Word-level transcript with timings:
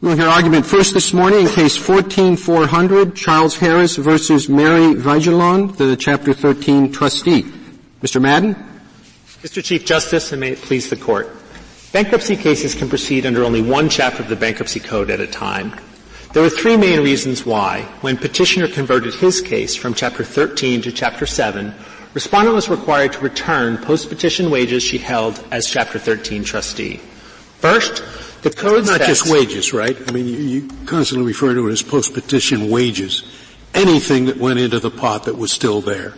We'll 0.00 0.16
hear 0.16 0.28
argument 0.28 0.64
first 0.64 0.94
this 0.94 1.12
morning 1.12 1.40
in 1.40 1.48
case 1.48 1.76
14400, 1.76 3.16
Charles 3.16 3.56
Harris 3.56 3.96
versus 3.96 4.48
Mary 4.48 4.94
Viegelahn, 4.94 5.76
the 5.76 5.96
Chapter 5.96 6.32
13 6.32 6.92
trustee. 6.92 7.42
Mr. 8.00 8.22
Madden? 8.22 8.54
Mr. 9.42 9.62
Chief 9.62 9.84
Justice, 9.84 10.30
and 10.30 10.38
may 10.40 10.52
it 10.52 10.58
please 10.58 10.88
the 10.88 10.94
Court. 10.94 11.28
Bankruptcy 11.90 12.36
cases 12.36 12.76
can 12.76 12.88
proceed 12.88 13.26
under 13.26 13.42
only 13.42 13.60
one 13.60 13.88
chapter 13.88 14.22
of 14.22 14.28
the 14.28 14.36
Bankruptcy 14.36 14.78
Code 14.78 15.10
at 15.10 15.18
a 15.18 15.26
time. 15.26 15.74
There 16.32 16.44
were 16.44 16.48
three 16.48 16.76
main 16.76 17.00
reasons 17.02 17.44
why, 17.44 17.82
when 18.00 18.16
petitioner 18.16 18.68
converted 18.68 19.14
his 19.14 19.40
case 19.40 19.74
from 19.74 19.94
Chapter 19.94 20.22
13 20.22 20.80
to 20.82 20.92
Chapter 20.92 21.26
7, 21.26 21.74
respondent 22.14 22.54
was 22.54 22.68
required 22.68 23.14
to 23.14 23.18
return 23.18 23.78
post-petition 23.78 24.48
wages 24.52 24.84
she 24.84 24.98
held 24.98 25.44
as 25.50 25.68
Chapter 25.68 25.98
13 25.98 26.44
trustee. 26.44 26.98
First, 27.58 28.04
the 28.42 28.50
code 28.50 28.86
not 28.86 29.00
just 29.00 29.30
wages, 29.30 29.72
right? 29.72 29.96
I 30.08 30.12
mean, 30.12 30.26
you, 30.26 30.36
you 30.36 30.68
constantly 30.86 31.26
refer 31.26 31.54
to 31.54 31.68
it 31.68 31.72
as 31.72 31.82
post-petition 31.82 32.70
wages. 32.70 33.24
Anything 33.74 34.26
that 34.26 34.38
went 34.38 34.58
into 34.58 34.80
the 34.80 34.90
pot 34.90 35.24
that 35.24 35.36
was 35.36 35.52
still 35.52 35.80
there. 35.80 36.14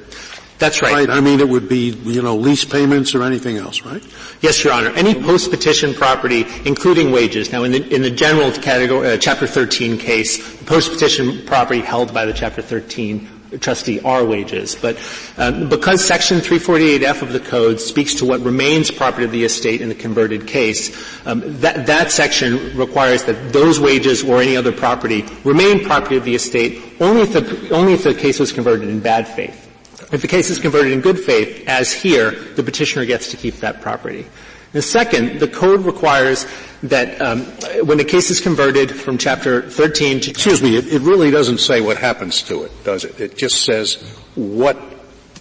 That's 0.59 0.83
right. 0.83 0.93
right. 0.93 1.11
I 1.11 1.21
mean, 1.21 1.41
it 1.41 1.49
would 1.49 1.69
be, 1.71 1.91
you 1.91 2.21
know, 2.21 2.37
lease 2.37 2.67
payments 2.67 3.15
or 3.15 3.23
anything 3.23 3.57
else, 3.57 3.83
right? 3.83 4.05
Yes, 4.43 4.63
Your 4.63 4.75
Honor. 4.75 4.91
Any 4.91 5.15
post-petition 5.15 5.95
property, 5.95 6.45
including 6.67 7.13
wages. 7.13 7.51
Now, 7.51 7.65
in 7.65 7.73
the, 7.73 7.95
in 7.95 8.03
the 8.03 8.11
general 8.11 8.53
category, 8.53 9.09
uh, 9.09 9.17
Chapter 9.17 9.47
13 9.47 9.97
case, 9.97 10.59
the 10.59 10.65
post-petition 10.67 11.47
property 11.47 11.81
held 11.81 12.13
by 12.13 12.27
the 12.27 12.35
Chapter 12.35 12.61
13 12.61 13.40
trustee 13.59 14.01
are 14.01 14.25
wages. 14.25 14.75
But 14.75 14.99
um, 15.37 15.69
because 15.69 16.05
Section 16.05 16.39
348F 16.39 17.23
of 17.23 17.33
the 17.33 17.41
Code 17.41 17.81
speaks 17.81 18.15
to 18.17 18.25
what 18.25 18.41
remains 18.41 18.91
property 18.91 19.25
of 19.25 19.31
the 19.33 19.45
estate 19.45 19.81
in 19.81 19.89
the 19.89 19.95
converted 19.95 20.47
case, 20.47 20.91
um, 21.27 21.43
that, 21.61 21.87
that 21.87 22.11
section 22.11 22.77
requires 22.77 23.25
that 23.25 23.53
those 23.53 23.81
wages 23.81 24.23
or 24.25 24.41
any 24.41 24.57
other 24.57 24.73
property 24.73 25.25
remain 25.45 25.85
property 25.85 26.17
of 26.17 26.25
the 26.25 26.35
estate 26.35 26.83
only 27.01 27.23
if 27.23 27.33
the, 27.33 27.75
only 27.75 27.93
if 27.95 28.05
the 28.05 28.15
case 28.15 28.39
was 28.39 28.53
converted 28.53 28.89
in 28.89 29.01
bad 29.01 29.27
faith. 29.27 29.67
If 30.13 30.23
the 30.23 30.29
case 30.29 30.51
is 30.51 30.59
converted 30.59 30.93
in 30.93 31.01
good 31.01 31.19
faith, 31.21 31.69
as 31.69 31.93
here, 31.93 32.33
the 32.57 32.65
petitioner 32.65 33.05
gets 33.05 33.31
to 33.31 33.37
keep 33.37 33.57
that 33.57 33.81
property. 33.81 34.27
And 34.73 34.85
second, 34.85 35.41
the 35.41 35.49
code 35.49 35.81
requires 35.81 36.47
that 36.85 37.21
um, 37.21 37.41
when 37.87 37.99
a 38.01 38.05
case 38.05 38.31
is 38.31 38.41
converted 38.41 38.95
from 38.95 39.19
Chapter 39.19 39.63
13 39.63 40.21
to 40.21 40.31
excuse 40.31 40.63
me, 40.63 40.77
it, 40.77 40.87
it, 40.87 41.03
really 41.03 41.31
doesn't 41.31 41.59
say 41.59 41.81
what 41.81 41.97
happens 41.97 42.43
to 42.45 42.63
it, 42.63 42.73
does 42.85 43.05
it? 43.05 43.21
It 43.21 43.37
just 43.37 43.65
says 43.65 43.95
what 44.35 44.77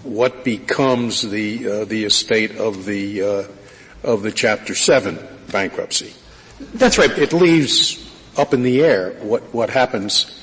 what 0.04 0.44
becomes 0.44 1.22
the 1.22 1.70
uh, 1.70 1.86
the 1.86 2.06
estate 2.06 2.58
of 2.58 2.86
the 2.86 3.22
uh, 3.22 3.44
of 4.04 4.24
the 4.24 4.32
Chapter 4.32 4.74
7 4.74 5.20
bankruptcy. 5.52 6.14
That's 6.74 6.98
right. 6.98 7.12
It 7.12 7.32
leaves 7.32 8.06
up 8.38 8.54
in 8.54 8.64
the 8.64 8.84
air 8.84 9.12
what 9.22 9.54
what 9.54 9.70
happens 9.70 10.36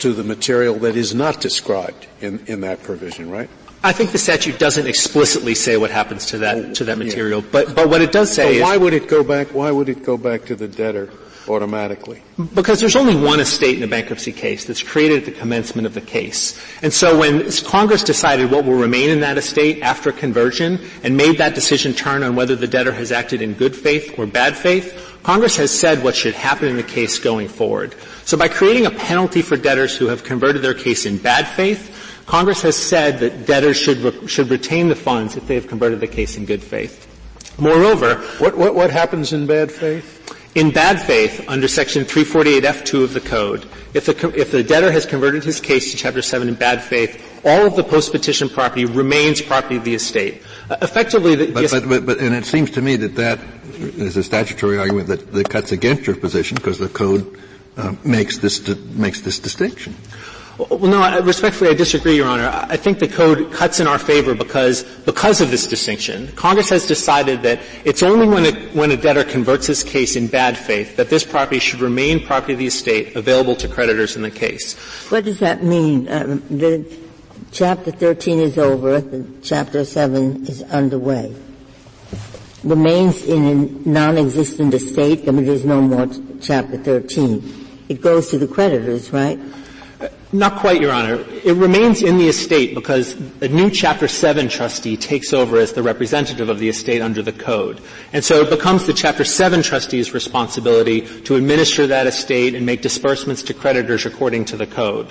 to 0.00 0.12
the 0.12 0.24
material 0.24 0.74
that 0.76 0.96
is 0.96 1.14
not 1.14 1.40
described 1.40 2.06
in, 2.20 2.44
in 2.46 2.60
that 2.60 2.82
provision, 2.82 3.30
right? 3.30 3.50
I 3.88 3.92
think 3.92 4.12
the 4.12 4.18
statute 4.18 4.58
doesn't 4.58 4.86
explicitly 4.86 5.54
say 5.54 5.78
what 5.78 5.90
happens 5.90 6.26
to 6.26 6.38
that 6.38 6.74
to 6.74 6.84
that 6.84 6.98
material, 6.98 7.40
yeah. 7.40 7.48
but 7.50 7.74
but 7.74 7.88
what 7.88 8.02
it 8.02 8.12
does 8.12 8.30
say 8.30 8.58
so 8.58 8.62
why 8.62 8.74
is, 8.74 8.80
would 8.80 8.92
it 8.92 9.08
go 9.08 9.24
back? 9.24 9.54
Why 9.54 9.70
would 9.70 9.88
it 9.88 10.04
go 10.04 10.18
back 10.18 10.44
to 10.44 10.54
the 10.54 10.68
debtor 10.68 11.08
automatically? 11.48 12.22
Because 12.54 12.80
there's 12.80 12.96
only 12.96 13.16
one 13.16 13.40
estate 13.40 13.78
in 13.78 13.82
a 13.82 13.86
bankruptcy 13.86 14.30
case 14.30 14.66
that's 14.66 14.82
created 14.82 15.20
at 15.20 15.24
the 15.24 15.40
commencement 15.40 15.86
of 15.86 15.94
the 15.94 16.02
case, 16.02 16.62
and 16.82 16.92
so 16.92 17.18
when 17.18 17.50
Congress 17.64 18.04
decided 18.04 18.50
what 18.50 18.66
will 18.66 18.74
remain 18.74 19.08
in 19.08 19.20
that 19.20 19.38
estate 19.38 19.80
after 19.80 20.12
conversion 20.12 20.80
and 21.02 21.16
made 21.16 21.38
that 21.38 21.54
decision 21.54 21.94
turn 21.94 22.22
on 22.22 22.36
whether 22.36 22.56
the 22.56 22.68
debtor 22.68 22.92
has 22.92 23.10
acted 23.10 23.40
in 23.40 23.54
good 23.54 23.74
faith 23.74 24.18
or 24.18 24.26
bad 24.26 24.54
faith, 24.54 25.18
Congress 25.22 25.56
has 25.56 25.70
said 25.70 26.04
what 26.04 26.14
should 26.14 26.34
happen 26.34 26.68
in 26.68 26.76
the 26.76 26.82
case 26.82 27.18
going 27.18 27.48
forward. 27.48 27.94
So 28.26 28.36
by 28.36 28.48
creating 28.48 28.84
a 28.84 28.90
penalty 28.90 29.40
for 29.40 29.56
debtors 29.56 29.96
who 29.96 30.08
have 30.08 30.24
converted 30.24 30.60
their 30.60 30.74
case 30.74 31.06
in 31.06 31.16
bad 31.16 31.48
faith, 31.48 31.94
Congress 32.28 32.60
has 32.60 32.76
said 32.76 33.20
that 33.20 33.46
debtors 33.46 33.78
should, 33.78 33.96
re- 33.98 34.26
should 34.26 34.50
retain 34.50 34.88
the 34.88 34.94
funds 34.94 35.34
if 35.34 35.46
they 35.46 35.54
have 35.54 35.66
converted 35.66 35.98
the 35.98 36.06
case 36.06 36.36
in 36.36 36.44
good 36.44 36.62
faith. 36.62 37.06
Moreover, 37.58 38.16
what, 38.36 38.56
what, 38.56 38.74
what 38.74 38.90
happens 38.90 39.32
in 39.32 39.46
bad 39.46 39.72
faith? 39.72 40.14
In 40.54 40.70
bad 40.70 41.00
faith, 41.00 41.42
under 41.48 41.66
Section 41.66 42.04
348F2 42.04 43.02
of 43.02 43.14
the 43.14 43.20
Code, 43.20 43.66
if 43.94 44.04
the, 44.04 44.38
if 44.38 44.50
the 44.50 44.62
debtor 44.62 44.92
has 44.92 45.06
converted 45.06 45.42
his 45.42 45.58
case 45.58 45.90
to 45.92 45.96
Chapter 45.96 46.20
7 46.20 46.48
in 46.48 46.54
bad 46.54 46.82
faith, 46.82 47.40
all 47.46 47.66
of 47.66 47.76
the 47.76 47.84
post-petition 47.84 48.50
property 48.50 48.84
remains 48.84 49.40
property 49.40 49.76
of 49.76 49.84
the 49.84 49.94
estate. 49.94 50.42
Uh, 50.68 50.76
effectively, 50.82 51.34
the, 51.34 51.52
but, 51.52 51.70
but, 51.70 51.88
but, 51.88 52.06
but, 52.06 52.18
and 52.18 52.34
it 52.34 52.44
seems 52.44 52.70
to 52.72 52.82
me 52.82 52.96
that 52.96 53.14
that 53.14 53.38
is 53.78 54.18
a 54.18 54.22
statutory 54.22 54.78
argument 54.78 55.08
that, 55.08 55.32
that 55.32 55.48
cuts 55.48 55.72
against 55.72 56.06
your 56.06 56.16
position 56.16 56.56
because 56.56 56.78
the 56.78 56.88
Code 56.88 57.40
uh, 57.78 57.94
makes 58.04 58.38
this 58.38 58.68
makes 58.96 59.20
this 59.20 59.38
distinction. 59.38 59.94
Well, 60.58 60.90
no, 60.90 61.20
respectfully, 61.20 61.70
I 61.70 61.74
disagree, 61.74 62.16
Your 62.16 62.26
Honor. 62.26 62.48
I 62.68 62.76
think 62.76 62.98
the 62.98 63.06
code 63.06 63.52
cuts 63.52 63.78
in 63.78 63.86
our 63.86 63.98
favor 63.98 64.34
because, 64.34 64.82
because 64.82 65.40
of 65.40 65.52
this 65.52 65.68
distinction. 65.68 66.32
Congress 66.32 66.68
has 66.70 66.84
decided 66.84 67.42
that 67.42 67.60
it's 67.84 68.02
only 68.02 68.26
when 68.26 68.44
a, 68.44 68.52
when 68.70 68.90
a 68.90 68.96
debtor 68.96 69.22
converts 69.22 69.68
his 69.68 69.84
case 69.84 70.16
in 70.16 70.26
bad 70.26 70.58
faith 70.58 70.96
that 70.96 71.10
this 71.10 71.22
property 71.22 71.60
should 71.60 71.80
remain 71.80 72.26
property 72.26 72.54
of 72.54 72.58
the 72.58 72.66
estate 72.66 73.14
available 73.14 73.54
to 73.54 73.68
creditors 73.68 74.16
in 74.16 74.22
the 74.22 74.32
case. 74.32 74.76
What 75.10 75.24
does 75.24 75.38
that 75.38 75.62
mean? 75.62 76.08
Um, 76.10 76.42
the 76.50 76.84
chapter 77.52 77.92
13 77.92 78.40
is 78.40 78.58
over, 78.58 79.00
the 79.00 79.28
chapter 79.42 79.84
7 79.84 80.44
is 80.48 80.64
underway. 80.64 81.36
Remains 82.64 83.22
in 83.22 83.44
a 83.46 83.88
non-existent 83.88 84.74
estate, 84.74 85.28
I 85.28 85.30
mean, 85.30 85.44
there's 85.44 85.64
no 85.64 85.80
more 85.80 86.08
chapter 86.40 86.78
13. 86.78 87.66
It 87.88 88.00
goes 88.00 88.30
to 88.30 88.38
the 88.38 88.48
creditors, 88.48 89.12
right? 89.12 89.38
Not 90.30 90.56
quite, 90.56 90.82
Your 90.82 90.92
Honor. 90.92 91.24
It 91.42 91.56
remains 91.56 92.02
in 92.02 92.18
the 92.18 92.28
estate 92.28 92.74
because 92.74 93.14
a 93.40 93.48
new 93.48 93.70
Chapter 93.70 94.06
7 94.06 94.48
trustee 94.48 94.94
takes 94.94 95.32
over 95.32 95.56
as 95.56 95.72
the 95.72 95.82
representative 95.82 96.50
of 96.50 96.58
the 96.58 96.68
estate 96.68 97.00
under 97.00 97.22
the 97.22 97.32
code. 97.32 97.80
And 98.12 98.22
so 98.22 98.42
it 98.42 98.50
becomes 98.50 98.86
the 98.86 98.92
Chapter 98.92 99.24
7 99.24 99.62
trustee's 99.62 100.12
responsibility 100.12 101.00
to 101.22 101.36
administer 101.36 101.86
that 101.86 102.06
estate 102.06 102.54
and 102.54 102.66
make 102.66 102.82
disbursements 102.82 103.42
to 103.44 103.54
creditors 103.54 104.04
according 104.04 104.44
to 104.46 104.58
the 104.58 104.66
code. 104.66 105.10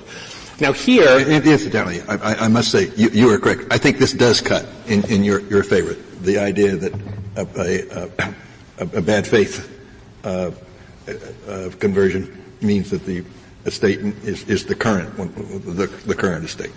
Now 0.59 0.71
here... 0.71 1.19
Incidentally, 1.19 2.01
I, 2.01 2.45
I 2.45 2.47
must 2.47 2.69
say, 2.69 2.91
you, 2.95 3.09
you, 3.09 3.29
are 3.31 3.39
correct. 3.39 3.63
I 3.71 3.79
think 3.79 3.97
this 3.97 4.13
does 4.13 4.39
cut 4.39 4.67
in, 4.85 5.03
in 5.09 5.23
your, 5.23 5.41
your 5.49 5.63
favor. 5.63 5.93
The 6.21 6.37
idea 6.37 6.75
that 6.75 6.93
a, 7.35 7.47
a, 7.57 8.83
a, 8.85 8.97
a 8.97 9.01
bad 9.01 9.25
faith 9.25 9.67
uh, 10.23 10.51
uh, 11.47 11.69
conversion 11.79 12.43
means 12.61 12.91
that 12.91 13.03
the 13.05 13.23
estate 13.67 13.99
is, 13.99 14.43
is 14.49 14.65
the 14.65 14.75
current 14.75 15.17
one, 15.17 15.33
the, 15.75 15.87
the 15.87 16.15
current 16.15 16.45
estate. 16.45 16.71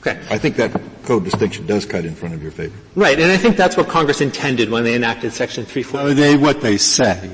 Okay. 0.00 0.18
I 0.30 0.38
think 0.38 0.56
that 0.56 0.80
code 1.04 1.24
distinction 1.24 1.66
does 1.66 1.84
cut 1.84 2.06
in 2.06 2.14
front 2.14 2.34
of 2.34 2.42
your 2.42 2.52
favor. 2.52 2.76
Right, 2.94 3.18
and 3.20 3.30
I 3.30 3.36
think 3.36 3.56
that's 3.56 3.76
what 3.76 3.88
Congress 3.88 4.22
intended 4.22 4.70
when 4.70 4.82
they 4.82 4.94
enacted 4.94 5.32
Section 5.32 5.66
340. 5.66 6.08
No, 6.08 6.14
they, 6.14 6.36
what 6.38 6.62
they 6.62 6.78
say 6.78 7.30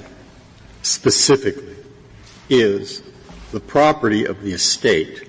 specifically 0.83 1.77
is 2.49 3.03
the 3.53 3.61
property 3.61 4.25
of 4.25 4.43
the 4.43 4.53
estate, 4.53 5.29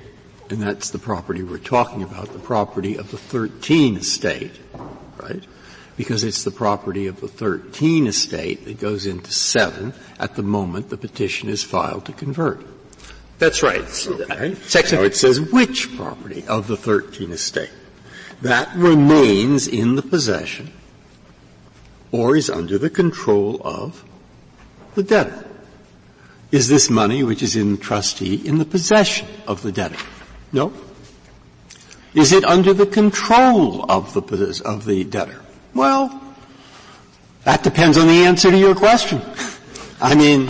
and 0.50 0.62
that's 0.62 0.90
the 0.90 0.98
property 1.00 1.44
we're 1.44 1.60
talking 1.60 2.02
about, 2.02 2.34
the 2.34 2.40
property 2.40 2.96
of 2.98 3.12
the 3.12 3.18
13 3.18 3.98
estate, 3.98 4.60
right? 5.22 5.44
Because 5.96 6.24
it's 6.24 6.44
the 6.44 6.52
property 6.52 7.06
of 7.06 7.22
the 7.22 7.28
13 7.28 8.08
estate 8.08 8.66
that 8.66 8.80
goes 8.80 9.06
into 9.06 9.32
7 9.32 9.94
at 10.20 10.36
the 10.36 10.44
moment 10.44 10.90
the 10.90 10.98
petition 10.98 11.50
is 11.50 11.64
filed 11.64 12.06
to 12.06 12.14
convert. 12.14 12.66
That's 13.40 13.62
right. 13.62 13.82
Okay. 13.82 14.56
Section. 14.56 14.98
Now 14.98 15.04
it 15.04 15.16
says 15.16 15.40
which 15.40 15.96
property 15.96 16.44
of 16.48 16.68
the 16.68 16.78
13 16.78 17.32
estate. 17.32 17.70
That 18.42 18.76
remains 18.76 19.68
in 19.68 19.96
the 19.96 20.02
possession 20.02 20.72
or 22.12 22.36
is 22.36 22.50
under 22.50 22.78
the 22.78 22.90
control 22.90 23.62
of 23.64 24.04
the 24.96 25.04
debtor. 25.04 25.46
Is 26.52 26.68
this 26.68 26.90
money 26.90 27.24
which 27.24 27.44
is 27.44 27.56
in 27.56 27.76
the 27.76 27.82
trustee 27.82 28.36
in 28.36 28.58
the 28.58 28.66
possession 28.66 29.28
of 29.48 29.62
the 29.62 29.72
debtor? 29.72 29.98
No. 30.52 30.74
Is 32.14 32.32
it 32.32 32.46
under 32.46 32.74
the 32.74 32.86
control 32.86 33.86
of 33.92 34.14
the, 34.14 34.62
of 34.66 34.86
the 34.86 35.04
debtor? 35.04 35.42
Well, 35.74 36.24
that 37.44 37.64
depends 37.64 37.98
on 37.98 38.08
the 38.08 38.26
answer 38.26 38.50
to 38.50 38.58
your 38.58 38.76
question. 38.76 39.22
I 40.02 40.16
mean, 40.16 40.48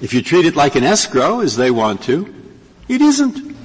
if 0.00 0.14
you 0.14 0.22
treat 0.22 0.46
it 0.46 0.56
like 0.56 0.76
an 0.76 0.84
escrow, 0.84 1.40
as 1.40 1.56
they 1.56 1.70
want 1.70 2.02
to, 2.04 2.34
it 2.90 3.00
isn't. 3.00 3.56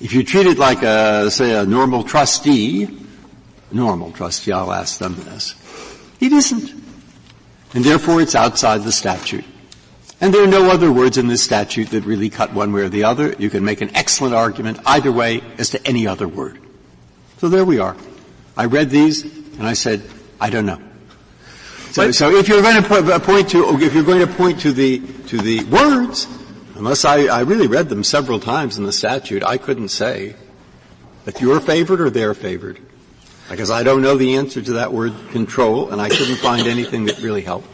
If 0.00 0.12
you 0.12 0.22
treat 0.22 0.46
it 0.46 0.58
like 0.58 0.82
a, 0.82 1.28
say, 1.30 1.58
a 1.58 1.64
normal 1.64 2.04
trustee, 2.04 2.88
normal 3.72 4.12
trustee, 4.12 4.52
I'll 4.52 4.72
ask 4.72 4.98
them 4.98 5.16
this, 5.16 5.54
it 6.20 6.32
isn't. 6.32 6.70
And 7.74 7.84
therefore 7.84 8.20
it's 8.20 8.36
outside 8.36 8.84
the 8.84 8.92
statute. 8.92 9.44
And 10.20 10.32
there 10.32 10.44
are 10.44 10.46
no 10.46 10.70
other 10.70 10.92
words 10.92 11.18
in 11.18 11.26
this 11.26 11.42
statute 11.42 11.90
that 11.90 12.04
really 12.04 12.30
cut 12.30 12.52
one 12.52 12.72
way 12.72 12.82
or 12.82 12.88
the 12.88 13.04
other. 13.04 13.34
You 13.38 13.50
can 13.50 13.64
make 13.64 13.80
an 13.80 13.94
excellent 13.96 14.34
argument 14.34 14.78
either 14.86 15.10
way 15.10 15.42
as 15.58 15.70
to 15.70 15.86
any 15.86 16.06
other 16.06 16.28
word. 16.28 16.60
So 17.38 17.48
there 17.48 17.64
we 17.64 17.80
are. 17.80 17.96
I 18.56 18.66
read 18.66 18.88
these 18.88 19.24
and 19.24 19.66
I 19.66 19.72
said, 19.72 20.08
I 20.40 20.48
don't 20.48 20.64
know. 20.64 20.80
So, 21.90 22.12
so 22.12 22.30
if 22.36 22.48
you're 22.48 22.62
going 22.62 22.80
to 22.82 23.20
point 23.20 23.50
to, 23.50 23.76
if 23.80 23.94
you're 23.94 24.04
going 24.04 24.26
to 24.26 24.32
point 24.32 24.60
to 24.60 24.72
the, 24.72 25.00
to 25.28 25.38
the 25.38 25.64
words, 25.64 26.28
unless 26.78 27.04
I, 27.04 27.26
I 27.26 27.40
really 27.40 27.66
read 27.66 27.88
them 27.88 28.04
several 28.04 28.40
times 28.40 28.78
in 28.78 28.84
the 28.84 28.92
statute, 28.92 29.42
I 29.42 29.58
couldn't 29.58 29.88
say 29.88 30.34
that 31.24 31.40
you're 31.40 31.60
favored 31.60 32.00
or 32.00 32.10
they're 32.10 32.34
favored. 32.34 32.80
Because 33.50 33.70
I 33.70 33.82
don't 33.82 34.02
know 34.02 34.16
the 34.16 34.36
answer 34.36 34.60
to 34.60 34.72
that 34.74 34.92
word 34.92 35.12
control, 35.30 35.90
and 35.90 36.00
I 36.00 36.08
couldn't 36.08 36.36
find 36.36 36.66
anything 36.66 37.04
that 37.06 37.18
really 37.18 37.42
helped. 37.42 37.68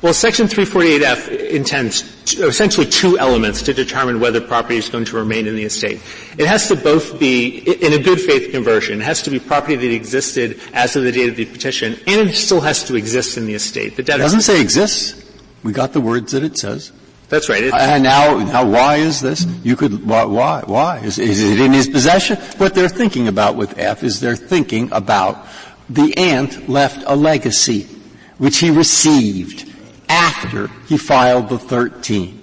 Well, 0.00 0.12
Section 0.12 0.48
348F 0.48 1.50
intends 1.50 2.02
essentially 2.32 2.86
two 2.86 3.18
elements 3.20 3.62
to 3.62 3.72
determine 3.72 4.18
whether 4.18 4.40
property 4.40 4.76
is 4.76 4.88
going 4.88 5.04
to 5.04 5.16
remain 5.16 5.46
in 5.46 5.54
the 5.54 5.62
estate. 5.62 6.00
It 6.38 6.48
has 6.48 6.66
to 6.68 6.76
both 6.76 7.20
be 7.20 7.58
in 7.58 7.92
a 7.92 8.02
good 8.02 8.20
faith 8.20 8.50
conversion. 8.50 9.00
It 9.00 9.04
has 9.04 9.22
to 9.22 9.30
be 9.30 9.38
property 9.38 9.76
that 9.76 9.94
existed 9.94 10.60
as 10.72 10.96
of 10.96 11.04
the 11.04 11.12
date 11.12 11.28
of 11.28 11.36
the 11.36 11.44
petition, 11.44 11.92
and 12.08 12.28
it 12.28 12.34
still 12.34 12.60
has 12.60 12.82
to 12.84 12.96
exist 12.96 13.36
in 13.36 13.46
the 13.46 13.54
estate. 13.54 13.94
The 13.94 14.02
debtor 14.02 14.20
it 14.20 14.24
doesn't 14.24 14.40
say 14.40 14.60
exists. 14.60 15.24
We 15.62 15.72
got 15.72 15.92
the 15.92 16.00
words 16.00 16.32
that 16.32 16.42
it 16.42 16.58
says. 16.58 16.90
That's 17.32 17.48
right. 17.48 17.64
It's, 17.64 17.74
and 17.74 18.02
now, 18.02 18.40
now, 18.40 18.68
why 18.68 18.96
is 18.96 19.22
this? 19.22 19.46
You 19.64 19.74
could 19.74 20.06
why? 20.06 20.26
Why? 20.26 20.64
why? 20.66 20.98
Is, 20.98 21.18
is 21.18 21.40
it 21.40 21.60
in 21.60 21.72
his 21.72 21.88
possession? 21.88 22.36
What 22.58 22.74
they're 22.74 22.90
thinking 22.90 23.26
about 23.26 23.56
with 23.56 23.78
F 23.78 24.04
is 24.04 24.20
they're 24.20 24.36
thinking 24.36 24.92
about 24.92 25.46
the 25.88 26.14
aunt 26.18 26.68
left 26.68 27.02
a 27.06 27.16
legacy, 27.16 27.88
which 28.36 28.58
he 28.58 28.70
received 28.70 29.66
after 30.10 30.66
he 30.86 30.98
filed 30.98 31.48
the 31.48 31.58
13. 31.58 32.38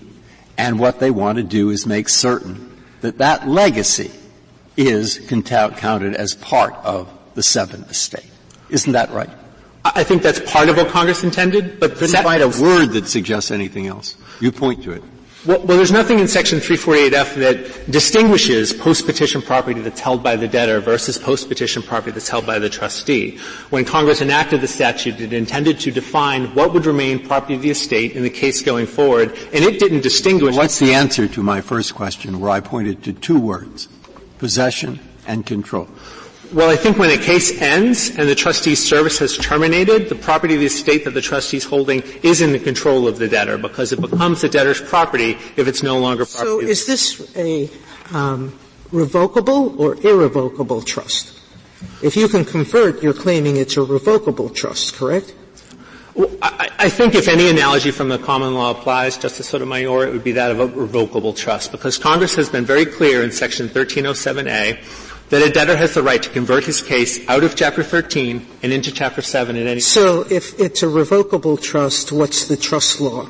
And 0.57 0.79
what 0.79 0.99
they 0.99 1.11
want 1.11 1.37
to 1.37 1.43
do 1.43 1.69
is 1.69 1.85
make 1.85 2.09
certain 2.09 2.75
that 3.01 3.19
that 3.19 3.47
legacy 3.47 4.09
is 4.75 5.19
counted 5.29 6.15
as 6.15 6.33
part 6.33 6.73
of 6.77 7.13
the 7.35 7.43
seventh 7.43 7.91
estate. 7.91 8.25
Isn't 8.71 8.93
that 8.93 9.11
right? 9.11 9.29
I 9.85 10.03
think 10.03 10.23
that's 10.23 10.39
part 10.51 10.67
of 10.67 10.77
what 10.77 10.89
Congress 10.89 11.23
intended, 11.23 11.79
but 11.79 11.95
couldn't 11.95 12.23
find 12.23 12.41
a 12.41 12.49
word 12.49 12.87
that 12.93 13.07
suggests 13.07 13.51
anything 13.51 13.85
else. 13.85 14.17
You 14.39 14.51
point 14.51 14.83
to 14.83 14.91
it. 14.91 15.03
Well, 15.45 15.59
well, 15.59 15.77
there's 15.77 15.91
nothing 15.91 16.19
in 16.19 16.27
Section 16.27 16.59
348F 16.59 17.35
that 17.35 17.89
distinguishes 17.89 18.73
post-petition 18.73 19.41
property 19.41 19.79
that's 19.79 20.01
held 20.01 20.21
by 20.21 20.35
the 20.35 20.49
debtor 20.49 20.81
versus 20.81 21.17
post-petition 21.17 21.81
property 21.81 22.11
that's 22.11 22.27
held 22.27 22.45
by 22.45 22.59
the 22.59 22.69
trustee. 22.69 23.37
When 23.69 23.85
Congress 23.85 24.21
enacted 24.21 24.59
the 24.59 24.67
statute, 24.67 25.21
it 25.21 25.31
intended 25.31 25.79
to 25.81 25.91
define 25.91 26.53
what 26.55 26.73
would 26.73 26.85
remain 26.85 27.25
property 27.25 27.55
of 27.55 27.61
the 27.61 27.69
estate 27.69 28.17
in 28.17 28.23
the 28.23 28.29
case 28.29 28.61
going 28.61 28.85
forward, 28.85 29.29
and 29.53 29.63
it 29.63 29.79
didn't 29.79 30.01
distinguish. 30.01 30.57
What's 30.57 30.79
the 30.79 30.93
answer 30.93 31.29
to 31.29 31.41
my 31.41 31.61
first 31.61 31.95
question 31.95 32.41
where 32.41 32.51
I 32.51 32.59
pointed 32.59 33.03
to 33.05 33.13
two 33.13 33.39
words? 33.39 33.87
Possession 34.39 34.99
and 35.25 35.45
control. 35.45 35.87
Well, 36.51 36.71
I 36.71 36.75
think 36.75 36.97
when 36.97 37.11
a 37.11 37.21
case 37.21 37.61
ends 37.61 38.09
and 38.09 38.27
the 38.27 38.33
trustee's 38.33 38.83
service 38.83 39.19
has 39.19 39.37
terminated, 39.37 40.09
the 40.09 40.15
property 40.15 40.55
of 40.55 40.61
the 40.61 40.65
estate 40.65 41.05
that 41.05 41.11
the 41.11 41.21
trustee 41.21 41.57
is 41.57 41.63
holding 41.63 42.01
is 42.23 42.41
in 42.41 42.53
the 42.53 42.59
control 42.59 43.07
of 43.07 43.19
the 43.19 43.27
debtor 43.27 43.59
because 43.59 43.91
it 43.91 44.01
becomes 44.01 44.41
the 44.41 44.49
debtor's 44.49 44.81
property 44.81 45.37
if 45.57 45.67
it's 45.67 45.83
no 45.83 45.99
longer 45.99 46.25
property. 46.25 46.49
So 46.49 46.59
is 46.59 46.87
this 46.87 47.37
a 47.37 47.69
um, 48.11 48.57
revocable 48.91 49.79
or 49.79 49.95
irrevocable 50.01 50.81
trust? 50.81 51.39
If 52.01 52.15
you 52.15 52.27
can 52.27 52.45
convert, 52.45 53.03
you're 53.03 53.13
claiming 53.13 53.57
it's 53.57 53.77
a 53.77 53.83
revocable 53.83 54.49
trust, 54.49 54.95
correct? 54.95 55.35
Well, 56.15 56.31
I, 56.41 56.69
I, 56.79 56.89
think 56.89 57.13
if 57.13 57.27
any 57.27 57.49
analogy 57.49 57.91
from 57.91 58.09
the 58.09 58.17
common 58.17 58.55
law 58.55 58.71
applies, 58.71 59.17
Justice 59.17 59.47
Sotomayor, 59.47 60.07
it 60.07 60.11
would 60.11 60.23
be 60.23 60.33
that 60.33 60.49
of 60.51 60.59
a 60.59 60.65
revocable 60.65 61.33
trust 61.33 61.71
because 61.71 61.97
Congress 61.97 62.35
has 62.35 62.49
been 62.49 62.65
very 62.65 62.85
clear 62.85 63.23
in 63.23 63.31
Section 63.31 63.69
1307A 63.69 65.08
that 65.29 65.41
a 65.41 65.49
debtor 65.49 65.77
has 65.77 65.93
the 65.93 66.03
right 66.03 66.21
to 66.21 66.29
convert 66.29 66.63
his 66.63 66.81
case 66.81 67.27
out 67.29 67.43
of 67.43 67.55
Chapter 67.55 67.83
13 67.83 68.45
and 68.63 68.73
into 68.73 68.91
Chapter 68.91 69.21
7 69.21 69.55
at 69.55 69.67
any 69.67 69.79
So 69.79 70.25
if 70.29 70.59
it's 70.59 70.83
a 70.83 70.89
revocable 70.89 71.57
trust, 71.57 72.11
what's 72.11 72.47
the 72.47 72.57
trust 72.57 72.99
law? 72.99 73.29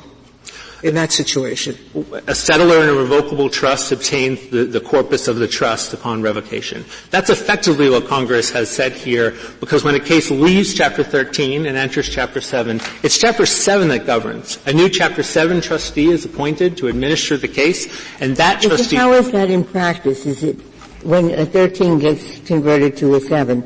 in 0.82 0.94
that 0.94 1.12
situation? 1.12 1.74
A 1.94 2.32
settlor 2.32 2.82
in 2.82 2.88
a 2.88 2.94
revocable 2.94 3.50
trust 3.50 3.92
obtains 3.92 4.48
the, 4.48 4.64
the, 4.64 4.80
corpus 4.80 5.28
of 5.28 5.36
the 5.36 5.48
trust 5.48 5.92
upon 5.92 6.22
revocation. 6.22 6.84
That's 7.10 7.30
effectively 7.30 7.90
what 7.90 8.06
Congress 8.06 8.50
has 8.52 8.70
said 8.70 8.92
here, 8.92 9.36
because 9.60 9.84
when 9.84 9.94
a 9.94 10.00
case 10.00 10.30
leaves 10.30 10.74
Chapter 10.74 11.04
13 11.04 11.66
and 11.66 11.76
enters 11.76 12.08
Chapter 12.08 12.40
7, 12.40 12.80
it's 13.02 13.18
Chapter 13.18 13.46
7 13.46 13.88
that 13.88 14.06
governs. 14.06 14.58
A 14.66 14.72
new 14.72 14.88
Chapter 14.88 15.22
7 15.22 15.60
trustee 15.60 16.08
is 16.08 16.24
appointed 16.24 16.76
to 16.78 16.88
administer 16.88 17.36
the 17.36 17.48
case, 17.48 17.86
and 18.20 18.36
that 18.36 18.62
trustee. 18.62 18.96
How 18.96 19.12
is 19.12 19.30
that 19.32 19.50
in 19.50 19.64
practice? 19.64 20.26
Is 20.26 20.42
it 20.42 20.69
when 21.02 21.30
a 21.30 21.46
13 21.46 21.98
gets 21.98 22.40
converted 22.40 22.96
to 22.98 23.14
a 23.14 23.20
7, 23.20 23.62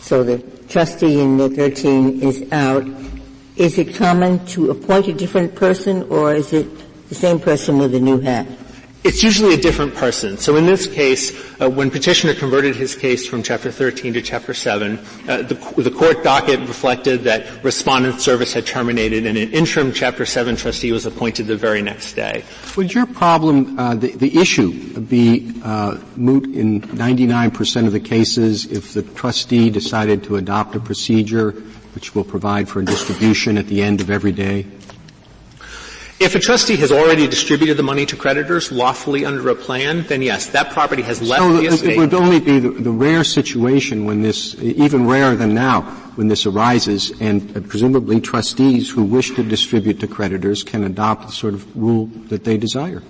so 0.00 0.22
the 0.22 0.38
trustee 0.68 1.20
in 1.20 1.36
the 1.36 1.48
13 1.48 2.22
is 2.22 2.50
out, 2.52 2.84
is 3.56 3.78
it 3.78 3.94
common 3.94 4.44
to 4.46 4.70
appoint 4.70 5.08
a 5.08 5.12
different 5.12 5.54
person 5.54 6.02
or 6.04 6.34
is 6.34 6.52
it 6.52 6.66
the 7.08 7.14
same 7.14 7.38
person 7.38 7.78
with 7.78 7.94
a 7.94 8.00
new 8.00 8.20
hat? 8.20 8.46
It's 9.04 9.22
usually 9.22 9.52
a 9.52 9.58
different 9.58 9.94
person. 9.94 10.38
So 10.38 10.56
in 10.56 10.64
this 10.64 10.86
case, 10.86 11.30
uh, 11.60 11.68
when 11.68 11.90
petitioner 11.90 12.32
converted 12.32 12.74
his 12.74 12.94
case 12.94 13.28
from 13.28 13.42
Chapter 13.42 13.70
13 13.70 14.14
to 14.14 14.22
Chapter 14.22 14.54
7, 14.54 14.98
uh, 15.28 15.42
the, 15.42 15.54
the, 15.76 15.90
court 15.90 16.24
docket 16.24 16.60
reflected 16.60 17.22
that 17.24 17.62
respondent 17.62 18.22
service 18.22 18.54
had 18.54 18.66
terminated 18.66 19.26
and 19.26 19.36
an 19.36 19.52
interim 19.52 19.92
Chapter 19.92 20.24
7 20.24 20.56
trustee 20.56 20.90
was 20.90 21.04
appointed 21.04 21.46
the 21.46 21.54
very 21.54 21.82
next 21.82 22.14
day. 22.14 22.44
Would 22.78 22.94
your 22.94 23.04
problem, 23.04 23.78
uh, 23.78 23.94
the, 23.94 24.12
the, 24.12 24.38
issue, 24.38 24.98
be 25.00 25.52
uh, 25.62 25.98
moot 26.16 26.44
in 26.56 26.80
99% 26.80 27.86
of 27.86 27.92
the 27.92 28.00
cases 28.00 28.64
if 28.72 28.94
the 28.94 29.02
trustee 29.02 29.68
decided 29.68 30.24
to 30.24 30.36
adopt 30.36 30.76
a 30.76 30.80
procedure 30.80 31.50
which 31.94 32.14
will 32.14 32.24
provide 32.24 32.70
for 32.70 32.80
a 32.80 32.84
distribution 32.86 33.58
at 33.58 33.66
the 33.66 33.82
end 33.82 34.00
of 34.00 34.08
every 34.08 34.32
day? 34.32 34.64
If 36.24 36.34
a 36.34 36.40
trustee 36.40 36.76
has 36.76 36.90
already 36.90 37.28
distributed 37.28 37.76
the 37.76 37.82
money 37.82 38.06
to 38.06 38.16
creditors 38.16 38.72
lawfully 38.72 39.26
under 39.26 39.46
a 39.50 39.54
plan, 39.54 40.04
then 40.04 40.22
yes, 40.22 40.46
that 40.46 40.70
property 40.70 41.02
has 41.02 41.20
left 41.20 41.42
so 41.42 41.52
the 41.52 41.66
estate. 41.66 41.96
It 41.96 41.98
would 41.98 42.14
only 42.14 42.40
be 42.40 42.58
the, 42.60 42.70
the, 42.70 42.90
rare 42.90 43.24
situation 43.24 44.06
when 44.06 44.22
this, 44.22 44.54
even 44.58 45.06
rarer 45.06 45.36
than 45.36 45.52
now, 45.52 45.82
when 46.16 46.28
this 46.28 46.46
arises, 46.46 47.12
and 47.20 47.54
uh, 47.54 47.60
presumably 47.60 48.22
trustees 48.22 48.88
who 48.88 49.04
wish 49.04 49.34
to 49.34 49.42
distribute 49.42 50.00
to 50.00 50.06
creditors 50.06 50.62
can 50.62 50.84
adopt 50.84 51.26
the 51.26 51.32
sort 51.32 51.52
of 51.52 51.76
rule 51.76 52.06
that 52.28 52.44
they 52.44 52.56
desire. 52.56 53.02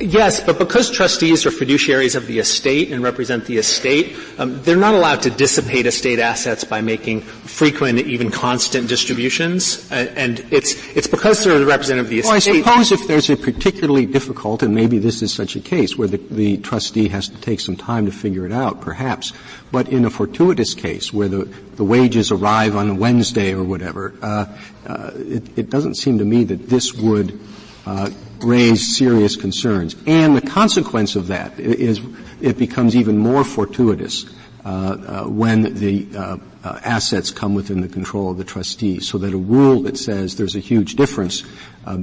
Yes, 0.00 0.40
but 0.40 0.58
because 0.58 0.90
trustees 0.90 1.44
are 1.44 1.50
fiduciaries 1.50 2.16
of 2.16 2.26
the 2.26 2.38
estate 2.38 2.92
and 2.92 3.02
represent 3.02 3.44
the 3.44 3.58
estate, 3.58 4.16
um, 4.38 4.62
they're 4.62 4.74
not 4.74 4.94
allowed 4.94 5.20
to 5.22 5.30
dissipate 5.30 5.84
estate 5.84 6.18
assets 6.18 6.64
by 6.64 6.80
making 6.80 7.20
frequent, 7.20 7.98
even 7.98 8.30
constant 8.30 8.88
distributions. 8.88 9.90
Uh, 9.92 10.10
and 10.16 10.40
it's 10.50 10.74
it's 10.96 11.06
because 11.06 11.44
they're 11.44 11.58
the 11.58 11.66
representative 11.66 12.06
of 12.06 12.10
the 12.10 12.20
estate. 12.20 12.64
Well, 12.64 12.78
I 12.78 12.82
suppose 12.84 12.92
if 12.92 13.06
there's 13.06 13.28
a 13.28 13.36
particularly 13.36 14.06
difficult, 14.06 14.62
and 14.62 14.74
maybe 14.74 14.98
this 14.98 15.20
is 15.20 15.32
such 15.32 15.56
a 15.56 15.60
case 15.60 15.98
where 15.98 16.08
the, 16.08 16.18
the 16.30 16.56
trustee 16.58 17.08
has 17.08 17.28
to 17.28 17.38
take 17.42 17.60
some 17.60 17.76
time 17.76 18.06
to 18.06 18.12
figure 18.12 18.46
it 18.46 18.52
out, 18.52 18.80
perhaps. 18.80 19.34
But 19.72 19.88
in 19.90 20.06
a 20.06 20.10
fortuitous 20.10 20.72
case 20.72 21.12
where 21.12 21.28
the 21.28 21.44
the 21.76 21.84
wages 21.84 22.30
arrive 22.30 22.76
on 22.76 22.88
a 22.88 22.94
Wednesday 22.94 23.52
or 23.52 23.62
whatever, 23.62 24.14
uh, 24.22 24.46
uh, 24.86 25.10
it, 25.16 25.58
it 25.58 25.70
doesn't 25.70 25.96
seem 25.96 26.16
to 26.16 26.24
me 26.24 26.44
that 26.44 26.70
this 26.70 26.94
would 26.94 27.38
uh, 27.86 28.10
raise 28.40 28.96
serious 28.96 29.36
concerns. 29.36 29.96
And 30.06 30.36
the 30.36 30.42
consequence 30.42 31.16
of 31.16 31.28
that 31.28 31.58
is 31.58 32.00
it 32.40 32.58
becomes 32.58 32.94
even 32.94 33.16
more 33.16 33.44
fortuitous 33.44 34.26
uh, 34.66 34.68
uh, 34.68 35.28
when 35.28 35.74
the 35.74 36.08
uh, 36.16 36.36
uh, 36.64 36.80
assets 36.82 37.30
come 37.30 37.54
within 37.54 37.82
the 37.82 37.88
control 37.88 38.32
of 38.32 38.36
the 38.36 38.44
trustee, 38.44 38.98
so 38.98 39.16
that 39.16 39.32
a 39.32 39.36
rule 39.36 39.82
that 39.82 39.96
says 39.96 40.36
there's 40.36 40.56
a 40.56 40.60
huge 40.60 40.96
difference 40.96 41.44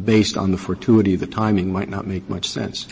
based 0.06 0.38
on 0.38 0.52
the 0.52 0.58
fortuity 0.58 1.13
of 1.13 1.20
the 1.20 1.28
timing 1.28 1.74
might 1.74 1.90
not 1.90 2.08
make 2.08 2.30
much 2.30 2.48
sense. 2.48 2.88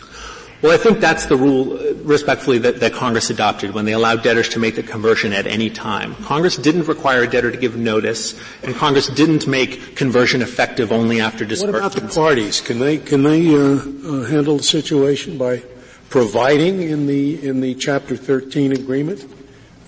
Well, 0.62 0.70
I 0.70 0.76
think 0.76 1.00
that's 1.00 1.26
the 1.26 1.36
rule, 1.36 1.72
uh, 1.72 1.94
respectfully, 2.04 2.58
that, 2.58 2.78
that, 2.78 2.92
Congress 2.92 3.30
adopted 3.30 3.74
when 3.74 3.84
they 3.84 3.94
allowed 3.94 4.22
debtors 4.22 4.48
to 4.50 4.60
make 4.60 4.76
the 4.76 4.84
conversion 4.84 5.32
at 5.32 5.44
any 5.44 5.68
time. 5.70 6.14
Congress 6.22 6.56
didn't 6.56 6.86
require 6.86 7.24
a 7.24 7.26
debtor 7.26 7.50
to 7.50 7.56
give 7.56 7.76
notice, 7.76 8.38
and 8.62 8.72
Congress 8.76 9.08
didn't 9.08 9.48
make 9.48 9.96
conversion 9.96 10.40
effective 10.40 10.92
only 10.92 11.20
after 11.20 11.44
disbursement. 11.44 11.82
What 11.82 11.96
about 11.96 12.08
the 12.08 12.14
parties? 12.14 12.60
Can 12.60 12.78
they 12.78 12.98
can 12.98 13.24
they 13.24 13.52
uh, 13.52 13.58
uh, 13.58 14.24
handle 14.26 14.58
the 14.58 14.62
situation 14.62 15.36
by 15.36 15.64
providing 16.10 16.82
in 16.82 17.08
the 17.08 17.44
in 17.44 17.60
the 17.60 17.74
Chapter 17.74 18.16
13 18.16 18.70
agreement 18.70 19.24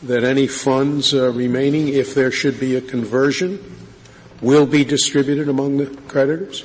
that 0.03 0.25
any 0.25 0.49
funds 0.49 1.15
uh, 1.15 1.31
remaining, 1.31 1.89
if 1.89 2.15
there 2.15 2.33
should 2.33 2.59
be 2.59 2.75
a 2.75 2.81
conversion, 2.81 3.59
will 4.45 4.67
be 4.67 4.85
distributed 4.85 5.49
among 5.49 5.79
the 5.79 5.87
creditors? 6.07 6.65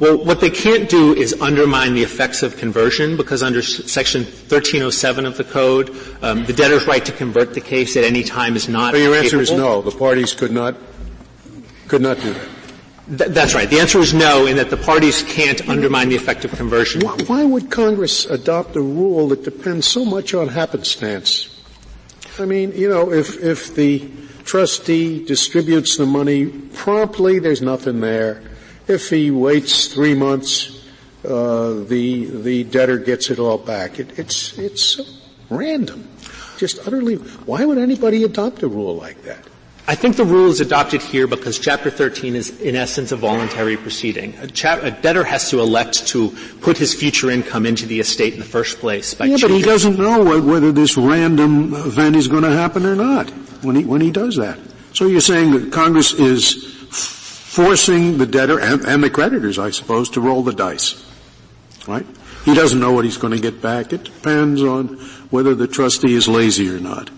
Well, 0.00 0.24
what 0.24 0.40
they 0.40 0.50
can't 0.50 0.88
do 0.88 1.14
is 1.14 1.34
undermine 1.40 1.94
the 1.94 2.02
effects 2.02 2.42
of 2.42 2.56
conversion 2.56 3.16
because 3.16 3.42
under 3.42 3.62
section 3.62 4.22
1307 4.22 5.26
of 5.26 5.36
the 5.36 5.44
code, 5.44 5.90
um, 6.22 6.44
the 6.44 6.52
debtor's 6.52 6.86
right 6.86 7.04
to 7.04 7.12
convert 7.12 7.54
the 7.54 7.60
case 7.60 7.96
at 7.96 8.04
any 8.04 8.22
time 8.22 8.54
is 8.54 8.68
not. 8.68 8.94
So 8.94 8.98
your 8.98 9.14
answer 9.14 9.40
is 9.40 9.50
no. 9.50 9.82
The 9.82 9.90
parties 9.90 10.32
could 10.32 10.52
not 10.52 10.76
could 11.88 12.02
not 12.02 12.20
do 12.20 12.32
that. 12.32 12.48
Th- 13.08 13.30
that's 13.30 13.54
right. 13.54 13.68
The 13.68 13.80
answer 13.80 13.98
is 13.98 14.12
no, 14.12 14.46
in 14.46 14.56
that 14.56 14.70
the 14.70 14.76
parties 14.76 15.22
can't 15.22 15.66
undermine 15.68 16.10
the 16.10 16.16
effect 16.16 16.44
of 16.44 16.52
conversion. 16.52 17.00
Why, 17.00 17.16
why 17.26 17.44
would 17.44 17.70
Congress 17.70 18.26
adopt 18.26 18.76
a 18.76 18.82
rule 18.82 19.28
that 19.28 19.42
depends 19.42 19.86
so 19.86 20.04
much 20.04 20.34
on 20.34 20.48
happenstance? 20.48 21.54
I 22.38 22.44
mean, 22.44 22.72
you 22.72 22.88
know, 22.88 23.10
if 23.10 23.42
if 23.42 23.74
the 23.74 24.08
trustee 24.48 25.22
distributes 25.24 25.98
the 25.98 26.06
money 26.06 26.46
promptly, 26.46 27.38
there's 27.38 27.62
nothing 27.62 28.00
there. 28.00 28.42
If 28.88 29.10
he 29.10 29.30
waits 29.30 29.88
three 29.88 30.14
months, 30.14 30.86
uh, 31.24 31.84
the 31.84 32.24
the 32.24 32.64
debtor 32.64 32.98
gets 32.98 33.28
it 33.28 33.38
all 33.38 33.58
back. 33.58 34.00
It, 34.00 34.18
it's 34.18 34.56
it's 34.58 35.20
random, 35.50 36.08
just 36.56 36.78
utterly. 36.86 37.16
Why 37.16 37.66
would 37.66 37.76
anybody 37.76 38.24
adopt 38.24 38.62
a 38.62 38.68
rule 38.68 38.96
like 38.96 39.22
that? 39.24 39.44
I 39.86 39.94
think 39.94 40.16
the 40.16 40.24
rule 40.24 40.50
is 40.50 40.60
adopted 40.60 41.00
here 41.00 41.26
because 41.26 41.58
Chapter 41.58 41.90
13 41.90 42.36
is, 42.36 42.60
in 42.60 42.76
essence, 42.76 43.10
a 43.10 43.16
voluntary 43.16 43.78
proceeding. 43.78 44.34
A, 44.36 44.46
cha- 44.46 44.80
a, 44.82 44.90
debtor 44.90 45.24
has 45.24 45.48
to 45.48 45.60
elect 45.60 46.06
to 46.08 46.36
put 46.60 46.76
his 46.76 46.92
future 46.92 47.30
income 47.30 47.64
into 47.64 47.86
the 47.86 47.98
estate 47.98 48.34
in 48.34 48.38
the 48.38 48.44
first 48.44 48.80
place. 48.80 49.18
yeah, 49.18 49.38
but 49.40 49.50
he 49.50 49.62
doesn't 49.62 49.98
know 49.98 50.42
whether 50.42 50.72
this 50.72 50.98
random 50.98 51.72
event 51.72 52.16
is 52.16 52.28
going 52.28 52.42
to 52.42 52.52
happen 52.52 52.84
or 52.84 52.96
not 52.96 53.32
when 53.62 53.76
he 53.76 53.84
when 53.84 54.00
he 54.00 54.10
does 54.10 54.36
that. 54.36 54.58
So 54.92 55.06
you're 55.06 55.20
saying 55.20 55.52
that 55.52 55.72
Congress 55.72 56.12
is 56.12 56.74
forcing 56.90 58.18
the 58.18 58.26
debtor 58.26 58.60
and, 58.60 58.84
and 58.84 59.02
the 59.02 59.10
creditors, 59.10 59.58
I 59.58 59.70
suppose, 59.70 60.10
to 60.10 60.20
roll 60.20 60.42
the 60.42 60.52
dice, 60.52 61.04
right? 61.86 62.06
He 62.44 62.54
doesn't 62.54 62.80
know 62.80 62.92
what 62.92 63.04
he's 63.04 63.16
going 63.16 63.34
to 63.34 63.40
get 63.40 63.60
back. 63.60 63.92
It 63.92 64.04
depends 64.04 64.62
on 64.62 64.96
whether 65.30 65.54
the 65.54 65.66
trustee 65.66 66.14
is 66.14 66.28
lazy 66.28 66.70
or 66.70 66.80
not. 66.80 67.10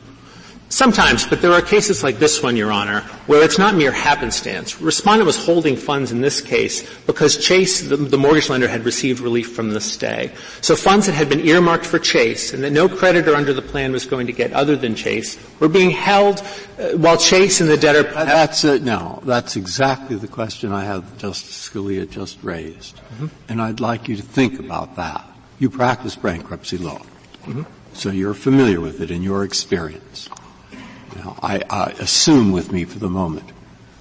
Sometimes, 0.71 1.27
but 1.27 1.43
there 1.43 1.51
are 1.51 1.61
cases 1.61 2.05
like 2.05 2.21
this 2.21 2.45
one, 2.45 2.57
Your 2.57 2.71
Honor, 2.71 3.01
where 3.27 3.43
it's 3.43 3.59
not 3.59 3.75
mere 3.75 3.91
happenstance. 3.91 4.81
Respondent 4.81 5.27
was 5.27 5.37
holding 5.37 5.75
funds 5.75 6.13
in 6.13 6.21
this 6.21 6.41
case 6.41 6.89
because 7.07 7.45
Chase, 7.45 7.89
the, 7.89 7.97
the, 7.97 8.17
mortgage 8.17 8.49
lender, 8.49 8.69
had 8.69 8.85
received 8.85 9.19
relief 9.19 9.53
from 9.53 9.71
the 9.71 9.81
stay. 9.81 10.31
So 10.61 10.77
funds 10.77 11.07
that 11.07 11.15
had 11.17 11.29
been 11.29 11.41
earmarked 11.41 11.85
for 11.85 11.99
Chase 11.99 12.55
and 12.55 12.63
that 12.63 12.71
no 12.71 12.89
creditor 12.89 13.35
under 13.35 13.53
the 13.53 13.63
plan 13.63 13.91
was 13.91 14.05
going 14.05 14.29
to 14.29 14.33
get 14.33 14.53
other 14.53 14.77
than 14.77 14.95
Chase 14.95 15.37
were 15.59 15.69
being 15.69 15.91
held 15.91 16.41
uh, 16.79 16.91
while 16.91 17.17
Chase 17.17 17.61
and 17.61 17.69
the 17.69 17.77
debtor. 17.77 18.09
Uh, 18.09 18.25
that's 18.25 18.63
it. 18.63 18.85
no, 18.85 19.21
that's 19.25 19.57
exactly 19.57 20.15
the 20.15 20.29
question 20.29 20.71
I 20.71 20.85
have 20.85 21.19
Justice 21.19 21.69
Scalia 21.69 22.09
just 22.09 22.39
raised, 22.45 22.97
mm-hmm. 22.97 23.27
and 23.49 23.61
I'd 23.61 23.81
like 23.81 24.07
you 24.07 24.15
to 24.15 24.23
think 24.23 24.61
about 24.61 24.95
that. 24.95 25.27
You 25.59 25.69
practice 25.69 26.15
bankruptcy 26.15 26.79
law, 26.79 27.01
mm-hmm. 27.43 27.65
so 27.93 28.11
you're 28.11 28.35
familiar 28.35 28.81
with 28.81 29.01
it 29.01 29.11
in 29.11 29.25
your 29.25 29.43
experience. 29.43 30.29
I 31.43 31.95
assume 31.99 32.53
with 32.53 32.73
me 32.73 32.85
for 32.85 32.99
the 32.99 33.09
moment 33.09 33.51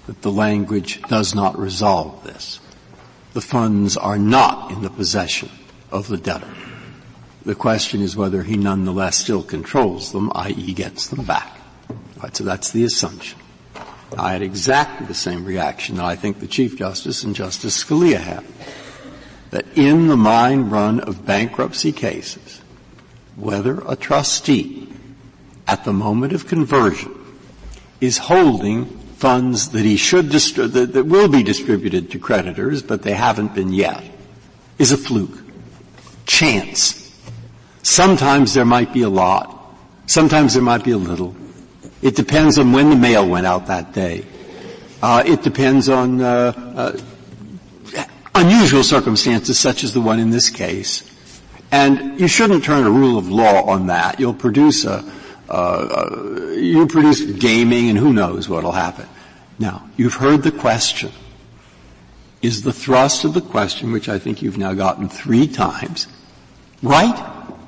that 0.07 0.21
the 0.21 0.31
language 0.31 1.01
does 1.03 1.35
not 1.35 1.59
resolve 1.59 2.23
this. 2.23 2.59
The 3.33 3.41
funds 3.41 3.95
are 3.95 4.17
not 4.17 4.71
in 4.71 4.81
the 4.81 4.89
possession 4.89 5.49
of 5.91 6.07
the 6.07 6.17
debtor. 6.17 6.53
The 7.45 7.55
question 7.55 8.01
is 8.01 8.17
whether 8.17 8.43
he 8.43 8.57
nonetheless 8.57 9.17
still 9.17 9.43
controls 9.43 10.11
them, 10.11 10.31
i.e. 10.35 10.73
gets 10.73 11.07
them 11.07 11.25
back. 11.25 11.59
Right, 12.21 12.35
so 12.35 12.43
that's 12.43 12.71
the 12.71 12.83
assumption. 12.83 13.39
I 14.17 14.33
had 14.33 14.41
exactly 14.41 15.05
the 15.05 15.13
same 15.13 15.45
reaction 15.45 15.97
that 15.97 16.05
I 16.05 16.15
think 16.15 16.39
the 16.39 16.47
Chief 16.47 16.77
Justice 16.77 17.23
and 17.23 17.35
Justice 17.35 17.83
Scalia 17.83 18.19
had. 18.19 18.45
That 19.51 19.65
in 19.77 20.07
the 20.07 20.17
mine 20.17 20.69
run 20.69 20.99
of 20.99 21.25
bankruptcy 21.25 21.91
cases, 21.91 22.61
whether 23.35 23.81
a 23.87 23.95
trustee 23.95 24.88
at 25.69 25.83
the 25.83 25.93
moment 25.93 26.33
of 26.33 26.47
conversion 26.47 27.13
is 28.01 28.17
holding 28.17 28.85
funds 29.17 29.69
that 29.69 29.85
he 29.85 29.97
should 29.97 30.25
distri- 30.25 30.71
that, 30.71 30.93
that 30.93 31.03
will 31.05 31.27
be 31.27 31.43
distributed 31.43 32.09
to 32.09 32.17
creditors, 32.17 32.81
but 32.81 33.03
they 33.03 33.13
haven't 33.13 33.53
been 33.53 33.71
yet, 33.71 34.03
is 34.79 34.91
a 34.91 34.97
fluke. 34.97 35.37
Chance. 36.25 37.15
Sometimes 37.83 38.55
there 38.55 38.65
might 38.65 38.93
be 38.93 39.03
a 39.03 39.09
lot. 39.09 39.75
Sometimes 40.07 40.55
there 40.55 40.63
might 40.63 40.83
be 40.83 40.91
a 40.91 40.97
little. 40.97 41.35
It 42.01 42.15
depends 42.15 42.57
on 42.57 42.71
when 42.71 42.89
the 42.89 42.95
mail 42.95 43.27
went 43.29 43.45
out 43.45 43.67
that 43.67 43.93
day. 43.93 44.25
Uh, 45.03 45.21
it 45.23 45.43
depends 45.43 45.87
on 45.87 46.19
uh, 46.19 46.51
uh, 46.75 48.05
unusual 48.33 48.83
circumstances 48.83 49.59
such 49.59 49.83
as 49.83 49.93
the 49.93 50.01
one 50.01 50.19
in 50.19 50.31
this 50.31 50.49
case. 50.49 51.05
And 51.71 52.19
you 52.19 52.27
shouldn't 52.27 52.63
turn 52.63 52.87
a 52.87 52.89
rule 52.89 53.19
of 53.19 53.29
law 53.29 53.65
on 53.65 53.87
that. 53.87 54.19
You'll 54.19 54.33
produce 54.33 54.85
a, 54.85 55.05
uh, 55.49 55.51
uh, 55.51 56.51
you 56.51 56.85
produce 56.87 57.21
gaming 57.21 57.89
and 57.89 57.97
who 57.97 58.13
knows 58.13 58.47
what'll 58.47 58.71
happen. 58.71 59.07
Now, 59.57 59.89
you've 59.97 60.13
heard 60.13 60.43
the 60.43 60.51
question. 60.51 61.11
Is 62.41 62.61
the 62.61 62.71
thrust 62.71 63.25
of 63.25 63.33
the 63.33 63.41
question, 63.41 63.91
which 63.91 64.07
I 64.07 64.19
think 64.19 64.41
you've 64.41 64.57
now 64.57 64.73
gotten 64.73 65.09
three 65.09 65.47
times, 65.47 66.07
right 66.83 67.19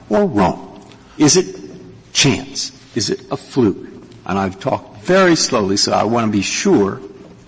or 0.09 0.25
wrong? 0.25 0.89
Is 1.17 1.35
it 1.35 1.59
chance? 2.13 2.71
Is 2.95 3.09
it 3.09 3.29
a 3.31 3.37
fluke? 3.37 3.89
And 4.25 4.37
I've 4.37 4.59
talked 4.59 5.03
very 5.03 5.35
slowly, 5.35 5.75
so 5.75 5.91
I 5.91 6.03
want 6.03 6.27
to 6.27 6.31
be 6.31 6.43
sure 6.43 7.01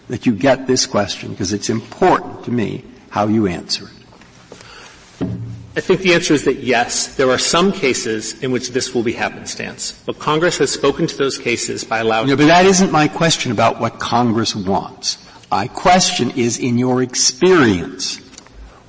that 0.10 0.26
you 0.26 0.34
get 0.34 0.68
this 0.68 0.86
question 0.86 1.30
because 1.30 1.54
it's 1.54 1.70
important 1.70 2.44
to 2.46 2.52
me 2.52 2.84
how 3.10 3.28
you 3.28 3.48
answer 3.48 3.86
it. 3.86 5.28
I 5.76 5.82
think 5.82 6.02
the 6.02 6.14
answer 6.14 6.36
is 6.36 6.44
that 6.46 6.58
yes, 6.58 7.16
there 7.16 7.32
are 7.32 7.40
some 7.40 7.72
cases 7.72 8.42
in 8.44 8.52
which 8.52 8.70
this 8.70 8.94
will 8.94 9.02
be 9.02 9.14
happenstance. 9.14 10.00
But 10.06 10.20
Congress 10.20 10.60
has 10.60 10.72
spoken 10.72 11.08
to 11.08 11.18
those 11.18 11.40
cases 11.40 11.84
by 11.84 12.00
allowing. 12.00 12.28
No, 12.28 12.38
but 12.38 12.46
that 12.46 12.66
isn't 12.66 12.92
my 12.92 13.08
question 13.08 13.52
about 13.52 13.80
what 13.80 14.00
Congress 14.00 14.56
wants. 14.56 15.18
My 15.50 15.68
question 15.68 16.32
is, 16.32 16.60
in 16.60 16.78
your 16.78 17.02
experience, 17.02 18.18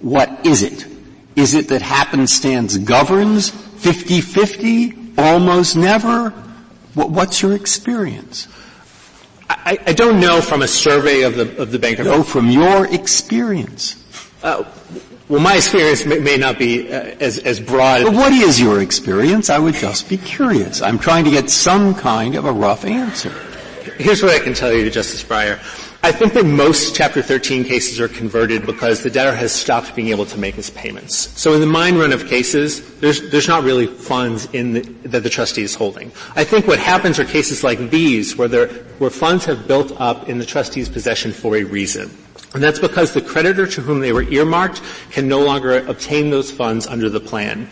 what 0.00 0.46
is 0.46 0.62
it? 0.62 0.86
Is 1.36 1.54
it 1.54 1.68
that 1.68 1.82
happenstance 1.82 2.76
governs 2.76 3.50
50-50, 3.50 5.18
almost 5.18 5.76
never? 5.76 6.30
What's 6.94 7.40
your 7.42 7.54
experience? 7.54 8.46
I, 9.48 9.78
I, 9.86 9.92
don't 9.92 10.20
know 10.20 10.40
from 10.40 10.62
a 10.62 10.68
survey 10.68 11.22
of 11.22 11.34
the 11.34 11.60
of 11.60 11.70
the 11.70 11.78
bank. 11.78 11.98
No, 11.98 12.22
from 12.22 12.50
your 12.50 12.86
experience. 12.92 14.03
Uh, 14.44 14.62
well, 15.30 15.40
my 15.40 15.56
experience 15.56 16.04
may, 16.04 16.18
may 16.18 16.36
not 16.36 16.58
be 16.58 16.92
uh, 16.92 17.16
as, 17.18 17.38
as 17.38 17.58
broad. 17.58 18.04
But 18.04 18.12
what 18.12 18.32
is 18.32 18.60
your 18.60 18.82
experience? 18.82 19.48
I 19.48 19.58
would 19.58 19.74
just 19.74 20.06
be 20.06 20.18
curious. 20.18 20.82
I'm 20.82 20.98
trying 20.98 21.24
to 21.24 21.30
get 21.30 21.48
some 21.48 21.94
kind 21.94 22.34
of 22.34 22.44
a 22.44 22.52
rough 22.52 22.84
answer. 22.84 23.30
Here's 23.96 24.22
what 24.22 24.32
I 24.34 24.38
can 24.38 24.52
tell 24.52 24.70
you, 24.70 24.90
Justice 24.90 25.24
Breyer. 25.24 25.58
I 26.02 26.12
think 26.12 26.34
that 26.34 26.44
most 26.44 26.94
Chapter 26.94 27.22
13 27.22 27.64
cases 27.64 27.98
are 27.98 28.08
converted 28.08 28.66
because 28.66 29.02
the 29.02 29.08
debtor 29.08 29.34
has 29.34 29.50
stopped 29.50 29.96
being 29.96 30.08
able 30.08 30.26
to 30.26 30.38
make 30.38 30.56
his 30.56 30.68
payments. 30.68 31.16
So 31.40 31.54
in 31.54 31.60
the 31.60 31.66
mine 31.66 31.96
run 31.96 32.12
of 32.12 32.26
cases, 32.26 32.98
there's, 33.00 33.30
there's 33.30 33.48
not 33.48 33.64
really 33.64 33.86
funds 33.86 34.46
in 34.52 34.74
the, 34.74 34.80
that 35.04 35.22
the 35.22 35.30
trustee 35.30 35.62
is 35.62 35.74
holding. 35.74 36.12
I 36.36 36.44
think 36.44 36.66
what 36.66 36.78
happens 36.78 37.18
are 37.18 37.24
cases 37.24 37.64
like 37.64 37.78
these 37.88 38.36
where, 38.36 38.48
there, 38.48 38.68
where 38.98 39.08
funds 39.08 39.46
have 39.46 39.66
built 39.66 39.98
up 39.98 40.28
in 40.28 40.38
the 40.38 40.44
trustee's 40.44 40.90
possession 40.90 41.32
for 41.32 41.56
a 41.56 41.64
reason. 41.64 42.10
And 42.54 42.62
that's 42.62 42.78
because 42.78 43.12
the 43.12 43.20
creditor 43.20 43.66
to 43.66 43.80
whom 43.80 44.00
they 44.00 44.12
were 44.12 44.22
earmarked 44.22 44.80
can 45.10 45.28
no 45.28 45.44
longer 45.44 45.84
obtain 45.86 46.30
those 46.30 46.50
funds 46.50 46.86
under 46.86 47.10
the 47.10 47.20
plan. 47.20 47.68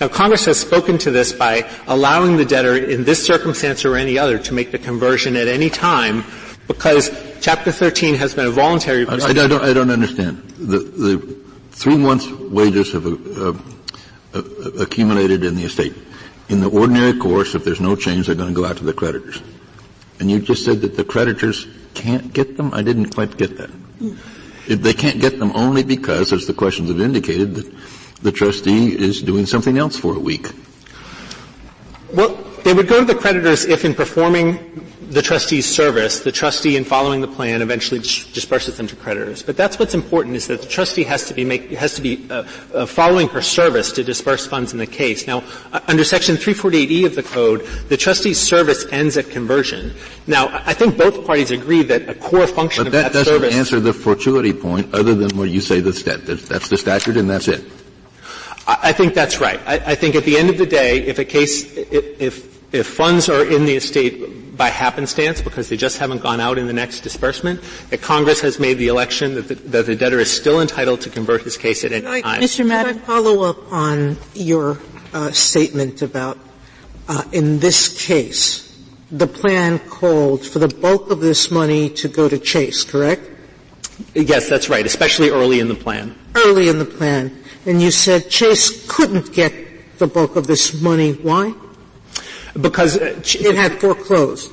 Now 0.00 0.08
Congress 0.08 0.44
has 0.44 0.60
spoken 0.60 0.98
to 0.98 1.10
this 1.10 1.32
by 1.32 1.68
allowing 1.86 2.36
the 2.36 2.44
debtor 2.44 2.76
in 2.76 3.04
this 3.04 3.24
circumstance 3.24 3.84
or 3.84 3.96
any 3.96 4.18
other 4.18 4.38
to 4.38 4.54
make 4.54 4.70
the 4.70 4.78
conversion 4.78 5.34
at 5.34 5.48
any 5.48 5.70
time 5.70 6.24
because 6.68 7.10
Chapter 7.40 7.70
13 7.70 8.16
has 8.16 8.34
been 8.34 8.46
a 8.46 8.50
voluntary 8.50 9.06
I, 9.06 9.14
I, 9.14 9.32
don't, 9.32 9.62
I 9.62 9.72
don't 9.72 9.90
understand. 9.90 10.42
The, 10.58 10.78
the 10.78 11.36
three 11.70 11.96
months 11.96 12.28
wages 12.28 12.92
have 12.92 13.06
uh, 13.06 13.54
uh, 14.34 14.42
accumulated 14.80 15.44
in 15.44 15.54
the 15.54 15.64
estate. 15.64 15.94
In 16.48 16.60
the 16.60 16.68
ordinary 16.68 17.16
course, 17.16 17.54
if 17.54 17.64
there's 17.64 17.80
no 17.80 17.94
change, 17.94 18.26
they're 18.26 18.34
going 18.34 18.52
to 18.52 18.60
go 18.60 18.66
out 18.66 18.76
to 18.78 18.84
the 18.84 18.92
creditors. 18.92 19.40
And 20.18 20.30
you 20.30 20.40
just 20.40 20.64
said 20.64 20.80
that 20.80 20.96
the 20.96 21.04
creditors 21.04 21.66
can't 21.94 22.32
get 22.32 22.56
them? 22.56 22.74
I 22.74 22.82
didn't 22.82 23.14
quite 23.14 23.36
get 23.36 23.56
that. 23.58 23.70
If 24.00 24.82
they 24.82 24.92
can't 24.92 25.20
get 25.20 25.38
them 25.38 25.52
only 25.54 25.82
because, 25.82 26.32
as 26.32 26.46
the 26.46 26.54
questions 26.54 26.88
have 26.90 27.00
indicated, 27.00 27.54
that 27.54 27.74
the 28.22 28.32
trustee 28.32 28.96
is 28.96 29.22
doing 29.22 29.46
something 29.46 29.78
else 29.78 29.96
for 29.96 30.14
a 30.14 30.18
week. 30.18 30.48
Well, 32.12 32.36
they 32.64 32.74
would 32.74 32.88
go 32.88 33.00
to 33.00 33.04
the 33.04 33.14
creditors 33.14 33.64
if 33.64 33.84
in 33.84 33.94
performing 33.94 34.86
the 35.08 35.22
trustee's 35.22 35.64
service, 35.64 36.20
the 36.20 36.32
trustee 36.32 36.76
in 36.76 36.84
following 36.84 37.20
the 37.22 37.28
plan 37.28 37.62
eventually 37.62 37.98
disperses 37.98 38.76
them 38.76 38.86
to 38.86 38.96
creditors. 38.96 39.42
But 39.42 39.56
that's 39.56 39.78
what's 39.78 39.94
important 39.94 40.36
is 40.36 40.46
that 40.48 40.60
the 40.60 40.68
trustee 40.68 41.02
has 41.04 41.24
to 41.28 41.34
be 41.34 41.44
make, 41.44 41.70
has 41.70 41.94
to 41.94 42.02
be 42.02 42.26
uh, 42.30 42.44
uh, 42.74 42.84
following 42.84 43.28
her 43.28 43.40
service 43.40 43.90
to 43.92 44.04
disperse 44.04 44.46
funds 44.46 44.72
in 44.72 44.78
the 44.78 44.86
case. 44.86 45.26
Now, 45.26 45.42
uh, 45.72 45.80
under 45.88 46.04
section 46.04 46.36
348E 46.36 47.06
of 47.06 47.14
the 47.14 47.22
code, 47.22 47.64
the 47.88 47.96
trustee's 47.96 48.38
service 48.38 48.84
ends 48.92 49.16
at 49.16 49.30
conversion. 49.30 49.94
Now, 50.26 50.48
I 50.66 50.74
think 50.74 50.98
both 50.98 51.26
parties 51.26 51.50
agree 51.50 51.82
that 51.84 52.08
a 52.08 52.14
core 52.14 52.46
function 52.46 52.84
but 52.84 52.88
of 52.88 52.92
that, 52.92 53.02
that 53.04 53.24
doesn't 53.24 53.32
service 53.32 53.54
answer 53.54 53.80
the 53.80 53.94
fortuity 53.94 54.52
point 54.52 54.94
other 54.94 55.14
than 55.14 55.36
what 55.38 55.48
you 55.48 55.62
say 55.62 55.80
the 55.80 55.92
stat, 55.92 56.26
that's 56.26 56.68
the 56.68 56.76
statute 56.76 57.16
and 57.16 57.30
that's 57.30 57.48
it. 57.48 57.64
I, 58.68 58.78
I 58.90 58.92
think 58.92 59.14
that's 59.14 59.40
right. 59.40 59.60
I, 59.66 59.74
I, 59.74 59.94
think 59.96 60.14
at 60.14 60.24
the 60.24 60.36
end 60.36 60.50
of 60.50 60.58
the 60.58 60.66
day, 60.66 60.98
if 60.98 61.18
a 61.18 61.24
case, 61.24 61.76
if, 61.76 62.20
if 62.20 62.58
if 62.72 62.86
funds 62.86 63.28
are 63.28 63.44
in 63.44 63.64
the 63.64 63.76
estate 63.76 64.56
by 64.56 64.68
happenstance 64.68 65.40
because 65.40 65.68
they 65.68 65.76
just 65.76 65.98
haven't 65.98 66.20
gone 66.20 66.40
out 66.40 66.58
in 66.58 66.66
the 66.66 66.72
next 66.72 67.00
disbursement, 67.00 67.62
that 67.90 68.02
Congress 68.02 68.40
has 68.40 68.58
made 68.58 68.74
the 68.74 68.88
election 68.88 69.34
that 69.34 69.48
the, 69.48 69.54
that 69.54 69.86
the 69.86 69.96
debtor 69.96 70.18
is 70.18 70.30
still 70.30 70.60
entitled 70.60 71.00
to 71.00 71.10
convert 71.10 71.42
his 71.42 71.56
case 71.56 71.84
at 71.84 71.92
any 71.92 72.06
I, 72.06 72.20
time. 72.20 72.42
Mr. 72.42 72.66
Madden, 72.66 72.98
follow 72.98 73.44
up 73.44 73.72
on 73.72 74.16
your 74.34 74.78
uh, 75.14 75.30
statement 75.32 76.02
about 76.02 76.38
uh, 77.08 77.22
in 77.32 77.60
this 77.60 78.06
case 78.06 78.64
the 79.10 79.26
plan 79.26 79.78
called 79.78 80.44
for 80.44 80.58
the 80.58 80.68
bulk 80.68 81.10
of 81.10 81.20
this 81.20 81.50
money 81.50 81.88
to 81.88 82.08
go 82.08 82.28
to 82.28 82.38
Chase, 82.38 82.84
correct? 82.84 83.22
Yes, 84.14 84.48
that's 84.48 84.68
right, 84.68 84.84
especially 84.84 85.30
early 85.30 85.60
in 85.60 85.68
the 85.68 85.74
plan. 85.74 86.14
Early 86.34 86.68
in 86.68 86.78
the 86.78 86.84
plan. 86.84 87.37
And 87.68 87.82
you 87.82 87.90
said 87.90 88.30
Chase 88.30 88.86
couldn't 88.88 89.34
get 89.34 89.52
the 89.98 90.06
bulk 90.06 90.36
of 90.36 90.46
this 90.46 90.80
money. 90.80 91.12
Why? 91.12 91.52
Because 92.58 92.96
uh, 92.96 93.20
it 93.22 93.54
had 93.56 93.78
foreclosed. 93.78 94.50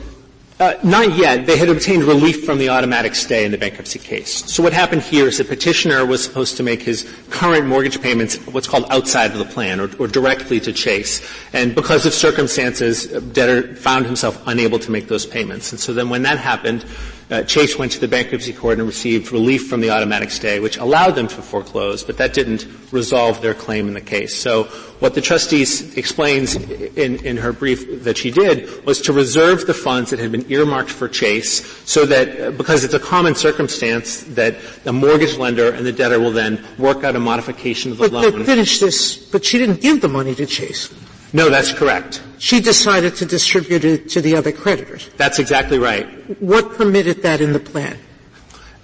Uh, 0.59 0.73
not 0.83 1.15
yet. 1.15 1.45
They 1.45 1.55
had 1.57 1.69
obtained 1.69 2.03
relief 2.03 2.45
from 2.45 2.57
the 2.57 2.67
automatic 2.69 3.15
stay 3.15 3.45
in 3.45 3.51
the 3.51 3.57
bankruptcy 3.57 3.99
case. 3.99 4.51
So 4.53 4.61
what 4.61 4.73
happened 4.73 5.01
here 5.01 5.27
is 5.27 5.37
the 5.37 5.45
petitioner 5.45 6.05
was 6.05 6.25
supposed 6.25 6.57
to 6.57 6.63
make 6.63 6.81
his 6.81 7.09
current 7.29 7.67
mortgage 7.67 8.01
payments 8.01 8.35
what's 8.47 8.67
called 8.67 8.85
outside 8.89 9.31
of 9.31 9.37
the 9.37 9.45
plan 9.45 9.79
or, 9.79 9.89
or 9.97 10.07
directly 10.07 10.59
to 10.59 10.73
Chase. 10.73 11.21
And 11.53 11.73
because 11.73 12.05
of 12.05 12.13
circumstances, 12.13 13.07
debtor 13.31 13.75
found 13.75 14.05
himself 14.05 14.41
unable 14.45 14.79
to 14.79 14.91
make 14.91 15.07
those 15.07 15.25
payments. 15.25 15.71
And 15.71 15.79
so 15.79 15.93
then 15.93 16.09
when 16.09 16.23
that 16.23 16.37
happened, 16.37 16.85
uh, 17.31 17.41
Chase 17.43 17.77
went 17.77 17.91
to 17.93 17.99
the 17.99 18.07
bankruptcy 18.07 18.53
court 18.53 18.77
and 18.77 18.87
received 18.87 19.31
relief 19.31 19.67
from 19.67 19.81
the 19.81 19.89
automatic 19.89 20.29
stay, 20.29 20.59
which 20.59 20.77
allowed 20.77 21.11
them 21.11 21.27
to 21.27 21.41
foreclose, 21.41 22.03
but 22.03 22.17
that 22.17 22.33
didn't 22.33 22.67
resolve 22.91 23.41
their 23.41 23.53
claim 23.55 23.87
in 23.87 23.95
the 23.95 24.01
case. 24.01 24.35
So 24.35 24.65
what 24.99 25.15
the 25.15 25.21
trustee 25.21 25.63
explains 25.97 26.55
in, 26.55 27.17
in 27.25 27.37
her 27.37 27.51
brief 27.51 28.03
that 28.03 28.17
she 28.17 28.29
did 28.29 28.85
was 28.85 29.01
to 29.01 29.13
reserve 29.13 29.65
the 29.65 29.73
funds 29.73 30.11
that 30.11 30.19
had 30.19 30.31
been 30.31 30.49
earmarked 30.51 30.91
for 30.91 31.07
Chase 31.07 31.65
so 31.89 32.05
that, 32.05 32.39
uh, 32.39 32.51
because 32.51 32.83
it's 32.83 32.93
a 32.93 32.99
common 32.99 33.33
circumstance 33.33 34.21
that 34.35 34.55
the 34.83 34.93
mortgage 34.93 35.37
lender 35.37 35.71
and 35.73 35.85
the 35.85 35.91
debtor 35.91 36.19
will 36.19 36.31
then 36.31 36.63
work 36.77 37.03
out 37.03 37.15
a 37.15 37.19
modification 37.19 37.91
of 37.91 37.97
the 37.97 38.03
but, 38.03 38.11
loan. 38.11 38.31
But 38.37 38.45
finish 38.45 38.79
this, 38.79 39.17
but 39.17 39.43
she 39.43 39.57
didn't 39.57 39.81
give 39.81 40.01
the 40.01 40.07
money 40.07 40.35
to 40.35 40.45
Chase. 40.45 40.93
No, 41.35 41.49
that's 41.49 41.73
correct. 41.73 42.23
She 42.37 42.61
decided 42.61 43.15
to 43.17 43.25
distribute 43.25 43.83
it 43.83 44.09
to 44.11 44.21
the 44.21 44.37
other 44.37 44.53
creditors. 44.53 45.09
That's 45.17 45.37
exactly 45.37 45.77
right. 45.77 46.07
What 46.39 46.75
permitted 46.77 47.23
that 47.23 47.41
in 47.41 47.51
the 47.51 47.59
plan? 47.59 47.97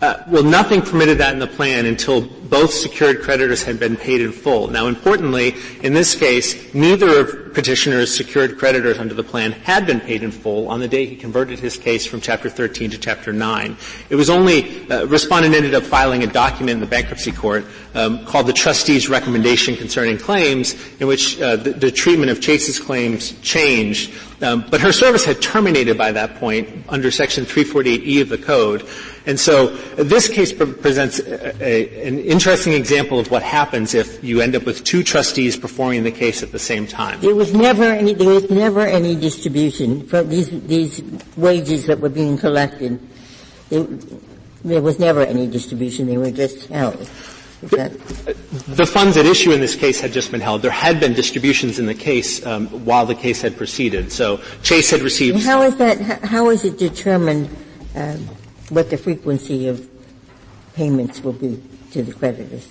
Uh, 0.01 0.23
well, 0.27 0.41
nothing 0.41 0.81
permitted 0.81 1.19
that 1.19 1.31
in 1.31 1.37
the 1.37 1.45
plan 1.45 1.85
until 1.85 2.21
both 2.21 2.73
secured 2.73 3.21
creditors 3.21 3.61
had 3.61 3.79
been 3.79 3.95
paid 3.95 4.19
in 4.19 4.31
full. 4.31 4.67
Now, 4.67 4.87
importantly, 4.87 5.53
in 5.83 5.93
this 5.93 6.15
case, 6.15 6.73
neither 6.73 7.19
of 7.19 7.53
petitioner's 7.53 8.15
secured 8.15 8.57
creditors 8.57 8.97
under 8.97 9.13
the 9.13 9.23
plan 9.23 9.51
had 9.51 9.85
been 9.85 9.99
paid 9.99 10.23
in 10.23 10.31
full 10.31 10.67
on 10.69 10.79
the 10.79 10.87
day 10.87 11.05
he 11.05 11.15
converted 11.15 11.59
his 11.59 11.77
case 11.77 12.05
from 12.05 12.19
Chapter 12.19 12.49
13 12.49 12.91
to 12.91 12.97
Chapter 12.97 13.31
9. 13.31 13.77
It 14.09 14.15
was 14.15 14.31
only 14.31 14.89
uh, 14.89 15.05
respondent 15.05 15.53
ended 15.53 15.75
up 15.75 15.83
filing 15.83 16.23
a 16.23 16.27
document 16.27 16.75
in 16.75 16.79
the 16.79 16.87
bankruptcy 16.87 17.31
court 17.31 17.65
um, 17.93 18.25
called 18.25 18.47
the 18.47 18.53
trustee's 18.53 19.07
recommendation 19.07 19.75
concerning 19.75 20.17
claims, 20.17 20.73
in 20.99 21.07
which 21.07 21.39
uh, 21.39 21.57
the, 21.57 21.71
the, 21.73 21.91
treatment 21.91 22.31
of 22.31 22.41
Chase's 22.41 22.79
claims 22.79 23.39
changed. 23.41 24.11
Um, 24.41 24.65
but 24.69 24.81
her 24.81 24.91
service 24.91 25.23
had 25.23 25.41
terminated 25.41 25.97
by 25.97 26.11
that 26.13 26.35
point 26.35 26.85
under 26.89 27.11
Section 27.11 27.45
348E 27.45 28.21
of 28.21 28.29
the 28.29 28.37
code. 28.37 28.87
And 29.27 29.39
so 29.39 29.67
this 29.95 30.27
case 30.27 30.51
pre- 30.51 30.73
presents 30.73 31.19
a, 31.19 31.63
a, 31.63 32.07
an 32.07 32.19
interesting 32.19 32.73
example 32.73 33.19
of 33.19 33.29
what 33.29 33.43
happens 33.43 33.93
if 33.93 34.23
you 34.23 34.41
end 34.41 34.55
up 34.55 34.65
with 34.65 34.83
two 34.83 35.03
trustees 35.03 35.55
performing 35.55 36.03
the 36.03 36.11
case 36.11 36.41
at 36.41 36.51
the 36.51 36.59
same 36.59 36.87
time. 36.87 37.21
There 37.21 37.35
was 37.35 37.53
never 37.53 37.83
any, 37.83 38.13
there 38.13 38.29
was 38.29 38.49
never 38.49 38.81
any 38.81 39.15
distribution 39.15 40.07
from 40.07 40.29
these, 40.29 40.49
these 40.65 41.03
wages 41.37 41.85
that 41.85 41.99
were 41.99 42.09
being 42.09 42.37
collected. 42.37 42.99
There, 43.69 43.83
there 44.63 44.81
was 44.81 44.97
never 44.97 45.21
any 45.21 45.45
distribution. 45.45 46.07
They 46.07 46.17
were 46.17 46.31
just 46.31 46.67
held. 46.67 47.07
The, 47.61 48.35
the, 48.69 48.87
funds 48.87 49.17
at 49.17 49.27
issue 49.27 49.51
in 49.51 49.59
this 49.59 49.75
case 49.75 50.01
had 50.01 50.11
just 50.11 50.31
been 50.31 50.41
held. 50.41 50.63
There 50.63 50.71
had 50.71 50.99
been 50.99 51.13
distributions 51.13 51.77
in 51.77 51.85
the 51.85 51.93
case 51.93 52.43
um, 52.43 52.67
while 52.85 53.05
the 53.05 53.13
case 53.13 53.39
had 53.39 53.55
proceeded. 53.55 54.11
So 54.11 54.41
Chase 54.63 54.89
had 54.89 55.01
received. 55.01 55.35
And 55.35 55.45
how 55.45 55.61
is 55.61 55.75
that? 55.77 55.99
How 56.23 56.49
is 56.49 56.65
it 56.65 56.79
determined 56.79 57.55
um, 57.95 58.17
what 58.69 58.89
the 58.89 58.97
frequency 58.97 59.67
of 59.67 59.87
payments 60.73 61.21
will 61.21 61.33
be 61.33 61.61
to 61.91 62.01
the 62.01 62.13
creditors? 62.13 62.67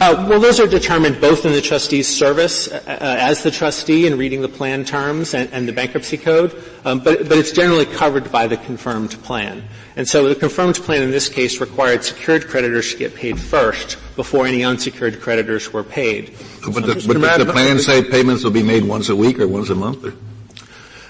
Uh, 0.00 0.26
well, 0.30 0.40
those 0.40 0.58
are 0.58 0.66
determined 0.66 1.20
both 1.20 1.44
in 1.44 1.52
the 1.52 1.60
trustee's 1.60 2.08
service 2.08 2.68
uh, 2.68 2.82
uh, 2.86 3.16
as 3.18 3.42
the 3.42 3.50
trustee 3.50 4.06
in 4.06 4.16
reading 4.16 4.40
the 4.40 4.48
plan 4.48 4.82
terms 4.82 5.34
and, 5.34 5.52
and 5.52 5.68
the 5.68 5.72
bankruptcy 5.72 6.16
code, 6.16 6.56
um, 6.86 7.00
but, 7.00 7.28
but 7.28 7.36
it's 7.36 7.52
generally 7.52 7.84
covered 7.84 8.32
by 8.32 8.46
the 8.46 8.56
confirmed 8.56 9.10
plan. 9.22 9.62
And 9.96 10.08
so 10.08 10.26
the 10.26 10.34
confirmed 10.34 10.76
plan 10.76 11.02
in 11.02 11.10
this 11.10 11.28
case 11.28 11.60
required 11.60 12.02
secured 12.02 12.48
creditors 12.48 12.92
to 12.92 12.96
get 12.96 13.14
paid 13.14 13.38
first 13.38 13.98
before 14.16 14.46
any 14.46 14.64
unsecured 14.64 15.20
creditors 15.20 15.70
were 15.70 15.84
paid. 15.84 16.34
But, 16.64 16.86
the, 16.86 17.04
but 17.06 17.20
does 17.20 17.44
the 17.44 17.52
plan 17.52 17.78
say 17.78 18.02
payments 18.02 18.42
will 18.42 18.52
be 18.52 18.62
made 18.62 18.84
once 18.84 19.10
a 19.10 19.16
week 19.16 19.38
or 19.38 19.48
once 19.48 19.68
a 19.68 19.74
month? 19.74 20.02
Or? 20.02 20.14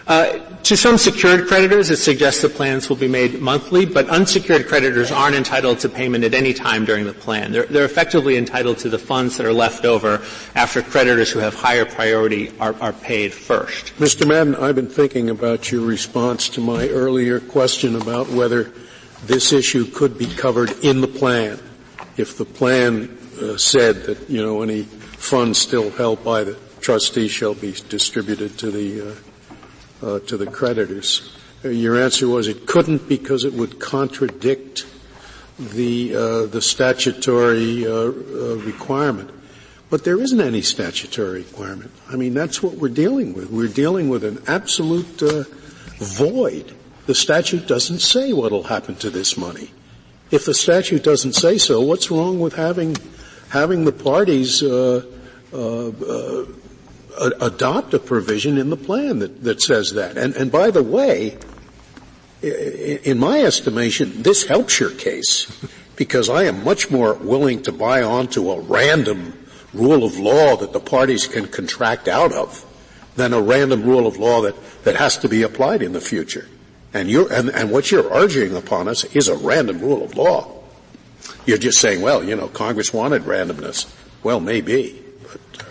Uh, 0.07 0.39
to 0.63 0.77
some 0.77 0.99
secured 0.99 1.47
creditors, 1.47 1.91
it 1.91 1.97
suggests 1.97 2.43
the 2.43 2.49
plans 2.49 2.89
will 2.89 2.97
be 2.97 3.09
made 3.09 3.41
monthly, 3.41 3.87
but 3.87 4.09
unsecured 4.09 4.67
creditors 4.67 5.11
aren't 5.11 5.37
entitled 5.37 5.79
to 5.79 5.89
payment 5.89 6.25
at 6.25 6.35
any 6.35 6.53
time 6.53 6.85
during 6.85 7.07
the 7.07 7.13
plan. 7.13 7.53
They're, 7.53 7.67
they're 7.67 7.85
effectively 7.85 8.37
entitled 8.37 8.79
to 8.79 8.89
the 8.89 8.99
funds 8.99 9.37
that 9.37 9.47
are 9.47 9.53
left 9.53 9.85
over 9.85 10.23
after 10.55 10.83
creditors 10.83 11.31
who 11.31 11.39
have 11.39 11.55
higher 11.55 11.85
priority 11.85 12.53
are, 12.59 12.75
are 12.81 12.93
paid 12.93 13.33
first. 13.33 13.95
Mr. 13.99 14.27
Madden, 14.27 14.55
I've 14.57 14.75
been 14.75 14.89
thinking 14.89 15.31
about 15.31 15.71
your 15.71 15.83
response 15.83 16.49
to 16.51 16.61
my 16.61 16.89
earlier 16.89 17.41
question 17.41 17.97
about 17.97 18.29
whether 18.29 18.73
this 19.25 19.53
issue 19.53 19.87
could 19.87 20.19
be 20.19 20.27
covered 20.27 20.71
in 20.85 21.01
the 21.01 21.09
plan. 21.09 21.59
If 22.17 22.37
the 22.37 22.45
plan 22.45 23.17
uh, 23.41 23.57
said 23.57 24.05
that, 24.05 24.29
you 24.29 24.43
know, 24.43 24.63
any 24.63 24.83
funds 24.83 25.59
still 25.59 25.91
held 25.91 26.25
by 26.25 26.45
the 26.45 26.59
trustee 26.81 27.29
shall 27.29 27.55
be 27.55 27.75
distributed 27.89 28.59
to 28.59 28.71
the 28.71 29.11
uh, 29.11 29.15
uh, 30.03 30.19
to 30.21 30.37
the 30.37 30.47
creditors. 30.47 31.37
Uh, 31.65 31.69
your 31.69 32.01
answer 32.01 32.29
was 32.29 32.49
it 32.49 32.67
couldn't 32.67 33.09
because 33.09 33.45
it 33.45 33.53
would 33.53 33.79
contradict 33.79 34.87
the 35.59 36.15
uh, 36.15 36.47
the 36.47 36.63
statutory 36.63 37.87
uh, 37.87 37.91
uh, 37.91 38.57
requirement. 38.65 39.31
But 39.91 40.05
there 40.05 40.21
isn't 40.21 40.41
any 40.41 40.63
statutory 40.63 41.39
requirement. 41.39 41.91
I 42.09 42.17
mean, 42.17 42.33
that's 42.33 42.63
what 42.63 42.75
we're 42.75 42.89
dealing 42.89 43.35
with. 43.35 43.51
We're 43.51 43.69
dealing 43.69 44.09
with 44.09 44.25
an 44.25 44.43
absolute 44.47 45.23
uh, 45.23 45.45
void. 45.99 46.75
The 47.07 47.15
statute 47.15 47.67
doesn't 47.67 47.99
say 47.99 48.33
what'll 48.33 48.63
happen 48.63 48.95
to 48.97 49.11
this 49.11 49.37
money. 49.37 49.73
If 50.31 50.45
the 50.45 50.55
statute 50.55 51.03
doesn't 51.03 51.33
say 51.33 51.59
so, 51.59 51.81
what's 51.81 52.11
wrong 52.11 52.39
with 52.39 52.55
having 52.55 52.97
having 53.49 53.85
the 53.85 53.93
parties 53.93 54.63
adopt 57.21 57.95
a 57.95 57.99
provision 57.99 58.59
in 58.59 58.71
the 58.71 58.77
plan 58.77 59.19
that, 59.19 59.43
that 59.45 59.61
says 59.61 59.93
that. 59.93 60.17
And, 60.17 60.35
and 60.35 60.51
by 60.51 60.71
the 60.71 60.83
way, 60.83 61.39
in 62.43 63.19
my 63.19 63.43
estimation, 63.43 64.23
this 64.23 64.47
helps 64.47 64.81
your 64.81 64.91
case 64.91 65.47
because 65.97 66.31
I 66.31 66.45
am 66.45 66.65
much 66.65 66.91
more 66.91 67.15
willing 67.15 67.63
to 67.65 67.73
buy 67.73 68.03
onto 68.03 68.51
a 68.51 68.61
random 68.61 69.35
rule 69.75 70.05
of 70.05 70.19
law 70.19 70.57
that 70.57 70.73
the 70.73 70.81
parties 70.81 71.27
can 71.27 71.47
contract 71.47 72.09
out 72.09 72.33
of 72.33 72.65
than 73.17 73.35
a 73.35 73.41
random 73.41 73.83
rule 73.83 74.07
of 74.07 74.17
law 74.17 74.43
that, 74.43 74.55
that 74.85 74.97
has 74.97 75.19
to 75.19 75.29
be 75.29 75.43
applied 75.43 75.83
in 75.83 75.93
the 75.93 76.01
future. 76.01 76.49
And, 76.93 77.11
you're, 77.11 77.33
and, 77.33 77.51
and 77.51 77.71
what 77.71 77.91
you're 77.91 78.11
arguing 78.13 78.57
upon 78.57 78.89
us 78.89 79.05
is 79.05 79.29
a 79.29 79.37
random 79.37 79.81
rule 79.81 80.03
of 80.03 80.17
law. 80.17 80.61
You're 81.47 81.59
just 81.59 81.79
saying, 81.79 82.01
well, 82.01 82.25
you 82.25 82.35
know, 82.35 82.49
Congress 82.49 82.93
wanted 82.93 83.23
randomness. 83.23 83.93
Well, 84.23 84.41
maybe. 84.41 85.03
Uh, 85.59 85.65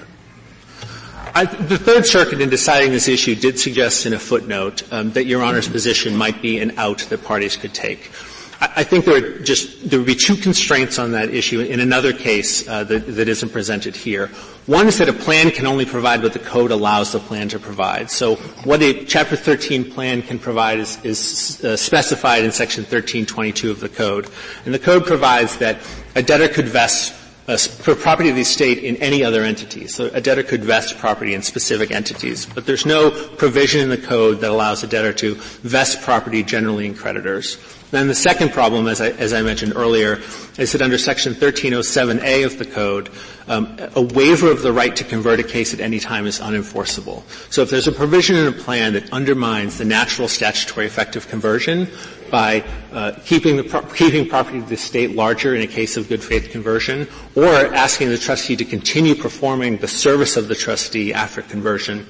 I, 1.40 1.46
the 1.46 1.78
Third 1.78 2.06
Circuit, 2.06 2.42
in 2.42 2.50
deciding 2.50 2.92
this 2.92 3.08
issue, 3.08 3.34
did 3.34 3.58
suggest 3.58 4.06
in 4.06 4.12
a 4.12 4.20
footnote 4.20 4.84
um, 4.92 5.12
that 5.12 5.26
Your 5.26 5.42
Honor's 5.42 5.70
position 5.70 6.18
might 6.18 6.42
be 6.42 6.60
an 6.60 6.78
out 6.78 6.98
that 6.98 7.24
parties 7.24 7.56
could 7.56 7.74
take. 7.74 8.12
I, 8.60 8.74
I 8.76 8.84
think 8.84 9.06
there 9.06 9.40
just 9.40 9.90
there 9.90 10.00
would 10.00 10.06
be 10.06 10.16
two 10.16 10.36
constraints 10.36 11.00
on 11.00 11.14
that 11.14 11.34
issue 11.34 11.62
in 11.62 11.80
another 11.80 12.12
case 12.12 12.68
uh, 12.68 12.84
that, 12.84 13.08
that 13.16 13.30
isn't 13.30 13.54
presented 13.54 13.96
here. 13.96 14.28
One 14.66 14.90
is 14.90 14.98
that 14.98 15.08
a 15.08 15.14
plan 15.14 15.52
can 15.52 15.66
only 15.66 15.86
provide 15.86 16.24
what 16.24 16.34
the 16.34 16.40
code 16.40 16.72
allows 16.72 17.14
the 17.14 17.20
plan 17.20 17.48
to 17.50 17.60
provide. 17.60 18.12
So 18.12 18.36
what 18.66 18.82
a 18.82 19.06
Chapter 19.06 19.38
13 19.38 19.94
plan 19.94 20.22
can 20.22 20.40
provide 20.40 20.80
is, 20.80 21.00
is 21.06 21.64
uh, 21.64 21.78
specified 21.78 22.44
in 22.44 22.52
Section 22.52 22.82
1322 22.82 23.72
of 23.72 23.80
the 23.80 23.88
code, 23.88 24.30
and 24.66 24.74
the 24.74 24.80
code 24.80 25.06
provides 25.06 25.56
that 25.60 25.78
a 26.16 26.22
debtor 26.22 26.50
could 26.50 26.68
vest 26.68 27.14
property 27.58 28.30
of 28.30 28.36
the 28.36 28.42
estate 28.42 28.80
in 28.80 28.96
any 28.98 29.24
other 29.24 29.44
entity. 29.44 29.88
So 29.88 30.10
a 30.14 30.22
debtor 30.22 30.44
could 30.44 30.64
vest 30.64 30.98
property 30.98 31.34
in 31.34 31.42
specific 31.42 31.92
entities, 31.92 32.46
but 32.46 32.66
there's 32.66 32.86
no 32.86 33.10
provision 33.10 33.82
in 33.82 33.90
the 33.90 33.98
code 33.98 34.42
that 34.42 34.52
allows 34.52 34.84
a 34.84 34.88
debtor 34.88 35.14
to 35.14 35.36
vest 35.64 36.02
property 36.02 36.44
generally 36.44 36.86
in 36.86 36.94
creditors. 36.94 37.58
Then 37.92 38.08
the 38.08 38.16
second 38.16 38.52
problem, 38.52 38.88
as 38.88 39.02
I, 39.02 39.10
as 39.10 39.34
I 39.34 39.42
mentioned 39.42 39.74
earlier, 39.76 40.20
is 40.60 40.74
that 40.74 40.82
under 40.82 41.00
Section 41.00 41.34
1307A 41.34 42.46
of 42.46 42.60
the 42.60 42.66
Code, 42.66 43.10
um, 43.48 43.80
a 43.96 44.02
waiver 44.02 44.52
of 44.52 44.62
the 44.62 44.72
right 44.72 44.96
to 44.96 45.04
convert 45.04 45.40
a 45.40 45.44
case 45.44 45.74
at 45.74 45.80
any 45.80 46.00
time 46.00 46.28
is 46.28 46.40
unenforceable. 46.40 47.24
So 47.52 47.64
if 47.64 47.72
there's 47.72 47.88
a 47.88 47.92
provision 47.92 48.36
in 48.36 48.48
a 48.48 48.52
plan 48.52 48.94
that 48.94 49.12
undermines 49.12 49.80
the 49.80 49.86
natural 49.86 50.28
statutory 50.28 50.86
effect 50.86 51.16
of 51.16 51.28
conversion, 51.30 51.88
by 52.30 52.64
uh, 52.92 53.14
keeping 53.26 53.58
the 53.58 53.64
pro- 53.64 53.82
keeping 53.82 54.28
property 54.28 54.58
of 54.58 54.70
the 54.70 54.78
state 54.78 55.16
larger 55.16 55.56
in 55.56 55.62
a 55.62 55.68
case 55.68 55.98
of 55.98 56.08
good 56.08 56.24
faith 56.24 56.52
conversion, 56.52 57.08
or 57.36 57.54
asking 57.74 58.10
the 58.10 58.18
trustee 58.18 58.56
to 58.56 58.66
continue 58.66 59.16
performing 59.16 59.78
the 59.78 59.88
service 59.88 60.38
of 60.38 60.48
the 60.48 60.56
trustee 60.56 61.14
after 61.14 61.42
conversion, 61.42 62.08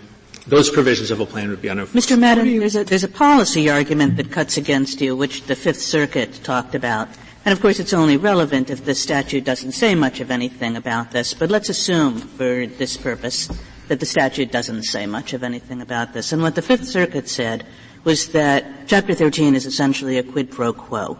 those 0.47 0.69
provisions 0.69 1.11
of 1.11 1.19
a 1.19 1.25
plan 1.25 1.49
would 1.49 1.61
be 1.61 1.67
unenforceable. 1.67 2.15
Mr. 2.15 2.19
Madden, 2.19 2.59
there's 2.59 2.75
a, 2.75 2.83
there's 2.83 3.03
a 3.03 3.09
policy 3.09 3.69
argument 3.69 4.17
that 4.17 4.31
cuts 4.31 4.57
against 4.57 5.01
you, 5.01 5.15
which 5.15 5.43
the 5.43 5.55
Fifth 5.55 5.81
Circuit 5.81 6.39
talked 6.43 6.75
about. 6.75 7.07
And 7.45 7.53
of 7.53 7.61
course 7.61 7.79
it's 7.79 7.93
only 7.93 8.17
relevant 8.17 8.69
if 8.69 8.83
the 8.85 8.95
statute 8.95 9.43
doesn't 9.43 9.71
say 9.71 9.95
much 9.95 10.19
of 10.19 10.29
anything 10.29 10.75
about 10.75 11.11
this, 11.11 11.33
but 11.33 11.49
let's 11.49 11.69
assume 11.69 12.19
for 12.19 12.67
this 12.67 12.97
purpose 12.97 13.49
that 13.87 13.99
the 13.99 14.05
statute 14.05 14.51
doesn't 14.51 14.83
say 14.83 15.05
much 15.05 15.33
of 15.33 15.43
anything 15.43 15.81
about 15.81 16.13
this. 16.13 16.31
And 16.31 16.41
what 16.41 16.55
the 16.55 16.61
Fifth 16.61 16.85
Circuit 16.85 17.27
said 17.27 17.65
was 18.03 18.29
that 18.29 18.87
Chapter 18.87 19.13
13 19.13 19.55
is 19.55 19.65
essentially 19.65 20.17
a 20.17 20.23
quid 20.23 20.51
pro 20.51 20.73
quo. 20.73 21.17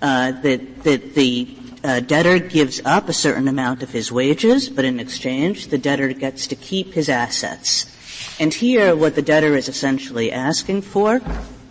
Uh, 0.00 0.32
that, 0.42 0.84
that 0.84 1.14
the 1.14 1.56
uh, 1.82 2.00
debtor 2.00 2.38
gives 2.38 2.80
up 2.84 3.08
a 3.08 3.12
certain 3.12 3.48
amount 3.48 3.82
of 3.82 3.90
his 3.90 4.12
wages, 4.12 4.68
but 4.68 4.84
in 4.84 5.00
exchange, 5.00 5.68
the 5.68 5.78
debtor 5.78 6.12
gets 6.12 6.46
to 6.46 6.54
keep 6.54 6.92
his 6.92 7.08
assets. 7.08 7.94
And 8.40 8.54
here, 8.54 8.94
what 8.94 9.16
the 9.16 9.22
debtor 9.22 9.56
is 9.56 9.68
essentially 9.68 10.30
asking 10.30 10.82
for 10.82 11.20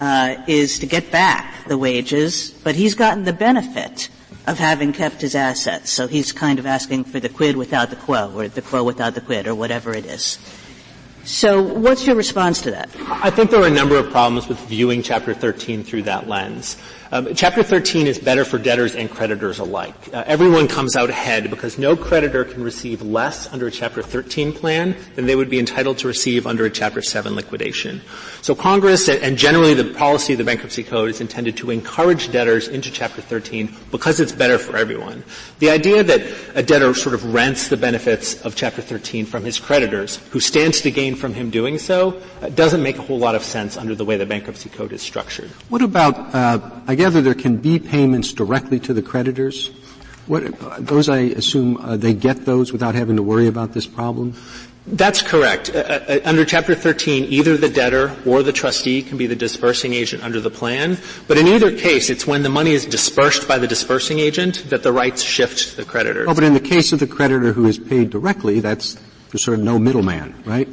uh, 0.01 0.35
is 0.47 0.79
to 0.79 0.85
get 0.85 1.11
back 1.11 1.65
the 1.67 1.77
wages, 1.77 2.51
but 2.51 2.75
he's 2.75 2.95
gotten 2.95 3.23
the 3.23 3.33
benefit 3.33 4.09
of 4.45 4.59
having 4.59 4.93
kept 4.93 5.21
his 5.21 5.35
assets. 5.35 5.89
So 5.89 6.07
he's 6.07 6.31
kind 6.31 6.59
of 6.59 6.65
asking 6.65 7.05
for 7.05 7.19
the 7.19 7.29
quid 7.29 7.57
without 7.57 7.89
the 7.89 7.95
quo, 7.95 8.31
or 8.35 8.47
the 8.47 8.61
quo 8.61 8.83
without 8.83 9.13
the 9.13 9.21
quid, 9.21 9.47
or 9.47 9.55
whatever 9.55 9.93
it 9.93 10.05
is. 10.05 10.37
So 11.27 11.61
what's 11.61 12.07
your 12.07 12.15
response 12.15 12.61
to 12.61 12.71
that? 12.71 12.89
I 13.05 13.29
think 13.29 13.51
there 13.51 13.61
are 13.61 13.67
a 13.67 13.69
number 13.69 13.97
of 13.97 14.09
problems 14.11 14.47
with 14.47 14.57
viewing 14.61 15.03
Chapter 15.03 15.33
13 15.33 15.83
through 15.83 16.03
that 16.03 16.29
lens. 16.29 16.77
Um, 17.09 17.33
chapter 17.35 17.63
13 17.63 18.05
is 18.05 18.19
better 18.19 18.43
for 18.43 18.57
debtors 18.57 18.93
and 18.93 19.09
creditors 19.09 19.59
alike. 19.59 19.95
Uh, 20.13 20.23
everyone 20.27 20.67
comes 20.67 20.97
out 20.97 21.09
ahead 21.09 21.49
because 21.49 21.77
no 21.77 21.95
creditor 21.95 22.43
can 22.43 22.61
receive 22.61 23.01
less 23.01 23.51
under 23.53 23.67
a 23.67 23.71
Chapter 23.71 24.01
13 24.01 24.51
plan 24.51 24.95
than 25.15 25.25
they 25.25 25.35
would 25.35 25.49
be 25.49 25.57
entitled 25.57 25.97
to 25.99 26.07
receive 26.07 26.45
under 26.45 26.65
a 26.65 26.69
Chapter 26.69 27.01
7 27.01 27.33
liquidation. 27.35 28.01
So 28.41 28.55
Congress 28.55 29.07
and 29.07 29.37
generally 29.37 29.73
the 29.73 29.93
policy 29.93 30.33
of 30.33 30.39
the 30.39 30.43
Bankruptcy 30.43 30.83
Code 30.83 31.09
is 31.09 31.21
intended 31.21 31.55
to 31.57 31.71
encourage 31.71 32.31
debtors 32.31 32.67
into 32.67 32.91
Chapter 32.91 33.21
13 33.21 33.73
because 33.89 34.19
it's 34.19 34.33
better 34.33 34.57
for 34.57 34.75
everyone. 34.75 35.23
The 35.59 35.69
idea 35.69 36.03
that 36.03 36.21
a 36.55 36.63
debtor 36.63 36.93
sort 36.93 37.15
of 37.15 37.33
rents 37.33 37.69
the 37.69 37.77
benefits 37.77 38.41
of 38.45 38.55
Chapter 38.55 38.81
13 38.81 39.25
from 39.25 39.45
his 39.45 39.59
creditors, 39.59 40.17
who 40.31 40.41
stands 40.41 40.81
to 40.81 40.91
gain 40.91 41.15
from 41.17 41.33
him 41.33 41.49
doing 41.49 41.77
so, 41.77 42.21
uh, 42.41 42.49
doesn't 42.49 42.81
make 42.81 42.97
a 42.97 43.01
whole 43.01 43.19
lot 43.19 43.35
of 43.35 43.43
sense 43.43 43.77
under 43.77 43.95
the 43.95 44.05
way 44.05 44.17
the 44.17 44.25
Bankruptcy 44.25 44.69
Code 44.69 44.93
is 44.93 45.01
structured. 45.01 45.49
What 45.69 45.81
about, 45.81 46.33
uh, 46.33 46.59
I 46.87 46.95
gather 46.95 47.21
there 47.21 47.33
can 47.33 47.57
be 47.57 47.79
payments 47.79 48.33
directly 48.33 48.79
to 48.81 48.93
the 48.93 49.01
creditors. 49.01 49.71
What, 50.27 50.43
those, 50.79 51.09
I 51.09 51.19
assume, 51.19 51.77
uh, 51.77 51.97
they 51.97 52.13
get 52.13 52.45
those 52.45 52.71
without 52.71 52.95
having 52.95 53.15
to 53.15 53.23
worry 53.23 53.47
about 53.47 53.73
this 53.73 53.87
problem? 53.87 54.33
That's 54.87 55.21
correct. 55.21 55.69
Uh, 55.69 55.79
uh, 55.79 56.19
under 56.23 56.45
Chapter 56.45 56.73
13, 56.73 57.25
either 57.25 57.57
the 57.57 57.67
debtor 57.67 58.15
or 58.25 58.41
the 58.41 58.53
trustee 58.53 59.01
can 59.01 59.17
be 59.17 59.27
the 59.27 59.35
dispersing 59.35 59.93
agent 59.93 60.23
under 60.23 60.39
the 60.39 60.49
plan. 60.49 60.97
But 61.27 61.37
in 61.37 61.47
either 61.47 61.77
case, 61.77 62.09
it's 62.09 62.25
when 62.25 62.41
the 62.41 62.49
money 62.49 62.71
is 62.71 62.85
dispersed 62.85 63.49
by 63.49 63.57
the 63.57 63.67
dispersing 63.67 64.19
agent 64.19 64.69
that 64.69 64.83
the 64.83 64.93
rights 64.93 65.21
shift 65.21 65.71
to 65.71 65.75
the 65.75 65.83
creditor. 65.83 66.25
Oh, 66.27 66.33
but 66.33 66.45
in 66.45 66.53
the 66.53 66.61
case 66.61 66.93
of 66.93 66.99
the 66.99 67.07
creditor 67.07 67.51
who 67.51 67.65
is 67.65 67.77
paid 67.77 68.09
directly, 68.09 68.61
that's 68.61 68.97
there's 69.31 69.43
sort 69.43 69.59
of 69.59 69.65
no 69.65 69.77
middleman, 69.77 70.33
right? 70.45 70.69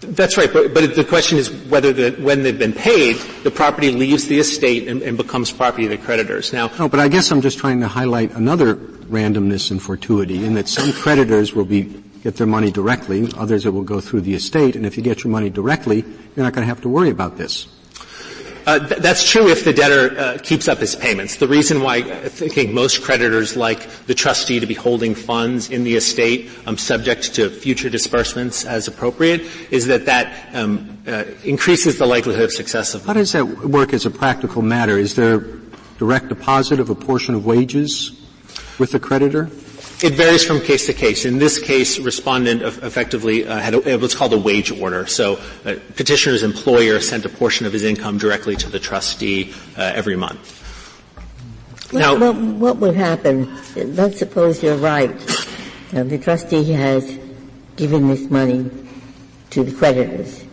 That's 0.00 0.36
right, 0.36 0.52
but, 0.52 0.74
but 0.74 0.94
the 0.94 1.04
question 1.04 1.38
is 1.38 1.50
whether 1.50 1.92
the, 1.92 2.10
when 2.22 2.42
they've 2.42 2.58
been 2.58 2.72
paid, 2.72 3.16
the 3.44 3.50
property 3.50 3.90
leaves 3.90 4.26
the 4.26 4.38
estate 4.38 4.88
and, 4.88 5.02
and, 5.02 5.16
becomes 5.16 5.50
property 5.50 5.84
of 5.84 5.90
the 5.90 5.98
creditors. 5.98 6.52
Now, 6.52 6.70
no, 6.78 6.88
but 6.88 7.00
I 7.00 7.08
guess 7.08 7.30
I'm 7.30 7.40
just 7.40 7.58
trying 7.58 7.80
to 7.80 7.88
highlight 7.88 8.32
another 8.32 8.76
randomness 8.76 9.70
and 9.70 9.80
fortuity 9.80 10.44
in 10.44 10.54
that 10.54 10.68
some 10.68 10.92
creditors 10.92 11.54
will 11.54 11.64
be 11.64 12.02
get 12.22 12.36
their 12.36 12.46
money 12.46 12.72
directly, 12.72 13.28
others 13.36 13.66
it 13.66 13.70
will 13.70 13.84
go 13.84 14.00
through 14.00 14.20
the 14.20 14.34
estate, 14.34 14.74
and 14.74 14.84
if 14.84 14.96
you 14.96 15.02
get 15.02 15.22
your 15.22 15.30
money 15.30 15.48
directly, 15.48 15.98
you're 16.00 16.44
not 16.44 16.52
going 16.52 16.62
to 16.62 16.68
have 16.68 16.80
to 16.80 16.88
worry 16.88 17.10
about 17.10 17.36
this. 17.36 17.68
Uh, 18.66 18.80
th- 18.80 19.00
that's 19.00 19.28
true 19.28 19.48
if 19.48 19.64
the 19.64 19.72
debtor 19.72 20.18
uh, 20.18 20.38
keeps 20.42 20.66
up 20.66 20.78
his 20.78 20.96
payments. 20.96 21.36
The 21.36 21.46
reason 21.46 21.80
why 21.80 21.98
I 21.98 22.28
think 22.28 22.72
most 22.72 23.00
creditors 23.00 23.56
like 23.56 23.88
the 24.06 24.14
trustee 24.14 24.58
to 24.58 24.66
be 24.66 24.74
holding 24.74 25.14
funds 25.14 25.70
in 25.70 25.84
the 25.84 25.94
estate 25.94 26.50
um, 26.66 26.76
subject 26.76 27.34
to 27.36 27.48
future 27.48 27.88
disbursements 27.88 28.64
as 28.64 28.88
appropriate 28.88 29.42
is 29.70 29.86
that 29.86 30.06
that 30.06 30.52
um, 30.52 30.98
uh, 31.06 31.24
increases 31.44 31.98
the 31.98 32.06
likelihood 32.06 32.42
of 32.42 32.52
success 32.52 32.92
of. 32.94 33.04
How 33.06 33.12
does 33.12 33.30
that 33.32 33.44
work 33.46 33.92
as 33.92 34.04
a 34.04 34.10
practical 34.10 34.62
matter? 34.62 34.98
Is 34.98 35.14
there 35.14 35.46
direct 35.98 36.28
deposit 36.28 36.80
of 36.80 36.90
a 36.90 36.94
portion 36.96 37.36
of 37.36 37.46
wages 37.46 38.20
with 38.80 38.90
the 38.90 38.98
creditor? 38.98 39.48
It 40.02 40.12
varies 40.12 40.44
from 40.44 40.60
case 40.60 40.86
to 40.86 40.92
case. 40.92 41.24
In 41.24 41.38
this 41.38 41.58
case, 41.58 41.98
respondent 41.98 42.60
effectively 42.60 43.46
uh, 43.46 43.56
had 43.58 43.74
a, 43.74 43.96
what's 43.96 44.14
called 44.14 44.34
a 44.34 44.38
wage 44.38 44.70
order. 44.70 45.06
So, 45.06 45.40
uh, 45.64 45.76
petitioner's 45.94 46.42
employer 46.42 47.00
sent 47.00 47.24
a 47.24 47.30
portion 47.30 47.64
of 47.64 47.72
his 47.72 47.82
income 47.82 48.18
directly 48.18 48.56
to 48.56 48.68
the 48.68 48.78
trustee 48.78 49.54
uh, 49.76 49.92
every 49.94 50.14
month. 50.14 50.62
Now, 51.94 52.18
what, 52.18 52.36
what, 52.36 52.76
would 52.78 52.94
happen? 52.94 53.56
Let's 53.74 54.18
suppose 54.18 54.62
you're 54.62 54.76
right. 54.76 55.16
the 55.92 56.18
trustee 56.18 56.72
has 56.72 57.18
given 57.76 58.08
this 58.08 58.28
money 58.28 58.70
to 59.50 59.64
the 59.64 59.72
creditors, 59.72 60.44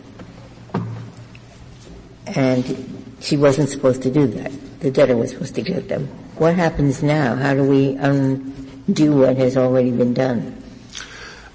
and 2.28 3.04
she 3.20 3.36
wasn't 3.36 3.68
supposed 3.68 4.02
to 4.04 4.10
do 4.10 4.26
that. 4.26 4.52
The 4.80 4.90
debtor 4.90 5.18
was 5.18 5.32
supposed 5.32 5.54
to 5.56 5.62
give 5.62 5.88
them. 5.88 6.06
What 6.36 6.54
happens 6.54 7.02
now? 7.02 7.34
How 7.36 7.52
do 7.52 7.64
we 7.64 7.98
un- 7.98 8.63
do 8.92 9.16
what 9.16 9.36
has 9.36 9.56
already 9.56 9.90
been 9.90 10.14
done? 10.14 10.62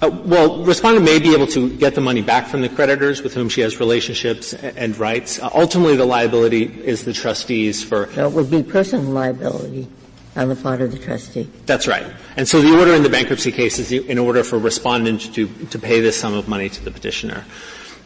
Uh, 0.02 0.10
well, 0.24 0.64
respondent 0.64 1.04
may 1.04 1.18
be 1.18 1.34
able 1.34 1.46
to 1.46 1.76
get 1.76 1.94
the 1.94 2.00
money 2.00 2.22
back 2.22 2.46
from 2.46 2.62
the 2.62 2.68
creditors 2.70 3.22
with 3.22 3.34
whom 3.34 3.50
she 3.50 3.60
has 3.60 3.78
relationships 3.78 4.54
and 4.54 4.96
rights. 4.98 5.38
Uh, 5.38 5.50
ultimately, 5.54 5.94
the 5.94 6.06
liability 6.06 6.64
is 6.64 7.04
the 7.04 7.12
trustees 7.12 7.84
for. 7.84 8.10
So 8.12 8.26
it 8.26 8.32
would 8.32 8.50
be 8.50 8.62
personal 8.62 9.12
liability 9.12 9.88
on 10.36 10.48
the 10.48 10.56
part 10.56 10.80
of 10.80 10.92
the 10.92 10.98
trustee. 10.98 11.50
That's 11.66 11.86
right. 11.86 12.06
And 12.36 12.48
so 12.48 12.62
the 12.62 12.78
order 12.78 12.94
in 12.94 13.02
the 13.02 13.10
bankruptcy 13.10 13.52
case 13.52 13.78
is 13.78 13.92
in 13.92 14.18
order 14.18 14.42
for 14.42 14.58
respondent 14.58 15.34
to, 15.34 15.46
to 15.66 15.78
pay 15.78 16.00
this 16.00 16.18
sum 16.18 16.32
of 16.32 16.48
money 16.48 16.70
to 16.70 16.84
the 16.84 16.90
petitioner. 16.90 17.44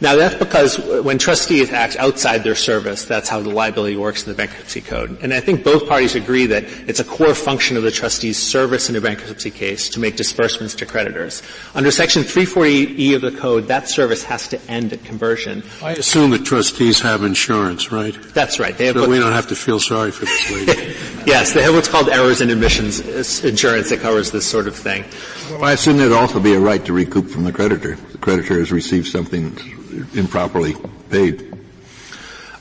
Now 0.01 0.15
that's 0.15 0.35
because 0.35 0.77
when 0.77 1.17
trustees 1.17 1.71
act 1.71 1.95
outside 1.97 2.43
their 2.43 2.55
service, 2.55 3.05
that's 3.05 3.29
how 3.29 3.41
the 3.41 3.49
liability 3.49 3.95
works 3.95 4.23
in 4.23 4.29
the 4.29 4.35
bankruptcy 4.35 4.81
code. 4.81 5.17
And 5.21 5.33
I 5.33 5.39
think 5.39 5.63
both 5.63 5.87
parties 5.87 6.15
agree 6.15 6.47
that 6.47 6.65
it's 6.87 6.99
a 6.99 7.03
core 7.03 7.33
function 7.33 7.77
of 7.77 7.83
the 7.83 7.91
trustee's 7.91 8.37
service 8.37 8.89
in 8.89 8.95
a 8.95 9.01
bankruptcy 9.01 9.51
case 9.51 9.89
to 9.89 9.99
make 9.99 10.17
disbursements 10.17 10.75
to 10.75 10.85
creditors. 10.85 11.41
Under 11.73 11.91
section 11.91 12.23
340E 12.23 13.15
of 13.15 13.21
the 13.21 13.31
code, 13.31 13.67
that 13.67 13.87
service 13.87 14.23
has 14.23 14.49
to 14.49 14.61
end 14.69 14.91
at 14.91 15.03
conversion. 15.03 15.63
I 15.81 15.93
assume 15.93 16.31
that 16.31 16.43
trustees 16.45 16.99
have 16.99 17.23
insurance, 17.23 17.91
right? 17.91 18.15
That's 18.33 18.59
right. 18.59 18.77
They 18.77 18.87
have 18.87 18.95
so 18.95 19.09
we 19.09 19.19
don't 19.19 19.33
have 19.33 19.47
to 19.47 19.55
feel 19.55 19.79
sorry 19.79 20.11
for 20.11 20.25
this 20.25 20.51
lady. 20.51 20.93
yes, 21.25 21.53
they 21.53 21.63
have 21.63 21.73
what's 21.73 21.87
called 21.87 22.09
errors 22.09 22.41
and 22.41 22.51
omissions 22.51 22.99
insurance 23.43 23.89
that 23.89 24.01
covers 24.01 24.31
this 24.31 24.45
sort 24.45 24.67
of 24.67 24.75
thing. 24.75 25.05
Well, 25.51 25.63
I 25.63 25.73
assume 25.73 25.97
there'd 25.97 26.11
also 26.11 26.39
be 26.39 26.53
a 26.53 26.59
right 26.59 26.83
to 26.85 26.93
recoup 26.93 27.27
from 27.29 27.43
the 27.43 27.53
creditor. 27.53 27.97
Creditor 28.25 28.57
has 28.57 28.71
received 28.71 29.05
something 29.05 29.55
improperly 30.15 30.73
paid. 31.11 31.55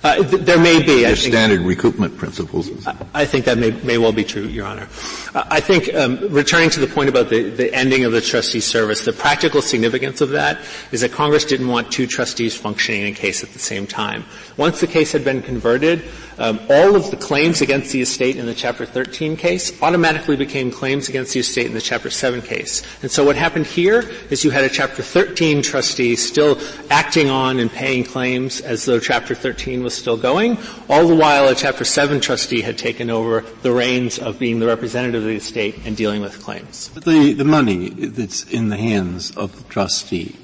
Uh, 0.03 0.16
th- 0.16 0.42
there 0.42 0.59
may 0.59 0.83
be. 0.83 1.07
I 1.07 1.14
standard 1.14 1.61
recoupment 1.61 2.18
principles. 2.18 2.87
I, 2.87 2.94
I, 3.14 3.24
think 3.24 3.46
that 3.46 3.57
may, 3.57 3.70
may 3.70 3.96
well 3.96 4.12
be 4.12 4.24
true, 4.24 4.42
Your 4.42 4.66
Honor. 4.66 4.87
Uh, 5.35 5.44
I 5.50 5.61
think, 5.61 5.94
um, 5.94 6.18
returning 6.29 6.68
to 6.68 6.81
the 6.81 6.87
point 6.87 7.09
about 7.09 7.31
the, 7.31 7.48
the 7.48 7.74
ending 7.74 8.05
of 8.05 8.12
the 8.12 8.20
trustee 8.20 8.61
service, 8.61 9.07
the 9.07 9.14
practical 9.14 9.62
significance 9.62 10.20
of 10.20 10.29
that 10.31 10.61
is 10.92 11.00
that 11.00 11.12
Congress 11.12 11.46
didn't 11.46 11.68
want 11.68 11.90
two 11.90 12.07
trustees 12.07 12.55
functioning 12.55 13.00
in 13.00 13.07
a 13.14 13.16
case 13.16 13.42
at 13.42 13.48
the 13.55 13.59
same 13.59 13.87
time. 13.87 14.27
Once 14.59 14.83
the 14.83 14.87
case 14.87 15.12
had 15.12 15.24
been 15.24 15.40
converted, 15.40 16.05
um, 16.38 16.61
all 16.68 16.97
of 16.97 17.11
the 17.11 17.16
claims 17.16 17.61
against 17.61 17.92
the 17.92 18.01
estate 18.01 18.37
in 18.37 18.47
the 18.47 18.55
Chapter 18.55 18.85
13 18.87 19.37
case 19.37 19.81
automatically 19.83 20.37
became 20.37 20.70
claims 20.70 21.09
against 21.09 21.35
the 21.35 21.40
estate 21.40 21.66
in 21.66 21.75
the 21.75 21.81
Chapter 21.81 22.11
7 22.11 22.42
case. 22.42 22.83
And 23.03 23.11
so 23.11 23.25
what 23.25 23.37
happened 23.37 23.66
here 23.66 24.11
is 24.31 24.44
you 24.44 24.51
had 24.51 24.64
a 24.64 24.68
Chapter 24.68 25.03
13 25.03 25.62
trustee 25.62 26.16
still 26.16 26.59
acting 26.90 27.31
on 27.31 27.59
and 27.59 27.70
paying 27.70 28.05
claims 28.05 28.61
as 28.61 28.85
though 28.85 28.99
Chapter 28.99 29.35
13 29.35 29.83
was 29.83 29.94
still 29.94 30.16
going, 30.16 30.59
all 30.88 31.07
the 31.07 31.14
while 31.14 31.49
a 31.49 31.55
Chapter 31.55 31.85
7 31.85 32.20
trustee 32.20 32.61
had 32.61 32.79
taken 32.79 33.11
over 33.11 33.42
the 33.62 33.73
reins 33.73 34.18
of 34.18 34.38
being 34.38 34.59
the 34.59 34.66
representative 34.66 35.23
of 35.23 35.29
the 35.29 35.37
estate 35.37 35.77
and 35.85 35.97
dealing 35.97 36.20
with 36.20 36.42
claims. 36.42 36.88
The, 36.88 37.33
the 37.33 37.44
money 37.44 37.90
that's 37.90 38.44
in 38.44 38.68
the 38.68 38.77
hands 38.77 39.31
of 39.37 39.57
the 39.57 39.64
trustee 39.70 40.37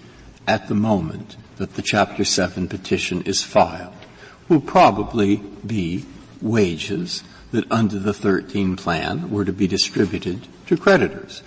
at 0.47 0.69
the 0.69 0.75
moment 0.75 1.37
that 1.57 1.75
the 1.75 1.83
Chapter 1.83 2.25
7 2.25 2.69
petition 2.69 3.23
is 3.23 3.43
filed 3.43 3.95
will 4.51 4.61
probably 4.61 5.37
be 5.37 6.05
wages 6.43 7.23
that 7.53 7.71
under 7.71 7.99
the 7.99 8.13
13 8.13 8.77
plan 8.77 9.31
were 9.31 9.45
to 9.45 9.53
be 9.53 9.67
distributed 9.67 10.47
to 10.67 10.77
creditors. 10.77 11.43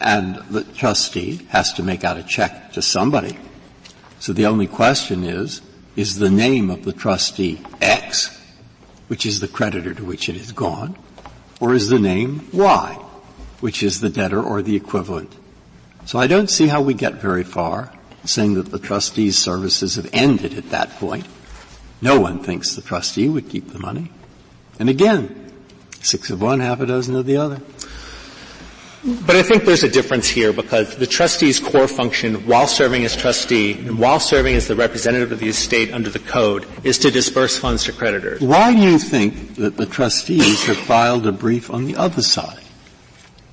And 0.00 0.36
the 0.50 0.64
trustee 0.64 1.46
has 1.48 1.72
to 1.74 1.82
make 1.82 2.04
out 2.04 2.16
a 2.16 2.22
check 2.22 2.72
to 2.72 2.82
somebody. 2.82 3.38
So 4.18 4.32
the 4.32 4.46
only 4.46 4.66
question 4.66 5.24
is, 5.24 5.62
is 5.96 6.18
the 6.18 6.30
name 6.30 6.70
of 6.70 6.84
the 6.84 6.92
trustee 6.92 7.60
X, 7.80 8.38
which 9.08 9.26
is 9.26 9.40
the 9.40 9.48
creditor 9.48 9.92
to 9.94 10.04
which 10.04 10.28
it 10.28 10.36
has 10.36 10.52
gone, 10.52 10.96
or 11.58 11.74
is 11.74 11.88
the 11.88 11.98
name 11.98 12.48
Y, 12.52 12.92
which 13.60 13.82
is 13.82 14.00
the 14.00 14.08
debtor 14.08 14.42
or 14.42 14.62
the 14.62 14.76
equivalent? 14.76 15.34
So 16.06 16.18
I 16.18 16.26
don't 16.26 16.48
see 16.48 16.68
how 16.68 16.80
we 16.80 16.94
get 16.94 17.14
very 17.14 17.44
far 17.44 17.92
saying 18.24 18.54
that 18.54 18.70
the 18.70 18.78
trustee's 18.78 19.38
services 19.38 19.96
have 19.96 20.08
ended 20.12 20.54
at 20.54 20.70
that 20.70 20.90
point. 20.98 21.26
No 22.02 22.20
one 22.20 22.42
thinks 22.42 22.74
the 22.74 22.82
trustee 22.82 23.28
would 23.28 23.48
keep 23.48 23.72
the 23.72 23.78
money. 23.78 24.10
And 24.78 24.88
again, 24.88 25.52
six 26.00 26.30
of 26.30 26.40
one, 26.40 26.60
half 26.60 26.80
a 26.80 26.86
dozen 26.86 27.14
of 27.16 27.26
the 27.26 27.36
other. 27.36 27.60
But 29.02 29.36
I 29.36 29.42
think 29.42 29.64
there's 29.64 29.82
a 29.82 29.88
difference 29.88 30.28
here 30.28 30.52
because 30.52 30.96
the 30.96 31.06
trustee's 31.06 31.58
core 31.58 31.88
function 31.88 32.46
while 32.46 32.66
serving 32.66 33.04
as 33.04 33.16
trustee 33.16 33.72
and 33.72 33.98
while 33.98 34.20
serving 34.20 34.54
as 34.54 34.68
the 34.68 34.76
representative 34.76 35.32
of 35.32 35.38
the 35.38 35.48
estate 35.48 35.90
under 35.90 36.10
the 36.10 36.18
code 36.18 36.66
is 36.84 36.98
to 36.98 37.10
disperse 37.10 37.56
funds 37.58 37.84
to 37.84 37.92
creditors. 37.92 38.42
Why 38.42 38.74
do 38.74 38.80
you 38.80 38.98
think 38.98 39.54
that 39.54 39.78
the 39.78 39.86
trustees 39.86 40.66
have 40.66 40.76
filed 40.76 41.26
a 41.26 41.32
brief 41.32 41.70
on 41.70 41.86
the 41.86 41.96
other 41.96 42.20
side? 42.20 42.62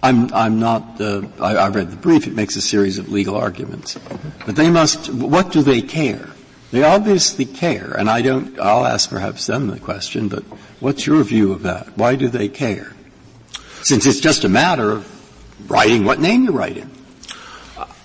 I'm, 0.04 0.34
I'm 0.34 0.60
not, 0.60 1.00
uh, 1.00 1.24
I, 1.40 1.56
I 1.56 1.70
read 1.70 1.92
the 1.92 1.96
brief, 1.98 2.28
it 2.28 2.34
makes 2.34 2.58
a 2.58 2.62
series 2.62 2.98
of 2.98 3.10
legal 3.10 3.36
arguments. 3.36 3.98
But 4.46 4.58
they 4.58 4.70
must, 4.70 5.12
what 5.12 5.54
do 5.54 5.62
they 5.62 5.82
care? 5.82 6.30
They 6.72 6.84
obviously 6.84 7.46
care, 7.46 7.94
and 7.98 8.10
I 8.10 8.22
don't, 8.22 8.60
I'll 8.60 8.86
ask 8.86 9.10
perhaps 9.10 9.46
them 9.46 9.68
the 9.68 9.80
question, 9.80 10.28
but 10.28 10.44
what's 10.80 11.08
your 11.08 11.24
view 11.24 11.54
of 11.54 11.64
that? 11.64 11.98
Why 11.98 12.16
do 12.16 12.28
they 12.28 12.50
care? 12.50 12.94
Since 13.84 14.06
it's 14.06 14.20
just 14.20 14.44
a 14.44 14.50
matter 14.50 14.92
of 14.92 15.70
writing 15.70 16.04
what 16.04 16.20
name 16.20 16.44
you 16.44 16.52
write 16.52 16.78
in. 16.78 16.92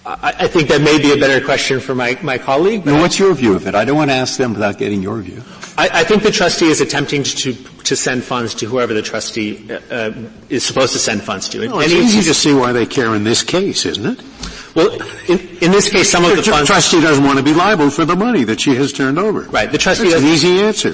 I, 0.05 0.35
I 0.40 0.48
think 0.48 0.68
that 0.68 0.81
may 0.81 0.98
be 0.98 1.12
a 1.12 1.16
better 1.16 1.44
question 1.44 1.81
for 1.81 1.94
my, 1.94 2.18
my 2.22 2.38
colleague. 2.38 2.85
No, 2.85 3.01
what's 3.01 3.18
your 3.18 3.35
view 3.35 3.55
of 3.55 3.66
it? 3.66 3.75
I 3.75 3.85
don't 3.85 3.96
want 3.96 4.11
to 4.11 4.14
ask 4.14 4.37
them 4.37 4.53
without 4.53 4.79
getting 4.79 5.03
your 5.03 5.20
view. 5.20 5.42
I, 5.79 5.88
I 6.01 6.05
think 6.05 6.22
the 6.22 6.31
trustee 6.31 6.66
is 6.66 6.81
attempting 6.81 7.22
to, 7.22 7.53
to 7.55 7.96
send 7.96 8.25
funds 8.25 8.55
to 8.57 8.66
whoever 8.66 8.94
the 8.94 9.03
trustee 9.03 9.70
uh, 9.70 9.81
uh 9.90 10.12
is 10.48 10.64
supposed 10.64 10.92
to 10.92 10.98
send 10.98 11.22
funds 11.22 11.48
to. 11.51 11.66
Well, 11.68 11.81
it's 11.81 11.92
easy 11.92 12.22
to 12.22 12.35
see 12.35 12.53
why 12.53 12.72
they 12.72 12.85
care 12.85 13.14
in 13.14 13.25
this 13.25 13.42
case, 13.42 13.87
isn't 13.87 14.18
it? 14.18 14.25
Well, 14.74 14.90
in, 15.28 15.38
in 15.61 15.70
this 15.70 15.90
case, 15.90 16.11
some 16.11 16.24
of 16.24 16.37
the, 16.37 16.42
funds. 16.42 16.68
The 16.68 16.74
trustee 16.74 17.00
doesn't 17.00 17.24
want 17.24 17.38
to 17.38 17.44
be 17.44 17.54
liable 17.54 17.90
for 17.90 18.04
the 18.04 18.16
money 18.16 18.44
that 18.44 18.61
she 18.61 18.74
has 18.76 18.92
turned 18.92 19.18
over. 19.18 19.42
Right. 19.42 19.70
The 19.70 19.78
trustee. 19.78 20.11
That's 20.11 20.22
an 20.22 20.28
easy 20.28 20.61
answer. 20.61 20.92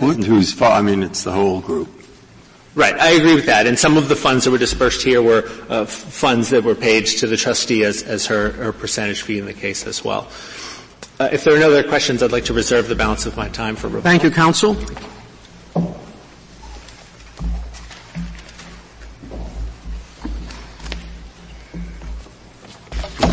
Who's? 0.00 0.60
I 0.60 0.82
mean, 0.82 1.02
it's 1.02 1.24
the 1.24 1.32
whole 1.32 1.60
group. 1.60 1.88
Right, 2.74 2.94
I 2.94 3.10
agree 3.10 3.34
with 3.34 3.46
that. 3.46 3.66
And 3.66 3.78
some 3.78 3.98
of 3.98 4.08
the 4.08 4.16
funds 4.16 4.44
that 4.44 4.50
were 4.50 4.58
dispersed 4.58 5.02
here 5.02 5.20
were 5.20 5.44
uh, 5.68 5.84
funds 5.84 6.50
that 6.50 6.64
were 6.64 6.74
paid 6.74 7.04
to 7.06 7.26
the 7.26 7.36
trustee 7.36 7.84
as, 7.84 8.02
as 8.02 8.26
her, 8.26 8.50
her 8.52 8.72
percentage 8.72 9.22
fee 9.22 9.38
in 9.38 9.44
the 9.44 9.52
case 9.52 9.86
as 9.86 10.02
well. 10.02 10.28
Uh, 11.20 11.28
if 11.30 11.44
there 11.44 11.54
are 11.54 11.58
no 11.58 11.68
other 11.68 11.86
questions, 11.86 12.22
I'd 12.22 12.32
like 12.32 12.46
to 12.46 12.54
reserve 12.54 12.88
the 12.88 12.94
balance 12.94 13.26
of 13.26 13.36
my 13.36 13.48
time 13.48 13.76
for 13.76 13.88
rebuttal. 13.88 14.02
Thank 14.02 14.22
you, 14.22 14.30
counsel. 14.30 14.76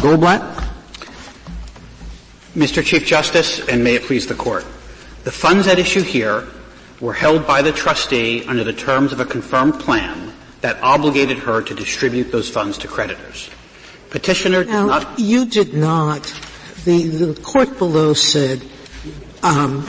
Goldblatt. 0.10 0.42
Mr. 2.56 2.84
Chief 2.84 3.06
Justice, 3.06 3.60
and 3.68 3.84
may 3.84 3.94
it 3.94 4.04
please 4.04 4.26
the 4.26 4.34
Court. 4.34 4.66
The 5.24 5.32
funds 5.32 5.68
at 5.68 5.78
issue 5.78 6.02
here 6.02 6.48
were 7.00 7.14
held 7.14 7.46
by 7.46 7.62
the 7.62 7.72
trustee 7.72 8.44
under 8.46 8.64
the 8.64 8.74
terms 8.74 9.14
of 9.14 9.20
a 9.20 9.26
confirmed 9.26 9.80
plan 9.80 10.34
that 10.62 10.82
obligated 10.82 11.38
her 11.38 11.62
to 11.62 11.76
distribute 11.76 12.32
those 12.32 12.50
funds 12.50 12.80
to 12.80 12.88
creditors. 12.88 13.52
Petitioner 14.10 14.64
now, 14.64 14.88
not. 14.88 15.20
You 15.20 15.46
did 15.46 15.76
not. 15.76 16.24
The, 16.86 17.08
the 17.08 17.42
court 17.42 17.78
below 17.78 18.14
said, 18.14 18.64
um, 19.44 19.88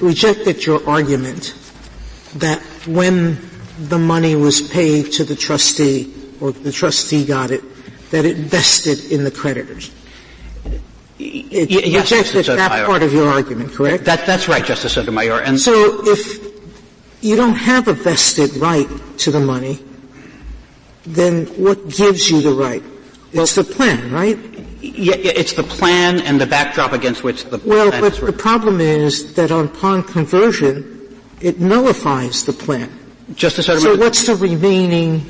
rejected 0.00 0.66
your 0.66 0.86
argument 0.86 1.54
that 2.36 2.60
when 2.86 3.38
the 3.78 3.98
money 3.98 4.36
was 4.36 4.60
paid 4.60 5.12
to 5.12 5.24
the 5.24 5.34
trustee, 5.34 6.12
or 6.42 6.52
the 6.52 6.72
trustee 6.72 7.24
got 7.24 7.50
it, 7.50 7.64
that 8.12 8.26
it 8.26 8.36
vested 8.36 9.10
in 9.10 9.24
the 9.24 9.30
creditors. 9.30 9.90
It 11.18 11.70
yes, 11.70 12.10
that 12.46 12.86
part 12.86 13.02
of 13.02 13.12
your 13.12 13.28
argument, 13.28 13.72
correct? 13.72 14.04
That, 14.04 14.26
that's 14.26 14.48
right, 14.48 14.64
Justice 14.64 14.92
Sotomayor. 14.92 15.40
And 15.40 15.58
so 15.58 16.06
if 16.06 16.52
you 17.22 17.36
don't 17.36 17.54
have 17.54 17.88
a 17.88 17.94
vested 17.94 18.56
right 18.56 18.88
to 19.18 19.30
the 19.30 19.40
money, 19.40 19.78
then 21.04 21.46
what 21.46 21.88
gives 21.88 22.30
you 22.30 22.42
the 22.42 22.52
right? 22.52 22.82
It's 23.32 23.54
the 23.54 23.64
plan, 23.64 24.12
right? 24.12 24.38
Yeah, 24.82 25.14
it's 25.16 25.54
the 25.54 25.62
plan 25.62 26.20
and 26.20 26.40
the 26.40 26.46
backdrop 26.46 26.92
against 26.92 27.22
which 27.22 27.44
the 27.44 27.58
well, 27.64 27.90
but 27.90 28.14
the 28.20 28.32
problem 28.32 28.80
is 28.80 29.34
that 29.34 29.50
upon 29.50 30.02
conversion, 30.02 31.18
it 31.40 31.60
nullifies 31.60 32.44
the 32.44 32.52
plan. 32.52 32.90
Justice 33.34 33.66
Sotomayor. 33.66 33.94
So 33.96 34.00
what's 34.00 34.26
the 34.26 34.36
remaining 34.36 35.24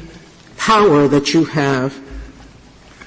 power 0.56 1.06
that 1.06 1.32
you 1.32 1.44
have 1.44 1.96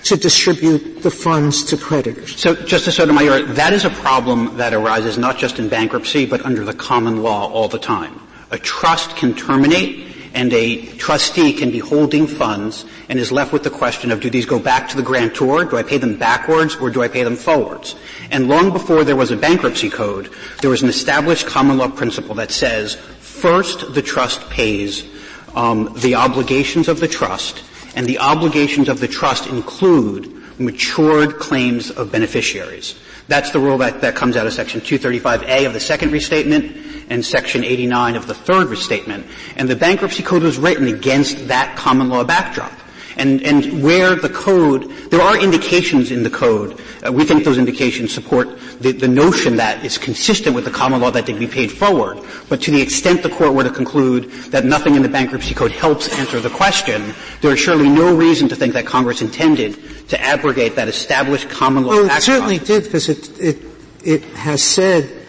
to 0.05 0.15
distribute 0.15 1.01
the 1.01 1.09
funds 1.09 1.63
to 1.65 1.77
creditors. 1.77 2.39
So, 2.39 2.55
Justice 2.55 2.95
Sotomayor, 2.95 3.41
that 3.53 3.73
is 3.73 3.85
a 3.85 3.89
problem 3.89 4.55
that 4.57 4.73
arises 4.73 5.17
not 5.17 5.37
just 5.37 5.57
in 5.57 5.67
bankruptcy, 5.67 6.25
but 6.27 6.45
under 6.45 6.63
the 6.63 6.73
common 6.73 7.23
law 7.23 7.51
all 7.51 7.67
the 7.67 7.79
time. 7.79 8.21
A 8.51 8.57
trust 8.57 9.15
can 9.17 9.33
terminate 9.33 10.15
and 10.35 10.53
a 10.53 10.85
trustee 10.97 11.53
can 11.53 11.71
be 11.71 11.79
holding 11.79 12.27
funds 12.27 12.85
and 13.09 13.17
is 13.17 13.31
left 13.31 13.53
with 13.53 13.63
the 13.63 13.69
question 13.69 14.11
of 14.11 14.19
do 14.19 14.29
these 14.29 14.45
go 14.45 14.59
back 14.59 14.89
to 14.89 14.97
the 14.97 15.01
grantor, 15.01 15.63
do 15.65 15.77
I 15.77 15.81
pay 15.81 15.97
them 15.97 16.17
backwards, 16.17 16.75
or 16.75 16.91
do 16.91 17.01
I 17.01 17.07
pay 17.07 17.23
them 17.23 17.37
forwards? 17.37 17.95
And 18.29 18.47
long 18.47 18.71
before 18.71 19.03
there 19.05 19.15
was 19.15 19.31
a 19.31 19.37
bankruptcy 19.37 19.89
code, 19.89 20.29
there 20.61 20.69
was 20.69 20.83
an 20.83 20.89
established 20.89 21.47
common 21.47 21.77
law 21.77 21.89
principle 21.89 22.35
that 22.35 22.51
says 22.51 22.95
first 22.95 23.93
the 23.93 24.01
trust 24.01 24.47
pays 24.49 25.09
um, 25.55 25.93
the 25.97 26.15
obligations 26.15 26.89
of 26.89 26.99
the 26.99 27.07
trust, 27.07 27.63
and 27.95 28.05
the 28.05 28.19
obligations 28.19 28.89
of 28.89 28.99
the 28.99 29.07
trust 29.07 29.47
include 29.47 30.31
matured 30.59 31.37
claims 31.37 31.91
of 31.91 32.11
beneficiaries. 32.11 32.99
That's 33.27 33.51
the 33.51 33.59
rule 33.59 33.77
that, 33.79 34.01
that 34.01 34.15
comes 34.15 34.37
out 34.37 34.45
of 34.45 34.53
Section 34.53 34.81
235A 34.81 35.65
of 35.65 35.73
the 35.73 35.79
second 35.79 36.11
restatement 36.11 36.77
and 37.09 37.25
Section 37.25 37.63
89 37.63 38.15
of 38.15 38.27
the 38.27 38.33
third 38.33 38.67
restatement. 38.67 39.25
And 39.55 39.67
the 39.67 39.75
bankruptcy 39.75 40.23
code 40.23 40.43
was 40.43 40.57
written 40.57 40.87
against 40.87 41.47
that 41.47 41.75
common 41.75 42.09
law 42.09 42.23
backdrop. 42.23 42.71
And, 43.17 43.41
and 43.43 43.81
where 43.81 44.15
the 44.15 44.29
code, 44.29 44.89
there 45.09 45.21
are 45.21 45.37
indications 45.37 46.11
in 46.11 46.23
the 46.23 46.29
code, 46.29 46.79
uh, 47.05 47.11
we 47.11 47.23
think 47.23 47.43
those 47.43 47.57
indications 47.57 48.13
support 48.13 48.59
the, 48.81 48.91
the 48.91 49.07
notion 49.07 49.55
that 49.55 49.85
is 49.85 49.97
consistent 49.97 50.55
with 50.55 50.65
the 50.65 50.71
common 50.71 51.01
law 51.01 51.11
that 51.11 51.25
they 51.25 51.33
be 51.33 51.47
paid 51.47 51.71
forward. 51.71 52.19
But 52.49 52.61
to 52.63 52.71
the 52.71 52.81
extent 52.81 53.23
the 53.23 53.29
court 53.29 53.53
were 53.53 53.63
to 53.63 53.69
conclude 53.69 54.29
that 54.51 54.65
nothing 54.65 54.95
in 54.95 55.01
the 55.01 55.09
bankruptcy 55.09 55.53
code 55.53 55.71
helps 55.71 56.09
answer 56.19 56.39
the 56.39 56.49
question, 56.49 57.13
there 57.41 57.53
is 57.53 57.59
surely 57.59 57.89
no 57.89 58.15
reason 58.15 58.49
to 58.49 58.55
think 58.55 58.73
that 58.73 58.85
Congress 58.85 59.21
intended 59.21 59.79
to 60.09 60.21
abrogate 60.21 60.75
that 60.75 60.87
established 60.87 61.49
common 61.49 61.83
law 61.83 61.93
well, 61.93 62.05
it 62.05 62.21
certainly 62.21 62.59
did 62.59 62.83
because 62.83 63.09
it, 63.09 63.39
it, 63.39 63.57
it 64.03 64.23
has 64.35 64.61
said 64.61 65.24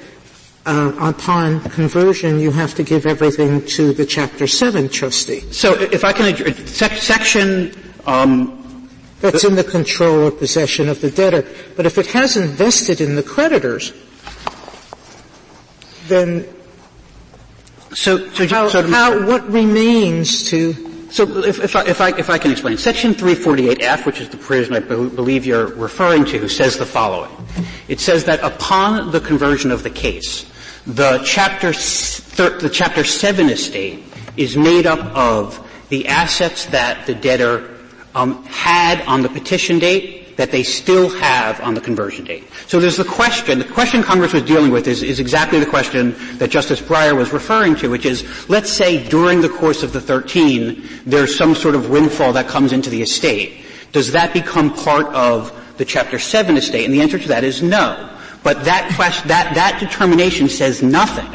uh, 0.67 0.93
upon 0.99 1.61
conversion, 1.61 2.41
you 2.41 2.51
have 2.51 2.75
to 2.75 2.83
give 2.83 3.07
everything 3.07 3.65
to 3.67 3.93
the 3.93 4.05
Chapter 4.05 4.47
7 4.47 4.89
trustee. 4.89 5.41
So 5.53 5.75
if 5.75 6.05
I 6.05 6.13
can, 6.13 6.55
sec- 6.67 6.99
section, 6.99 7.73
um, 8.05 8.91
that's 9.21 9.45
in 9.45 9.55
the 9.55 9.65
control 9.65 10.27
or 10.27 10.31
possession 10.31 10.89
of 10.89 11.01
the 11.01 11.11
debtor. 11.11 11.47
But 11.77 11.87
if 11.87 11.99
it 11.99 12.07
has 12.09 12.37
invested 12.37 13.01
in 13.01 13.15
the 13.15 13.23
creditors, 13.23 13.93
then 16.09 16.47
so, 17.95 18.29
so, 18.31 18.47
how, 18.47 18.69
so 18.69 18.83
how, 18.87 19.27
what 19.27 19.49
remains 19.51 20.51
to 20.51 20.75
so 21.11 21.25
if, 21.45 21.61
if, 21.61 21.77
I, 21.77 21.85
if, 21.87 22.01
I, 22.01 22.09
if 22.19 22.29
I 22.29 22.37
can 22.37 22.51
explain, 22.51 22.77
Section 22.77 23.15
348F, 23.15 24.05
which 24.05 24.21
is 24.21 24.29
the 24.29 24.37
provision 24.37 24.75
I 24.75 24.81
believe 24.81 25.47
you're 25.47 25.69
referring 25.69 26.25
to, 26.27 26.49
says 26.49 26.77
the 26.77 26.85
following. 26.85 27.31
It 27.89 28.01
says 28.01 28.25
that 28.25 28.41
upon 28.41 29.13
the 29.13 29.21
conversion 29.21 29.71
of 29.71 29.83
the 29.83 29.89
case, 29.89 30.51
the 30.87 31.21
chapter, 31.25 31.73
thir- 31.73 32.59
the 32.59 32.71
chapter 32.71 33.05
7 33.05 33.49
estate 33.49 34.05
is 34.37 34.57
made 34.57 34.87
up 34.87 35.01
of 35.17 35.63
the 35.89 36.07
assets 36.09 36.67
that 36.67 37.07
the 37.07 37.15
debtor 37.15 37.77
um, 38.15 38.45
had 38.45 39.01
on 39.07 39.23
the 39.23 39.29
petition 39.29 39.79
date 39.79 40.37
that 40.37 40.51
they 40.51 40.63
still 40.63 41.09
have 41.09 41.61
on 41.61 41.75
the 41.75 41.81
conversion 41.81 42.25
date. 42.25 42.45
So 42.67 42.79
there's 42.79 42.99
the 42.99 43.05
question, 43.05 43.59
the 43.59 43.65
question 43.65 44.03
Congress 44.03 44.33
was 44.33 44.43
dealing 44.43 44.71
with 44.71 44.87
is, 44.87 45.03
is 45.03 45.19
exactly 45.19 45.59
the 45.59 45.67
question 45.67 46.15
that 46.39 46.51
Justice 46.51 46.81
Breyer 46.81 47.17
was 47.17 47.33
referring 47.33 47.75
to, 47.77 47.89
which 47.89 48.05
is, 48.05 48.49
let's 48.49 48.71
say 48.71 49.09
during 49.09 49.41
the 49.41 49.49
course 49.49 49.83
of 49.83 49.93
the 49.93 50.01
13, 50.01 50.87
there's 51.07 51.37
some 51.37 51.55
sort 51.55 51.75
of 51.75 51.89
windfall 51.89 52.35
that 52.35 52.49
comes 52.49 52.73
into 52.73 52.91
the 52.91 53.01
estate. 53.03 53.65
Does 53.93 54.13
that 54.13 54.33
become 54.35 54.75
part 54.75 55.07
of 55.07 55.53
the 55.79 55.85
Chapter 55.85 56.19
7 56.19 56.57
estate? 56.57 56.85
And 56.85 56.93
the 56.93 57.01
answer 57.01 57.19
to 57.19 57.29
that 57.29 57.43
is 57.43 57.63
no. 57.63 58.16
But 58.47 58.65
that, 58.67 58.93
question, 58.95 59.27
that, 59.27 59.57
that 59.57 59.81
determination 59.81 60.49
says 60.49 60.81
nothing 60.81 61.27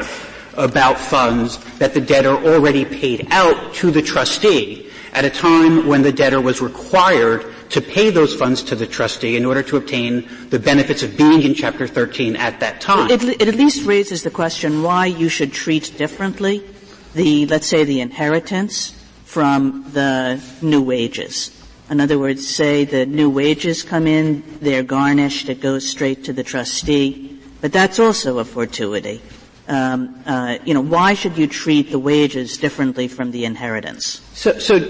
about 0.56 0.96
funds 0.96 1.58
that 1.76 1.92
the 1.92 2.00
debtor 2.00 2.30
already 2.30 2.86
paid 2.86 3.28
out 3.30 3.74
to 3.74 3.90
the 3.90 4.00
trustee 4.00 4.88
at 5.12 5.26
a 5.26 5.28
time 5.28 5.86
when 5.86 6.00
the 6.00 6.10
debtor 6.10 6.40
was 6.40 6.62
required 6.62 7.44
to 7.68 7.82
pay 7.82 8.08
those 8.08 8.34
funds 8.34 8.62
to 8.62 8.74
the 8.74 8.86
trustee 8.86 9.36
in 9.36 9.44
order 9.44 9.62
to 9.62 9.76
obtain 9.76 10.26
the 10.48 10.58
benefits 10.58 11.02
of 11.02 11.14
being 11.18 11.42
in 11.42 11.52
Chapter 11.52 11.86
13 11.86 12.34
at 12.34 12.60
that 12.60 12.80
time. 12.80 13.10
It, 13.10 13.22
it 13.22 13.46
at 13.46 13.56
least 13.56 13.84
raises 13.84 14.22
the 14.22 14.30
question 14.30 14.82
why 14.82 15.04
you 15.04 15.28
should 15.28 15.52
treat 15.52 15.92
differently 15.98 16.64
the, 17.12 17.44
let's 17.44 17.66
say, 17.66 17.84
the 17.84 18.00
inheritance 18.00 18.98
from 19.26 19.84
the 19.92 20.42
new 20.62 20.80
wages. 20.80 21.61
In 21.92 22.00
other 22.00 22.18
words, 22.18 22.48
say 22.48 22.86
the 22.86 23.04
new 23.04 23.28
wages 23.28 23.82
come 23.82 24.06
in, 24.06 24.42
they're 24.62 24.82
garnished, 24.82 25.50
it 25.50 25.60
goes 25.60 25.86
straight 25.86 26.24
to 26.24 26.32
the 26.32 26.42
trustee, 26.42 27.38
but 27.60 27.70
that's 27.70 27.98
also 27.98 28.38
a 28.38 28.46
fortuity. 28.46 29.20
Um, 29.68 30.20
uh, 30.26 30.58
you 30.64 30.74
know, 30.74 30.80
why 30.80 31.14
should 31.14 31.38
you 31.38 31.46
treat 31.46 31.90
the 31.90 31.98
wages 31.98 32.58
differently 32.58 33.06
from 33.06 33.30
the 33.30 33.44
inheritance? 33.44 34.20
So, 34.34 34.58
so 34.58 34.80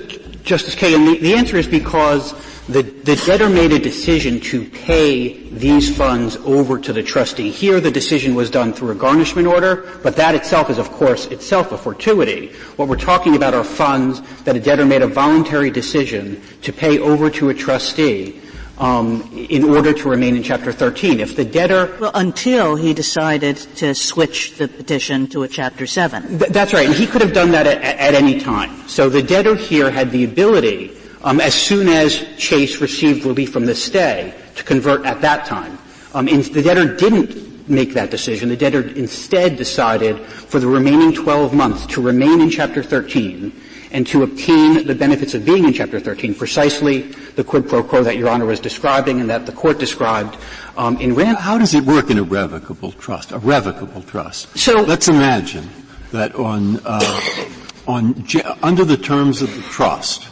Justice 0.45 0.75
Kagan, 0.75 1.05
the, 1.05 1.19
the 1.19 1.35
answer 1.35 1.57
is 1.57 1.67
because 1.67 2.33
the, 2.69 2.83
the 2.83 3.17
debtor 3.17 3.51
made 3.51 3.73
a 3.73 3.79
decision 3.79 4.41
to 4.41 4.65
pay 4.65 5.49
these 5.51 5.95
funds 5.95 6.37
over 6.37 6.79
to 6.79 6.93
the 6.93 7.03
trustee. 7.03 7.51
Here 7.51 7.81
the 7.81 7.91
decision 7.91 8.35
was 8.35 8.51
done 8.51 8.73
through 8.73 8.93
a 8.93 8.95
garnishment 8.95 9.47
order, 9.47 9.99
but 10.03 10.17
that 10.17 10.35
itself 10.35 10.71
is 10.71 10.79
of 10.79 10.91
course 10.93 11.27
itself 11.27 11.73
a 11.73 11.79
fortuity. 11.79 12.49
What 12.77 12.89
we're 12.89 12.97
talking 12.97 13.37
about 13.37 13.53
are 13.53 13.65
funds 13.65 14.23
that 14.45 14.57
a 14.57 14.61
debtor 14.61 14.87
made 14.87 15.03
a 15.03 15.07
voluntary 15.07 15.71
decision 15.71 16.41
to 16.63 16.73
pay 16.73 16.99
over 16.99 17.31
to 17.31 17.51
a 17.51 17.55
trustee 17.55 18.41
um, 18.79 19.31
in 19.33 19.65
order 19.65 19.93
to 19.93 20.09
remain 20.09 20.37
in 20.37 20.43
Chapter 20.43 20.73
13. 20.73 21.21
If 21.21 21.37
the 21.37 21.45
debtor, 21.45 21.97
well, 22.01 22.11
until 22.15 22.77
he 22.77 22.95
decided 22.95 23.57
to 23.77 23.95
switch 23.95 24.57
the 24.57 24.69
petition 24.69 25.27
to 25.29 25.43
a 25.43 25.49
Chapter 25.49 25.87
7. 25.87 26.39
Th- 26.39 26.51
that's 26.51 26.73
right, 26.73 26.87
and 26.87 26.95
he 26.95 27.07
could 27.07 27.21
have 27.21 27.33
done 27.33 27.51
that 27.53 27.67
at, 27.67 27.83
at, 27.83 28.15
any 28.15 28.41
time. 28.41 28.89
So 28.89 29.09
the 29.09 29.23
debtor 29.23 29.55
here 29.55 29.91
had 29.91 30.11
the 30.11 30.25
ability, 30.25 30.97
um, 31.23 31.41
as 31.41 31.55
soon 31.55 31.89
as 31.89 32.25
Chase 32.39 32.81
received 32.81 33.25
relief 33.25 33.53
from 33.53 33.67
the 33.67 33.75
stay, 33.75 34.35
to 34.57 34.65
convert 34.65 35.05
at 35.05 35.21
that 35.21 35.47
time. 35.47 35.79
Um, 36.15 36.27
the 36.27 36.63
debtor 36.63 36.97
didn't 36.97 37.69
make 37.69 37.95
that 37.95 38.11
decision. 38.11 38.49
The 38.49 38.57
debtor 38.57 38.89
instead 38.89 39.57
decided 39.57 40.21
for 40.21 40.59
the 40.59 40.67
remaining 40.67 41.13
12 41.13 41.55
months 41.55 41.87
to 41.87 42.03
remain 42.03 42.41
in 42.41 42.51
Chapter 42.51 42.83
13 42.83 43.53
and 43.93 44.07
to 44.07 44.23
obtain 44.23 44.87
the 44.87 44.95
benefits 44.95 45.35
of 45.35 45.45
being 45.45 45.65
in 45.65 45.73
Chapter 45.73 46.01
13, 46.01 46.35
precisely 46.35 47.03
the 47.37 47.45
quid 47.45 47.69
pro 47.69 47.83
quo 47.83 48.03
that 48.03 48.17
Your 48.17 48.29
Honor 48.29 48.47
was 48.47 48.59
describing 48.59 49.21
and 49.21 49.31
that 49.31 49.47
the 49.47 49.53
Court 49.53 49.79
described 49.79 50.37
um, 50.77 50.97
in 50.99 51.15
Rand. 51.15 51.37
How 51.37 51.59
does 51.59 51.75
it 51.75 51.85
work 51.85 52.11
in 52.11 52.19
a 52.19 52.23
revocable 52.23 52.93
trust? 52.93 53.33
A 53.33 53.39
revocable 53.39 54.03
trust. 54.03 54.57
So 54.59 54.81
let's 54.83 55.09
imagine 55.09 55.69
that 56.11 56.35
on 56.35 56.81
uh, 56.85 57.47
on 57.87 58.27
under 58.63 58.85
the 58.85 58.97
terms 58.97 59.43
of 59.43 59.55
the 59.55 59.63
trust, 59.63 60.29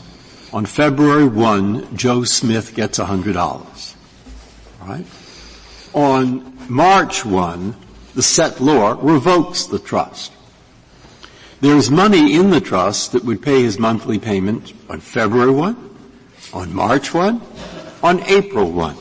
on 0.53 0.66
February 0.66 1.27
1, 1.27 1.96
Joe 1.96 2.25
Smith 2.25 2.75
gets 2.75 2.99
$100. 2.99 3.94
Right? 4.81 5.07
On 5.92 6.57
March 6.68 7.25
1, 7.25 7.77
the 8.14 8.20
settlor 8.20 8.99
revokes 9.03 9.66
the 9.66 9.79
trust. 9.79 10.33
There's 11.61 11.90
money 11.90 12.35
in 12.35 12.51
the 12.51 12.61
trust 12.61 13.12
that 13.12 13.25
would 13.25 13.42
pay 13.42 13.62
his 13.62 13.79
monthly 13.79 14.18
payment 14.18 14.73
on 14.88 15.01
February 15.01 15.51
1, 15.51 15.96
on 16.55 16.75
March 16.75 17.12
1, 17.12 17.40
on 18.03 18.23
April 18.23 18.70
1. 18.70 18.96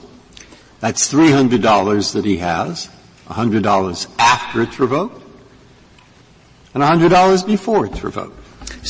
That's 0.82 1.12
$300 1.12 2.13
that 2.13 2.26
he 2.26 2.38
has, 2.38 2.89
$100 3.28 4.08
after 4.19 4.62
it's 4.62 4.80
revoked, 4.80 5.24
and 6.74 6.84
$100 6.84 7.48
before 7.48 7.86
it's 7.86 8.04
revoked. 8.04 8.36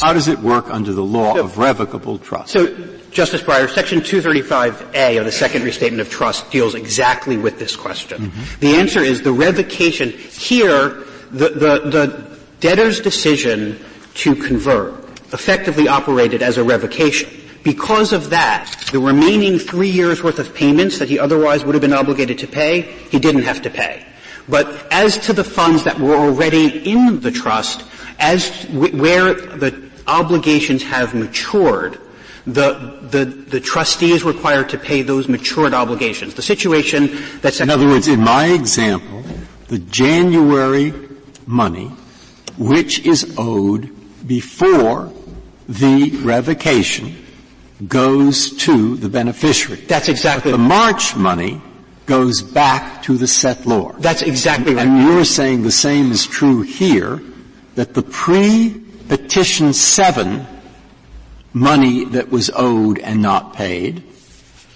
How 0.01 0.13
does 0.13 0.27
it 0.27 0.39
work 0.39 0.69
under 0.69 0.93
the 0.93 1.03
law 1.03 1.35
so, 1.35 1.45
of 1.45 1.57
revocable 1.57 2.17
trust? 2.17 2.51
So, 2.51 2.75
Justice 3.11 3.41
Breyer, 3.41 3.69
Section 3.69 4.01
235A 4.01 5.19
of 5.19 5.25
the 5.25 5.31
Second 5.31 5.63
Restatement 5.63 6.01
of 6.01 6.09
Trust 6.09 6.49
deals 6.51 6.75
exactly 6.75 7.37
with 7.37 7.59
this 7.59 7.75
question. 7.75 8.29
Mm-hmm. 8.29 8.59
The 8.59 8.75
answer 8.75 8.99
is 8.99 9.21
the 9.21 9.31
revocation 9.31 10.09
here, 10.09 11.03
the, 11.31 11.49
the, 11.49 11.89
the 11.89 12.38
debtor's 12.59 12.99
decision 12.99 13.79
to 14.15 14.35
convert 14.35 14.93
effectively 15.33 15.87
operated 15.87 16.41
as 16.41 16.57
a 16.57 16.63
revocation. 16.63 17.29
Because 17.63 18.13
of 18.13 18.29
that, 18.29 18.73
the 18.91 18.99
remaining 18.99 19.59
three 19.59 19.89
years 19.89 20.23
worth 20.23 20.39
of 20.39 20.53
payments 20.55 20.99
that 20.99 21.09
he 21.09 21.19
otherwise 21.19 21.63
would 21.65 21.75
have 21.75 21.81
been 21.81 21.93
obligated 21.93 22.39
to 22.39 22.47
pay, 22.47 22.81
he 22.81 23.19
didn't 23.19 23.43
have 23.43 23.61
to 23.63 23.69
pay. 23.69 24.05
But 24.47 24.91
as 24.91 25.17
to 25.27 25.33
the 25.33 25.43
funds 25.43 25.83
that 25.83 25.99
were 25.99 26.15
already 26.15 26.89
in 26.89 27.19
the 27.19 27.31
trust, 27.31 27.85
as 28.17 28.65
w- 28.65 28.99
where 28.99 29.33
the 29.33 29.89
obligations 30.07 30.81
have 30.83 31.13
matured, 31.13 31.99
the, 32.47 32.97
the, 33.11 33.25
the 33.25 33.59
trustee 33.59 34.11
is 34.11 34.23
required 34.23 34.69
to 34.69 34.77
pay 34.77 35.03
those 35.03 35.27
matured 35.27 35.73
obligations. 35.73 36.33
The 36.33 36.41
situation 36.41 37.19
that's 37.41 37.59
in 37.59 37.69
other 37.69 37.85
words, 37.85 38.07
in 38.07 38.21
my 38.21 38.47
example, 38.47 39.23
the 39.67 39.79
January 39.79 40.93
money 41.45 41.91
which 42.59 42.99
is 43.05 43.33
owed 43.37 43.89
before 44.27 45.11
the 45.67 46.11
revocation 46.21 47.15
goes 47.87 48.51
to 48.57 48.97
the 48.97 49.07
beneficiary. 49.07 49.79
That's 49.81 50.09
exactly. 50.09 50.51
But 50.51 50.57
the 50.57 50.63
March 50.63 51.15
money 51.15 51.61
goes 52.05 52.41
back 52.41 53.01
to 53.03 53.17
the 53.17 53.25
settlor. 53.25 53.97
That's 53.99 54.21
exactly 54.21 54.73
right. 54.73 54.85
And 54.85 55.03
you're 55.03 55.23
saying 55.23 55.63
the 55.63 55.71
same 55.71 56.11
is 56.11 56.25
true 56.25 56.61
here, 56.61 57.21
that 57.75 57.93
the 57.93 58.01
pre-petition 58.01 59.71
7 59.71 60.45
money 61.53 62.03
that 62.05 62.29
was 62.29 62.51
owed 62.53 62.99
and 62.99 63.21
not 63.21 63.53
paid 63.53 64.03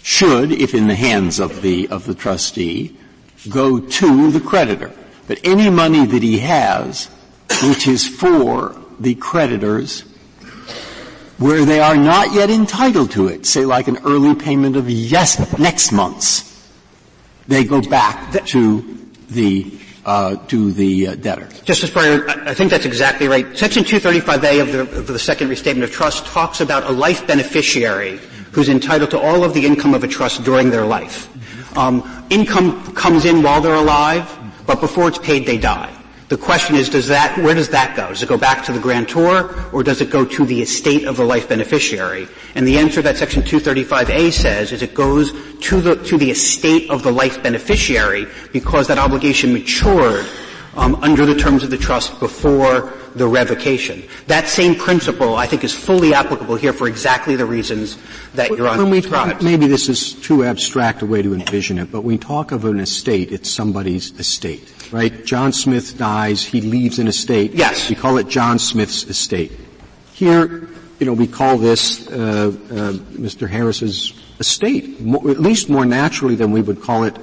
should, 0.04 0.52
if 0.52 0.74
in 0.74 0.88
the 0.88 0.96
hands 0.96 1.40
of 1.40 1.62
the, 1.62 1.88
of 1.90 2.06
the 2.06 2.16
trustee, 2.16 2.96
go 3.50 3.80
to 3.80 4.32
the 4.32 4.40
creditor. 4.40 4.92
But 5.28 5.40
any 5.44 5.70
money 5.70 6.06
that 6.06 6.24
he 6.24 6.40
has 6.40 7.10
which 7.64 7.88
is 7.88 8.08
for 8.08 8.76
the 9.00 9.16
creditors 9.16 10.02
where 11.38 11.66
they 11.66 11.80
are 11.80 11.98
not 11.98 12.34
yet 12.34 12.50
entitled 12.50 13.12
to 13.12 13.28
it, 13.28 13.46
say 13.46 13.66
like 13.66 13.88
an 13.88 13.98
early 14.06 14.36
payment 14.36 14.76
of 14.76 14.90
yes, 14.90 15.58
next 15.60 15.92
month's, 15.92 16.50
they 17.48 17.64
go 17.64 17.82
back 17.82 18.46
to 18.46 18.82
the 19.30 19.80
uh, 20.06 20.36
to 20.48 20.72
the 20.74 21.08
uh, 21.08 21.16
debtor. 21.16 21.48
Justice 21.64 21.90
Breyer, 21.90 22.28
I 22.46 22.54
think 22.54 22.70
that's 22.70 22.86
exactly 22.86 23.28
right. 23.28 23.58
Section 23.58 23.84
235A 23.84 24.62
of 24.62 24.72
the, 24.72 24.82
of 24.82 25.08
the 25.08 25.20
Second 25.20 25.50
Restatement 25.50 25.84
of 25.86 25.92
Trust 25.92 26.26
talks 26.26 26.60
about 26.60 26.84
a 26.84 26.92
life 26.92 27.26
beneficiary 27.26 28.20
who's 28.52 28.70
entitled 28.70 29.12
to 29.12 29.20
all 29.20 29.44
of 29.44 29.54
the 29.54 29.66
income 29.66 29.94
of 29.94 30.04
a 30.04 30.08
trust 30.08 30.44
during 30.44 30.70
their 30.70 30.86
life. 30.86 31.30
Um, 31.78 32.26
income 32.30 32.94
comes 32.94 33.26
in 33.26 33.42
while 33.42 33.62
they're 33.62 33.76
alive, 33.76 34.30
but 34.68 34.80
before 34.80 35.08
it's 35.08 35.18
paid, 35.18 35.46
they 35.46 35.58
die. 35.58 35.93
The 36.34 36.40
question 36.40 36.76
is, 36.76 36.90
does 36.90 37.10
that, 37.10 37.38
where 37.38 37.54
does 37.54 37.70
that 37.70 37.96
go? 37.96 38.08
Does 38.08 38.24
it 38.24 38.28
go 38.28 38.40
back 38.40 38.66
to 38.66 38.72
the 38.72 38.80
grantor, 38.80 39.54
or 39.72 39.84
does 39.84 40.02
it 40.02 40.10
go 40.10 40.26
to 40.26 40.46
the 40.48 40.64
estate 40.64 41.06
of 41.06 41.18
the 41.18 41.24
life 41.24 41.48
beneficiary? 41.48 42.28
And 42.56 42.66
the 42.66 42.80
answer 42.80 43.04
that 43.04 43.18
section 43.18 43.44
235A 43.44 44.34
says 44.34 44.72
is 44.72 44.82
it 44.82 44.96
goes 44.96 45.32
to 45.60 45.80
the, 45.80 45.96
to 46.06 46.18
the 46.18 46.32
estate 46.32 46.90
of 46.90 47.04
the 47.04 47.12
life 47.12 47.44
beneficiary 47.44 48.26
because 48.52 48.88
that 48.88 48.98
obligation 48.98 49.54
matured 49.54 50.26
um, 50.76 50.96
under 51.04 51.28
the 51.28 51.36
terms 51.36 51.64
of 51.64 51.70
the 51.70 51.78
trust 51.78 52.20
before 52.20 52.92
the 53.16 53.28
revocation. 53.28 54.04
That 54.28 54.48
same 54.48 54.76
principle, 54.76 55.36
I 55.36 55.46
think, 55.46 55.64
is 55.64 55.74
fully 55.74 56.14
applicable 56.14 56.56
here 56.56 56.74
for 56.74 56.88
exactly 56.88 57.36
the 57.36 57.46
reasons 57.46 57.98
that 58.34 58.50
Your 58.52 58.68
Honor 58.68 58.84
when 58.84 58.92
we 58.92 59.02
talk, 59.02 59.42
Maybe 59.42 59.68
this 59.68 59.90
is 59.90 60.14
too 60.14 60.44
abstract 60.44 61.02
a 61.02 61.06
way 61.06 61.22
to 61.22 61.34
envision 61.34 61.78
it, 61.78 61.92
but 61.92 62.02
when 62.02 62.16
we 62.16 62.18
talk 62.18 62.52
of 62.52 62.66
an 62.66 62.80
estate, 62.80 63.32
it's 63.32 63.50
somebody's 63.50 64.18
estate, 64.20 64.74
right? 64.92 65.24
John 65.26 65.52
Smith 65.52 65.98
dies, 65.98 66.44
he 66.44 66.62
leaves 66.62 67.00
an 67.00 67.08
estate. 67.08 67.54
Yes. 67.54 67.90
We 67.90 67.96
call 67.96 68.18
it 68.18 68.28
John 68.28 68.60
Smith's 68.60 69.04
estate. 69.04 69.52
Here, 70.14 70.68
you 71.00 71.06
know, 71.06 71.14
we 71.14 71.28
call 71.28 71.58
this 71.58 72.08
uh, 72.08 72.14
uh, 72.14 72.94
Mr. 72.94 73.48
Harris's 73.50 74.14
estate, 74.40 75.00
more, 75.00 75.30
at 75.30 75.40
least 75.40 75.70
more 75.70 75.86
naturally 75.86 76.36
than 76.36 76.52
we 76.52 76.62
would 76.62 76.82
call 76.82 77.04
it, 77.04 77.18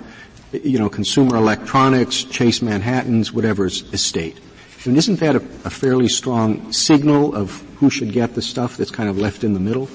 you 0.53 0.79
know, 0.79 0.88
consumer 0.88 1.37
electronics, 1.37 2.24
Chase 2.24 2.62
Manhattan's, 2.62 3.33
whatever's 3.33 3.83
estate. 3.92 4.38
And 4.87 4.97
isn't 4.97 5.21
that 5.21 5.37
a, 5.37 5.40
a, 5.64 5.71
fairly 5.71 6.09
strong 6.09 6.73
signal 6.73 7.35
of 7.35 7.61
who 7.77 7.90
should 7.90 8.12
get 8.12 8.35
the 8.35 8.40
stuff 8.40 8.79
that's 8.79 8.90
kind 8.90 9.11
of 9.11 9.19
left 9.19 9.45
in 9.45 9.53
the 9.53 9.61
middle? 9.61 9.88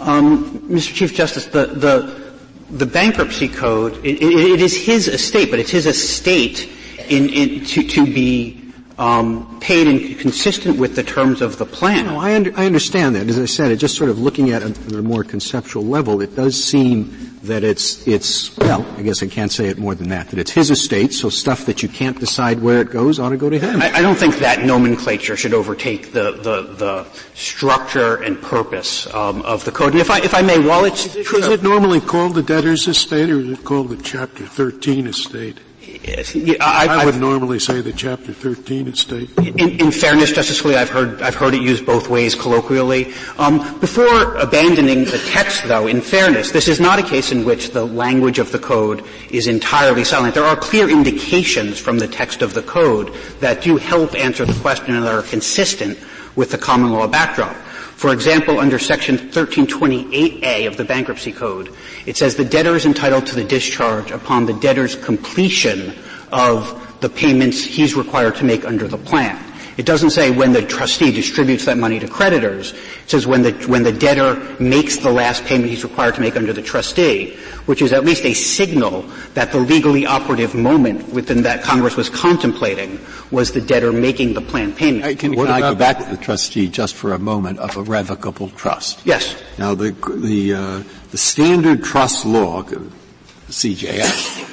Um, 0.00 0.58
Mr. 0.68 0.92
Chief 0.92 1.14
Justice, 1.14 1.46
the, 1.46 1.66
the, 1.66 2.34
the 2.70 2.84
bankruptcy 2.84 3.48
code, 3.48 3.94
it, 4.04 4.20
it, 4.20 4.32
it 4.32 4.60
is 4.60 4.76
his 4.76 5.08
estate, 5.08 5.50
but 5.50 5.58
it's 5.58 5.70
his 5.70 5.86
estate 5.86 6.68
in, 7.08 7.30
in, 7.30 7.64
to, 7.64 7.82
to 7.82 8.04
be 8.04 8.62
um, 8.98 9.58
paid 9.60 9.86
and 9.86 10.18
consistent 10.18 10.78
with 10.78 10.94
the 10.94 11.02
terms 11.02 11.40
of 11.40 11.56
the 11.56 11.64
plan. 11.64 12.06
No, 12.06 12.18
I, 12.18 12.34
under, 12.34 12.52
I 12.56 12.66
understand 12.66 13.16
that. 13.16 13.28
As 13.28 13.38
I 13.38 13.46
said, 13.46 13.70
it 13.70 13.76
just 13.76 13.96
sort 13.96 14.10
of 14.10 14.18
looking 14.18 14.50
at 14.50 14.62
it 14.62 14.78
at 14.78 14.92
a 14.92 15.02
more 15.02 15.24
conceptual 15.24 15.84
level, 15.84 16.20
it 16.20 16.36
does 16.36 16.62
seem 16.62 17.31
that 17.42 17.64
it's, 17.64 18.06
it's, 18.06 18.56
well, 18.58 18.86
I 18.96 19.02
guess 19.02 19.22
I 19.22 19.26
can't 19.26 19.50
say 19.50 19.66
it 19.66 19.78
more 19.78 19.94
than 19.94 20.08
that, 20.10 20.28
that 20.30 20.38
it's 20.38 20.52
his 20.52 20.70
estate, 20.70 21.12
so 21.12 21.28
stuff 21.28 21.66
that 21.66 21.82
you 21.82 21.88
can't 21.88 22.18
decide 22.18 22.62
where 22.62 22.80
it 22.80 22.90
goes 22.90 23.18
ought 23.18 23.30
to 23.30 23.36
go 23.36 23.50
to 23.50 23.58
him. 23.58 23.82
I, 23.82 23.90
I 23.94 24.02
don't 24.02 24.14
think 24.14 24.36
that 24.36 24.64
nomenclature 24.64 25.36
should 25.36 25.52
overtake 25.52 26.12
the, 26.12 26.32
the, 26.32 26.62
the 26.74 27.06
structure 27.34 28.22
and 28.22 28.40
purpose 28.40 29.12
um, 29.12 29.42
of 29.42 29.64
the 29.64 29.72
code. 29.72 29.92
And 29.92 30.00
if 30.00 30.10
I, 30.10 30.20
if 30.20 30.34
I 30.34 30.42
may, 30.42 30.58
while 30.58 30.84
it's 30.84 31.06
is 31.06 31.16
it, 31.16 31.38
is 31.38 31.48
it 31.48 31.62
normally 31.62 32.00
called 32.00 32.34
the 32.34 32.42
debtor's 32.42 32.86
estate 32.86 33.28
or 33.28 33.40
is 33.40 33.50
it 33.58 33.64
called 33.64 33.88
the 33.88 33.96
Chapter 33.96 34.46
13 34.46 35.08
estate? 35.08 35.58
I, 36.04 36.86
I 37.02 37.04
would 37.04 37.20
normally 37.20 37.58
say 37.60 37.80
the 37.80 37.92
Chapter 37.92 38.32
13 38.32 38.88
estate. 38.88 39.30
In, 39.38 39.80
in, 39.80 39.92
fairness, 39.92 40.32
Justice 40.32 40.60
Scalia, 40.60 40.76
I've 40.76 40.90
heard 40.90 41.22
I've 41.22 41.36
heard 41.36 41.54
it 41.54 41.62
used 41.62 41.86
both 41.86 42.08
ways 42.08 42.34
colloquially. 42.34 43.12
Um, 43.38 43.58
before 43.78 44.34
abandoning 44.36 45.04
the 45.04 45.22
text, 45.30 45.62
though, 45.68 45.86
in 45.86 46.00
fairness, 46.00 46.50
this 46.50 46.66
is 46.66 46.80
not 46.80 46.98
a 46.98 47.02
case 47.02 47.30
in 47.30 47.44
which 47.44 47.70
the 47.70 47.86
language 47.86 48.40
of 48.40 48.50
the 48.50 48.58
code 48.58 49.04
is 49.30 49.46
entirely 49.46 50.02
silent. 50.02 50.34
There 50.34 50.44
are 50.44 50.56
clear 50.56 50.90
indications 50.90 51.78
from 51.78 51.98
the 51.98 52.08
text 52.08 52.42
of 52.42 52.54
the 52.54 52.62
code 52.62 53.14
that 53.38 53.62
do 53.62 53.76
help 53.76 54.14
answer 54.16 54.44
the 54.44 54.60
question 54.60 54.94
and 54.94 55.06
are 55.06 55.22
consistent 55.22 55.98
with 56.34 56.50
the 56.50 56.58
common 56.58 56.90
law 56.90 57.06
backdrop. 57.06 57.54
For 58.02 58.12
example, 58.12 58.58
under 58.58 58.80
section 58.80 59.16
1328A 59.16 60.66
of 60.66 60.76
the 60.76 60.84
bankruptcy 60.84 61.30
code, 61.30 61.72
it 62.04 62.16
says 62.16 62.34
the 62.34 62.44
debtor 62.44 62.74
is 62.74 62.84
entitled 62.84 63.28
to 63.28 63.36
the 63.36 63.44
discharge 63.44 64.10
upon 64.10 64.44
the 64.44 64.54
debtor's 64.54 64.96
completion 64.96 65.94
of 66.32 66.98
the 67.00 67.08
payments 67.08 67.62
he's 67.62 67.94
required 67.94 68.34
to 68.34 68.44
make 68.44 68.64
under 68.64 68.88
the 68.88 68.98
plan. 68.98 69.38
It 69.76 69.86
doesn't 69.86 70.10
say 70.10 70.30
when 70.30 70.52
the 70.52 70.62
trustee 70.62 71.12
distributes 71.12 71.64
that 71.64 71.78
money 71.78 71.98
to 71.98 72.06
creditors. 72.06 72.72
It 72.72 73.10
says 73.10 73.26
when 73.26 73.42
the, 73.42 73.52
when 73.66 73.82
the 73.82 73.92
debtor 73.92 74.56
makes 74.60 74.98
the 74.98 75.10
last 75.10 75.44
payment 75.44 75.70
he's 75.70 75.82
required 75.82 76.14
to 76.16 76.20
make 76.20 76.36
under 76.36 76.52
the 76.52 76.62
trustee, 76.62 77.36
which 77.64 77.80
is 77.80 77.92
at 77.92 78.04
least 78.04 78.24
a 78.24 78.34
signal 78.34 79.02
that 79.34 79.50
the 79.50 79.58
legally 79.58 80.04
operative 80.04 80.54
moment 80.54 81.08
within 81.12 81.42
that 81.42 81.62
Congress 81.62 81.96
was 81.96 82.10
contemplating 82.10 83.00
was 83.30 83.52
the 83.52 83.60
debtor 83.60 83.92
making 83.92 84.34
the 84.34 84.42
plan 84.42 84.72
payment. 84.72 85.18
Can, 85.18 85.34
can 85.34 85.48
I 85.48 85.60
go 85.60 85.74
back 85.74 85.98
to 85.98 86.04
the 86.04 86.22
trustee 86.22 86.68
just 86.68 86.94
for 86.94 87.14
a 87.14 87.18
moment 87.18 87.58
of 87.58 87.76
a 87.76 87.82
revocable 87.82 88.50
trust? 88.50 89.00
Yes. 89.06 89.42
Now 89.58 89.74
the, 89.74 89.92
the, 90.16 90.54
uh, 90.54 90.82
the 91.10 91.18
standard 91.18 91.82
trust 91.82 92.26
law, 92.26 92.62
CJS, 92.62 94.48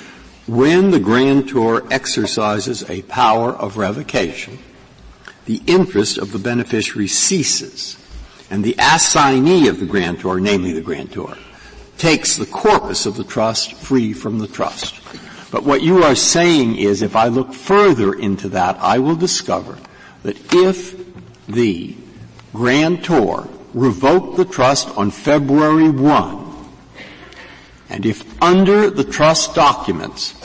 when 0.48 0.92
the 0.92 1.00
grantor 1.00 1.86
exercises 1.92 2.90
a 2.90 3.02
power 3.04 3.52
of 3.52 3.78
revocation, 3.78 4.58
the 5.50 5.64
interest 5.66 6.20
of 6.20 6.32
the 6.32 6.38
beneficiary 6.38 7.08
ceases, 7.08 7.98
and 8.52 8.64
the 8.64 8.76
assignee 8.78 9.68
of 9.68 9.80
the 9.80 9.86
grantor, 9.88 10.40
namely 10.40 10.72
the 10.72 10.80
grantor, 10.80 11.36
takes 11.98 12.36
the 12.36 12.46
corpus 12.46 13.08
of 13.08 13.16
the 13.16 13.24
trust 13.24 13.74
free 13.74 14.14
from 14.14 14.38
the 14.38 14.48
trust. 14.48 15.02
But 15.50 15.64
what 15.64 15.82
you 15.82 16.04
are 16.04 16.14
saying 16.14 16.76
is 16.76 17.02
if 17.02 17.16
I 17.16 17.30
look 17.30 17.52
further 17.52 18.14
into 18.14 18.48
that, 18.50 18.78
I 18.80 19.00
will 19.00 19.16
discover 19.16 19.80
that 20.22 20.38
if 20.54 20.96
the 21.48 21.96
grantor 22.54 23.48
revoked 23.74 24.38
the 24.38 24.46
trust 24.46 24.96
on 24.96 25.10
February 25.10 25.90
1, 25.90 26.70
and 27.90 28.06
if 28.06 28.40
under 28.40 28.92
the 28.92 29.04
trust 29.04 29.56
documents 29.56 30.39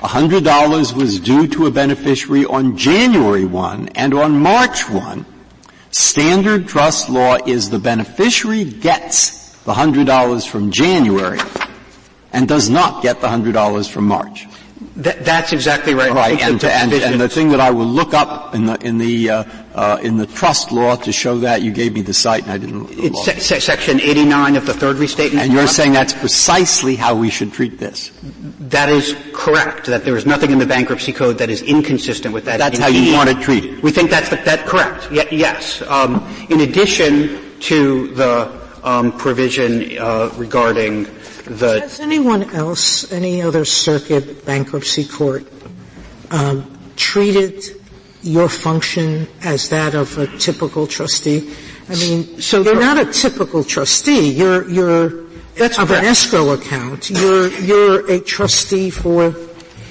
$100 0.00 0.94
was 0.94 1.18
due 1.18 1.48
to 1.48 1.66
a 1.66 1.70
beneficiary 1.70 2.44
on 2.44 2.76
January 2.76 3.44
1 3.44 3.90
and 3.96 4.14
on 4.14 4.40
March 4.40 4.88
1, 4.88 5.26
standard 5.90 6.68
trust 6.68 7.08
law 7.08 7.36
is 7.46 7.70
the 7.70 7.80
beneficiary 7.80 8.64
gets 8.64 9.52
the 9.64 9.72
$100 9.72 10.48
from 10.48 10.70
January 10.70 11.40
and 12.32 12.46
does 12.46 12.70
not 12.70 13.02
get 13.02 13.20
the 13.20 13.26
$100 13.26 13.90
from 13.90 14.06
March. 14.06 14.46
That, 14.96 15.24
that's 15.24 15.52
exactly 15.52 15.94
right. 15.94 16.12
Right, 16.12 16.40
and, 16.40 16.62
and, 16.62 16.92
and, 16.92 17.20
the 17.20 17.28
thing 17.28 17.50
that 17.50 17.60
I 17.60 17.70
will 17.70 17.86
look 17.86 18.14
up 18.14 18.54
in 18.54 18.66
the 18.66 18.74
in 18.84 18.98
the 18.98 19.30
uh, 19.30 19.44
uh, 19.74 19.98
in 20.02 20.16
the 20.16 20.26
trust 20.26 20.72
law 20.72 20.96
to 20.96 21.12
show 21.12 21.38
that 21.38 21.62
you 21.62 21.72
gave 21.72 21.94
me 21.94 22.02
the 22.02 22.14
cite 22.14 22.42
and 22.44 22.52
I 22.52 22.58
didn't. 22.58 22.88
It's 22.90 23.24
se- 23.24 23.38
se- 23.38 23.60
section 23.60 24.00
89 24.00 24.56
of 24.56 24.66
the 24.66 24.74
third 24.74 24.96
restatement. 24.96 25.44
And 25.44 25.52
you're 25.52 25.66
saying 25.66 25.92
that's 25.92 26.14
precisely 26.14 26.96
how 26.96 27.14
we 27.14 27.30
should 27.30 27.52
treat 27.52 27.78
this. 27.78 28.10
That 28.60 28.88
is 28.88 29.16
correct. 29.32 29.86
That 29.86 30.04
there 30.04 30.16
is 30.16 30.26
nothing 30.26 30.50
in 30.50 30.58
the 30.58 30.66
bankruptcy 30.66 31.12
code 31.12 31.38
that 31.38 31.50
is 31.50 31.62
inconsistent 31.62 32.34
with 32.34 32.44
that. 32.44 32.58
That's 32.58 32.78
Indeed, 32.78 32.92
how 32.92 33.06
you 33.06 33.12
want 33.14 33.30
it 33.30 33.40
treated. 33.40 33.82
We 33.82 33.90
think 33.90 34.10
that's 34.10 34.30
the, 34.30 34.36
that 34.36 34.66
correct. 34.66 35.10
Y- 35.10 35.28
yes. 35.30 35.82
Um, 35.82 36.26
in 36.50 36.60
addition 36.60 37.60
to 37.60 38.08
the 38.14 38.58
um, 38.84 39.16
provision 39.18 39.98
uh, 39.98 40.30
regarding 40.36 41.06
the. 41.48 41.80
Has 41.80 42.00
anyone 42.00 42.42
else, 42.54 43.10
any 43.12 43.42
other 43.42 43.64
circuit 43.64 44.44
bankruptcy 44.44 45.04
court, 45.04 45.46
um, 46.30 46.78
treated 46.96 47.64
your 48.22 48.48
function 48.48 49.26
as 49.42 49.68
that 49.70 49.94
of 49.94 50.16
a 50.18 50.26
typical 50.38 50.86
trustee? 50.86 51.54
I 51.88 51.94
mean, 51.94 52.40
so 52.40 52.62
you're 52.62 52.78
not 52.78 52.98
a 52.98 53.10
typical 53.10 53.64
trustee. 53.64 54.30
You're 54.30 54.68
you're 54.68 55.24
That's 55.56 55.78
of 55.78 55.88
correct. 55.88 56.04
an 56.04 56.10
escrow 56.10 56.50
account. 56.50 57.10
You're 57.10 57.48
you're 57.48 58.10
a 58.10 58.20
trustee 58.20 58.90
for 58.90 59.34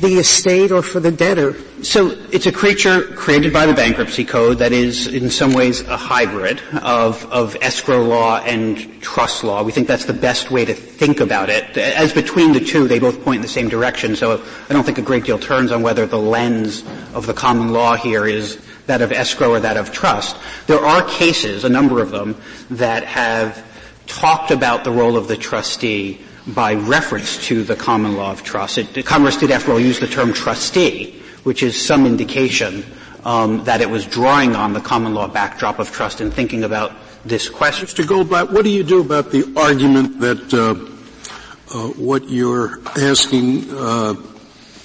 the 0.01 0.15
estate 0.15 0.71
or 0.71 0.81
for 0.81 0.99
the 0.99 1.11
debtor. 1.11 1.55
So 1.83 2.09
it's 2.31 2.45
a 2.45 2.51
creature 2.51 3.03
created 3.15 3.51
by 3.51 3.65
the 3.65 3.73
bankruptcy 3.73 4.25
code 4.25 4.59
that 4.59 4.71
is 4.71 5.07
in 5.07 5.29
some 5.29 5.53
ways 5.53 5.81
a 5.81 5.97
hybrid 5.97 6.61
of, 6.81 7.25
of 7.31 7.55
escrow 7.61 8.03
law 8.03 8.39
and 8.39 9.01
trust 9.01 9.43
law. 9.43 9.63
We 9.63 9.71
think 9.71 9.87
that's 9.87 10.05
the 10.05 10.13
best 10.13 10.51
way 10.51 10.65
to 10.65 10.73
think 10.73 11.19
about 11.19 11.49
it. 11.49 11.77
As 11.77 12.13
between 12.13 12.53
the 12.53 12.59
two, 12.59 12.87
they 12.87 12.99
both 12.99 13.23
point 13.23 13.37
in 13.37 13.41
the 13.41 13.47
same 13.47 13.69
direction, 13.69 14.15
so 14.15 14.43
I 14.69 14.73
don't 14.73 14.83
think 14.83 14.97
a 14.99 15.03
great 15.03 15.23
deal 15.23 15.39
turns 15.39 15.71
on 15.71 15.81
whether 15.81 16.05
the 16.05 16.19
lens 16.19 16.83
of 17.13 17.25
the 17.25 17.33
common 17.33 17.71
law 17.71 17.95
here 17.95 18.27
is 18.27 18.59
that 18.85 19.01
of 19.01 19.11
escrow 19.11 19.51
or 19.51 19.59
that 19.59 19.77
of 19.77 19.91
trust. 19.91 20.37
There 20.67 20.79
are 20.79 21.07
cases, 21.07 21.63
a 21.63 21.69
number 21.69 22.01
of 22.01 22.11
them, 22.11 22.39
that 22.69 23.03
have 23.03 23.65
talked 24.05 24.51
about 24.51 24.83
the 24.83 24.91
role 24.91 25.17
of 25.17 25.27
the 25.27 25.37
trustee 25.37 26.21
by 26.47 26.75
reference 26.75 27.45
to 27.47 27.63
the 27.63 27.75
common 27.75 28.15
law 28.15 28.31
of 28.31 28.43
trust. 28.43 28.77
It, 28.77 29.05
Congress 29.05 29.37
did, 29.37 29.51
after 29.51 29.71
all, 29.71 29.79
use 29.79 29.99
the 29.99 30.07
term 30.07 30.33
trustee, 30.33 31.21
which 31.43 31.61
is 31.61 31.79
some 31.79 32.05
indication 32.05 32.85
um, 33.25 33.63
that 33.65 33.81
it 33.81 33.89
was 33.89 34.05
drawing 34.05 34.55
on 34.55 34.73
the 34.73 34.79
common 34.79 35.13
law 35.13 35.27
backdrop 35.27 35.79
of 35.79 35.91
trust 35.91 36.21
in 36.21 36.31
thinking 36.31 36.63
about 36.63 36.93
this 37.25 37.49
question. 37.49 37.87
Mr. 37.87 38.05
Goldblatt, 38.05 38.51
what 38.51 38.63
do 38.63 38.69
you 38.69 38.83
do 38.83 39.01
about 39.01 39.31
the 39.31 39.53
argument 39.57 40.21
that 40.21 40.53
uh, 40.53 41.77
uh, 41.77 41.89
what 41.93 42.29
you're 42.29 42.79
asking 42.97 43.65
uh, 43.71 44.15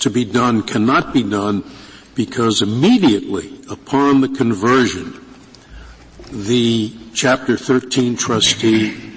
to 0.01 0.11
be 0.11 0.25
done 0.25 0.63
cannot 0.63 1.13
be 1.13 1.23
done 1.23 1.63
because 2.17 2.61
immediately 2.61 3.61
upon 3.71 4.21
the 4.21 4.29
conversion, 4.29 5.25
the 6.31 6.93
Chapter 7.15 7.59
13 7.59 8.17
trustee 8.17 9.12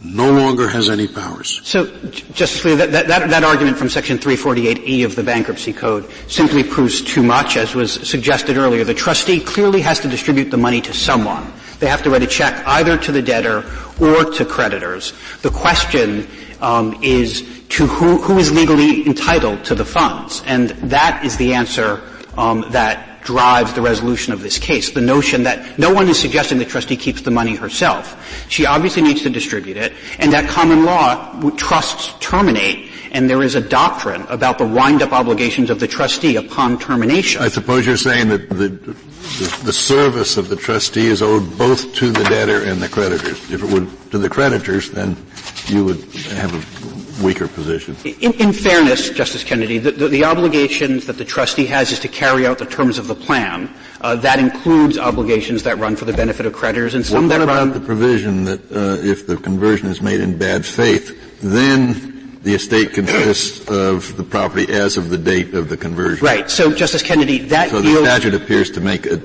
no 0.00 0.30
longer 0.30 0.68
has 0.68 0.88
any 0.88 1.08
powers. 1.08 1.60
So, 1.64 1.86
Justice 2.10 2.62
Scalia, 2.62 2.76
that, 2.76 3.08
that, 3.08 3.30
that, 3.30 3.44
argument 3.44 3.76
from 3.76 3.88
Section 3.88 4.18
348E 4.18 5.04
of 5.04 5.16
the 5.16 5.24
Bankruptcy 5.24 5.72
Code 5.72 6.08
simply 6.28 6.62
proves 6.62 7.02
too 7.02 7.22
much, 7.22 7.56
as 7.56 7.74
was 7.74 7.94
suggested 8.08 8.56
earlier. 8.56 8.84
The 8.84 8.94
trustee 8.94 9.40
clearly 9.40 9.80
has 9.80 9.98
to 10.00 10.08
distribute 10.08 10.50
the 10.50 10.56
money 10.56 10.80
to 10.82 10.92
someone. 10.92 11.52
They 11.80 11.88
have 11.88 12.02
to 12.04 12.10
write 12.10 12.22
a 12.22 12.28
check 12.28 12.64
either 12.66 12.96
to 12.98 13.12
the 13.12 13.22
debtor 13.22 13.64
or 14.00 14.24
to 14.24 14.44
creditors. 14.44 15.14
The 15.42 15.50
question 15.50 16.28
um, 16.60 16.98
is 17.02 17.42
to 17.70 17.86
who, 17.86 18.18
who 18.18 18.38
is 18.38 18.52
legally 18.52 19.06
entitled 19.06 19.64
to 19.64 19.74
the 19.74 19.84
funds, 19.84 20.42
and 20.46 20.70
that 20.70 21.24
is 21.24 21.36
the 21.36 21.54
answer 21.54 22.00
um, 22.36 22.64
that 22.70 23.07
drives 23.28 23.74
the 23.74 23.82
resolution 23.82 24.32
of 24.32 24.40
this 24.40 24.56
case. 24.56 24.88
The 24.92 25.02
notion 25.02 25.42
that 25.42 25.78
no 25.78 25.92
one 25.92 26.08
is 26.08 26.18
suggesting 26.18 26.56
the 26.56 26.64
trustee 26.64 26.96
keeps 26.96 27.20
the 27.20 27.30
money 27.30 27.56
herself. 27.56 28.16
She 28.48 28.64
obviously 28.64 29.02
needs 29.02 29.20
to 29.20 29.28
distribute 29.28 29.76
it, 29.76 29.92
and 30.18 30.32
that 30.32 30.48
common 30.48 30.86
law 30.86 31.38
trusts 31.58 32.14
terminate, 32.20 32.90
and 33.12 33.28
there 33.28 33.42
is 33.42 33.54
a 33.54 33.60
doctrine 33.60 34.22
about 34.30 34.56
the 34.56 34.64
wind-up 34.64 35.12
obligations 35.12 35.68
of 35.68 35.78
the 35.78 35.86
trustee 35.86 36.36
upon 36.36 36.78
termination. 36.78 37.42
I 37.42 37.48
suppose 37.48 37.84
you're 37.84 37.98
saying 37.98 38.28
that 38.28 38.48
the, 38.48 38.68
the, 38.68 39.60
the 39.64 39.74
service 39.74 40.38
of 40.38 40.48
the 40.48 40.56
trustee 40.56 41.08
is 41.08 41.20
owed 41.20 41.58
both 41.58 41.94
to 41.96 42.10
the 42.10 42.24
debtor 42.24 42.64
and 42.64 42.80
the 42.80 42.88
creditors. 42.88 43.38
If 43.52 43.62
it 43.62 43.70
were 43.70 43.86
to 44.10 44.16
the 44.16 44.30
creditors, 44.30 44.90
then 44.90 45.18
you 45.66 45.84
would 45.84 46.02
have 46.32 46.54
a 46.54 46.87
weaker 47.22 47.48
position. 47.48 47.96
In, 48.04 48.32
in 48.34 48.52
fairness, 48.52 49.10
Justice 49.10 49.44
Kennedy, 49.44 49.78
the, 49.78 49.90
the, 49.90 50.08
the, 50.08 50.24
obligations 50.24 51.06
that 51.06 51.18
the 51.18 51.24
trustee 51.24 51.66
has 51.66 51.92
is 51.92 51.98
to 52.00 52.08
carry 52.08 52.46
out 52.46 52.58
the 52.58 52.66
terms 52.66 52.98
of 52.98 53.06
the 53.06 53.14
plan. 53.14 53.72
Uh, 54.00 54.16
that 54.16 54.38
includes 54.38 54.98
obligations 54.98 55.62
that 55.64 55.78
run 55.78 55.96
for 55.96 56.04
the 56.04 56.12
benefit 56.12 56.46
of 56.46 56.52
creditors 56.52 56.94
and 56.94 57.04
some 57.04 57.24
what 57.24 57.28
that 57.30 57.42
about 57.42 57.58
run. 57.58 57.72
the 57.72 57.80
provision 57.80 58.44
that 58.44 58.60
uh, 58.72 59.02
if 59.02 59.26
the 59.26 59.36
conversion 59.36 59.88
is 59.88 60.00
made 60.00 60.20
in 60.20 60.38
bad 60.38 60.64
faith, 60.64 61.40
then 61.40 62.18
the 62.42 62.54
estate 62.54 62.92
consists 62.92 63.68
of 63.68 64.16
the 64.16 64.22
property 64.22 64.72
as 64.72 64.96
of 64.96 65.10
the 65.10 65.18
date 65.18 65.54
of 65.54 65.68
the 65.68 65.76
conversion. 65.76 66.24
Right. 66.24 66.48
So, 66.50 66.72
Justice 66.72 67.02
Kennedy, 67.02 67.38
that 67.38 67.70
so 67.70 67.80
the 67.80 67.96
statute 67.96 68.34
appears 68.34 68.70
to 68.72 68.80
make 68.80 69.06
a 69.06 69.16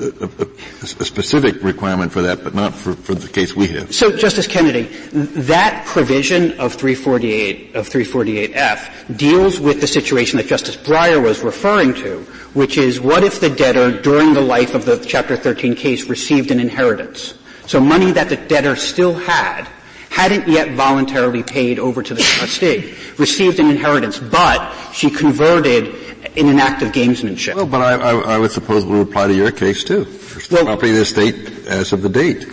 a, 0.00 0.86
specific 0.86 1.62
requirement 1.62 2.12
for 2.12 2.22
that, 2.22 2.42
but 2.42 2.54
not 2.54 2.74
for, 2.74 2.94
for 2.94 3.14
the 3.14 3.28
case 3.28 3.54
we 3.54 3.68
have. 3.68 3.94
So, 3.94 4.16
Justice 4.16 4.46
Kennedy, 4.46 4.84
that 5.12 5.84
provision 5.86 6.52
of 6.58 6.74
348 6.74 7.76
of 7.76 7.88
348F 7.88 9.16
deals 9.16 9.60
with 9.60 9.80
the 9.80 9.86
situation 9.86 10.38
that 10.38 10.46
Justice 10.46 10.76
Breyer 10.76 11.22
was 11.22 11.40
referring 11.42 11.94
to, 11.94 12.20
which 12.54 12.78
is 12.78 13.00
what 13.00 13.22
if 13.24 13.40
the 13.40 13.50
debtor, 13.50 14.00
during 14.00 14.34
the 14.34 14.40
life 14.40 14.74
of 14.74 14.84
the 14.84 14.98
Chapter 14.98 15.36
13 15.36 15.74
case, 15.74 16.08
received 16.08 16.50
an 16.50 16.60
inheritance? 16.60 17.34
So, 17.66 17.80
money 17.80 18.10
that 18.12 18.28
the 18.28 18.36
debtor 18.36 18.76
still 18.76 19.14
had 19.14 19.68
hadn't 20.10 20.48
yet 20.48 20.72
voluntarily 20.72 21.42
paid 21.42 21.78
over 21.78 22.02
to 22.02 22.14
the 22.14 22.20
trustee, 22.20 22.94
received 23.16 23.58
an 23.58 23.70
inheritance, 23.70 24.18
but 24.18 24.72
she 24.92 25.08
converted 25.08 25.94
in 26.36 26.48
an 26.48 26.58
act 26.58 26.82
of 26.82 26.92
gamesmanship. 26.92 27.54
Well, 27.54 27.66
but 27.66 27.80
I, 27.80 27.94
I, 27.94 28.34
I 28.34 28.38
would 28.38 28.50
suppose 28.50 28.84
it 28.84 28.88
would 28.88 29.08
apply 29.08 29.28
to 29.28 29.34
your 29.34 29.50
case 29.50 29.84
too. 29.84 30.06
Well, 30.50 30.64
property 30.64 30.90
of 30.90 30.96
the 30.96 31.02
estate 31.02 31.66
as 31.66 31.92
of 31.92 32.02
the 32.02 32.08
date. 32.08 32.46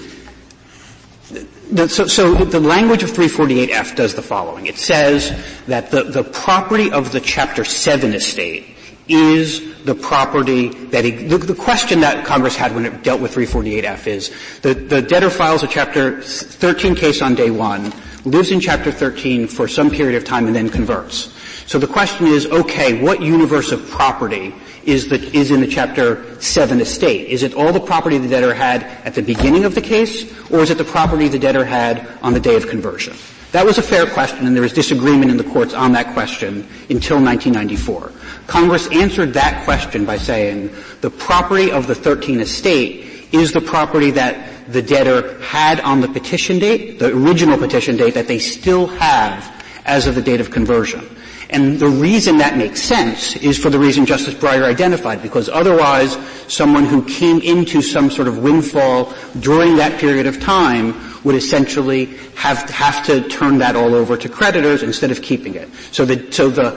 So, 1.90 2.08
so, 2.08 2.34
the 2.34 2.62
language 2.62 3.04
of 3.04 3.12
348F 3.12 3.98
does 3.98 4.16
the 4.16 4.22
following. 4.22 4.68
It 4.68 4.78
says 4.78 5.38
that 5.66 5.92
the, 5.92 6.04
the 6.04 6.24
property 6.24 6.90
of 6.90 7.12
the 7.12 7.20
Chapter 7.20 7.66
7 7.66 8.14
estate 8.14 8.67
is 9.08 9.84
the 9.84 9.96
property 9.96 10.70
that 10.88 11.06
he, 11.06 11.12
the, 11.12 11.38
the, 11.38 11.56
question 11.56 12.02
that 12.02 12.26
Congress 12.26 12.56
had 12.56 12.76
when 12.76 12.86
it 12.86 13.04
dealt 13.04 13.22
with 13.22 13.34
348F 13.34 14.08
is 14.08 14.60
the, 14.62 14.74
the 14.74 15.02
debtor 15.02 15.30
files 15.30 15.64
a 15.64 15.68
Chapter 15.68 16.22
13 16.22 16.96
case 16.96 17.22
on 17.22 17.36
day 17.36 17.50
one, 17.50 17.94
lives 18.26 18.52
in 18.52 18.60
Chapter 18.60 18.92
13 18.92 19.48
for 19.48 19.68
some 19.68 19.90
period 19.90 20.18
of 20.18 20.26
time 20.26 20.48
and 20.48 20.56
then 20.56 20.70
converts. 20.70 21.34
So 21.68 21.80
the 21.80 21.88
question 21.88 22.28
is, 22.28 22.46
okay, 22.48 23.02
what 23.02 23.22
universe 23.22 23.72
of 23.72 23.90
property 23.90 24.54
is, 24.84 25.10
the, 25.10 25.22
is 25.36 25.52
in 25.52 25.60
the 25.60 25.68
Chapter 25.68 26.42
7 26.42 26.80
estate? 26.80 27.28
Is 27.28 27.44
it 27.44 27.54
all 27.54 27.74
the 27.74 27.80
property 27.80 28.18
the 28.18 28.28
debtor 28.30 28.54
had 28.54 28.84
at 29.06 29.14
the 29.14 29.22
beginning 29.22 29.66
of 29.66 29.76
the 29.76 29.82
case, 29.82 30.32
or 30.50 30.60
is 30.60 30.70
it 30.70 30.78
the 30.78 30.86
property 30.86 31.28
the 31.28 31.40
debtor 31.40 31.66
had 31.66 32.08
on 32.22 32.34
the 32.34 32.40
day 32.40 32.56
of 32.56 32.68
conversion? 32.68 33.16
That 33.58 33.66
was 33.66 33.80
a 33.80 33.82
fair 33.82 34.06
question, 34.06 34.46
and 34.46 34.56
there 34.56 34.62
was 34.62 34.72
disagreement 34.72 35.32
in 35.32 35.38
the 35.38 35.44
courts 35.44 35.74
on 35.74 35.94
that 35.94 36.14
question 36.14 36.58
until 36.92 37.18
1994. 37.18 38.12
Congress 38.46 38.88
answered 38.92 39.34
that 39.34 39.66
question 39.66 40.06
by 40.06 40.20
saying 40.20 40.70
the 41.02 41.10
property 41.10 41.72
of 41.72 41.88
the 41.88 41.96
13 41.96 42.40
estate 42.40 43.34
is 43.34 43.54
the 43.54 43.60
property 43.60 44.12
that 44.12 44.72
the 44.72 44.84
debtor 44.84 45.42
had 45.42 45.80
on 45.80 46.02
the 46.02 46.08
petition 46.08 46.60
date, 46.60 47.00
the 47.00 47.12
original 47.12 47.58
petition 47.58 47.98
date 47.98 48.14
that 48.14 48.28
they 48.28 48.38
still 48.38 48.86
have 48.86 49.66
as 49.86 50.06
of 50.06 50.14
the 50.14 50.22
date 50.22 50.40
of 50.40 50.52
conversion. 50.52 51.17
And 51.50 51.80
the 51.80 51.88
reason 51.88 52.38
that 52.38 52.58
makes 52.58 52.82
sense 52.82 53.38
is 53.38 53.58
for 53.58 53.70
the 53.70 53.80
reason 53.80 54.06
Justice 54.06 54.34
Breyer 54.34 54.64
identified, 54.64 55.22
because 55.22 55.48
otherwise 55.48 56.18
someone 56.48 56.84
who 56.86 57.04
came 57.06 57.40
into 57.40 57.82
some 57.82 58.12
sort 58.12 58.28
of 58.28 58.40
windfall 58.40 59.14
during 59.40 59.78
that 59.78 60.00
period 60.00 60.26
of 60.28 60.42
time 60.42 60.94
would 61.24 61.36
essentially 61.36 62.06
have 62.36 62.66
to, 62.68 62.74
have 62.74 63.06
to 63.06 63.28
turn 63.30 63.60
that 63.60 63.76
all 63.76 63.96
over 63.96 64.18
to 64.18 64.28
creditors 64.28 64.84
instead 64.84 65.10
of 65.10 65.22
keeping 65.22 65.56
it. 65.56 65.70
So 65.92 66.04
the, 66.04 66.32
so 66.32 66.50
the, 66.50 66.72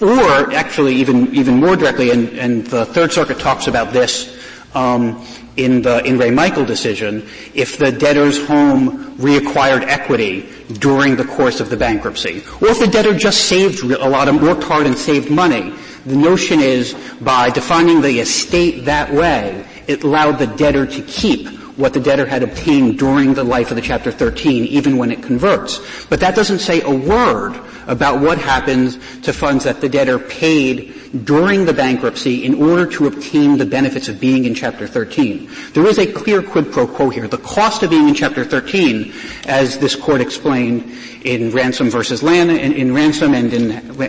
or 0.00 0.52
actually 0.52 0.94
even, 0.96 1.34
even 1.34 1.58
more 1.58 1.74
directly, 1.74 2.10
and, 2.10 2.28
and 2.38 2.66
the 2.66 2.84
Third 2.86 3.12
Circuit 3.12 3.38
talks 3.38 3.66
about 3.66 3.92
this, 3.92 4.35
um, 4.74 5.24
in 5.56 5.82
the 5.82 6.04
in 6.04 6.18
re 6.18 6.30
Michael 6.30 6.64
decision, 6.64 7.26
if 7.54 7.78
the 7.78 7.90
debtor's 7.90 8.46
home 8.46 9.16
reacquired 9.16 9.82
equity 9.86 10.48
during 10.74 11.16
the 11.16 11.24
course 11.24 11.60
of 11.60 11.70
the 11.70 11.76
bankruptcy, 11.76 12.42
or 12.60 12.68
if 12.68 12.78
the 12.78 12.86
debtor 12.86 13.14
just 13.14 13.46
saved 13.46 13.82
a 13.82 14.08
lot 14.08 14.28
of 14.28 14.42
worked 14.42 14.64
hard 14.64 14.86
and 14.86 14.96
saved 14.96 15.30
money, 15.30 15.72
the 16.04 16.16
notion 16.16 16.60
is 16.60 16.94
by 17.20 17.50
defining 17.50 18.00
the 18.00 18.20
estate 18.20 18.84
that 18.84 19.12
way, 19.12 19.66
it 19.86 20.04
allowed 20.04 20.38
the 20.38 20.46
debtor 20.46 20.86
to 20.86 21.02
keep 21.02 21.48
what 21.76 21.92
the 21.92 22.00
debtor 22.00 22.26
had 22.26 22.42
obtained 22.42 22.98
during 22.98 23.34
the 23.34 23.44
life 23.44 23.70
of 23.70 23.76
the 23.76 23.82
Chapter 23.82 24.10
13, 24.10 24.64
even 24.64 24.96
when 24.96 25.12
it 25.12 25.22
converts. 25.22 25.80
But 26.06 26.20
that 26.20 26.34
doesn't 26.34 26.60
say 26.60 26.80
a 26.80 26.90
word 26.90 27.52
about 27.86 28.20
what 28.20 28.38
happens 28.38 28.98
to 29.20 29.32
funds 29.32 29.64
that 29.64 29.80
the 29.80 29.88
debtor 29.88 30.18
paid 30.18 31.24
during 31.24 31.64
the 31.64 31.72
bankruptcy 31.72 32.44
in 32.44 32.54
order 32.62 32.86
to 32.86 33.06
obtain 33.06 33.56
the 33.56 33.64
benefits 33.64 34.08
of 34.08 34.20
being 34.20 34.44
in 34.44 34.54
Chapter 34.54 34.86
13. 34.86 35.48
There 35.72 35.86
is 35.86 35.98
a 35.98 36.10
clear 36.10 36.42
quid 36.42 36.72
pro 36.72 36.86
quo 36.86 37.10
here. 37.10 37.28
The 37.28 37.38
cost 37.38 37.82
of 37.82 37.90
being 37.90 38.08
in 38.08 38.14
Chapter 38.14 38.44
13, 38.44 39.12
as 39.46 39.78
this 39.78 39.94
Court 39.94 40.20
explained 40.20 40.90
in 41.24 41.50
Ransom 41.50 41.90
versus 41.90 42.22
Lanning, 42.22 42.58
in, 42.58 42.72
in 42.72 42.94
Ransom 42.94 43.34
and 43.34 43.52
in, 43.52 44.00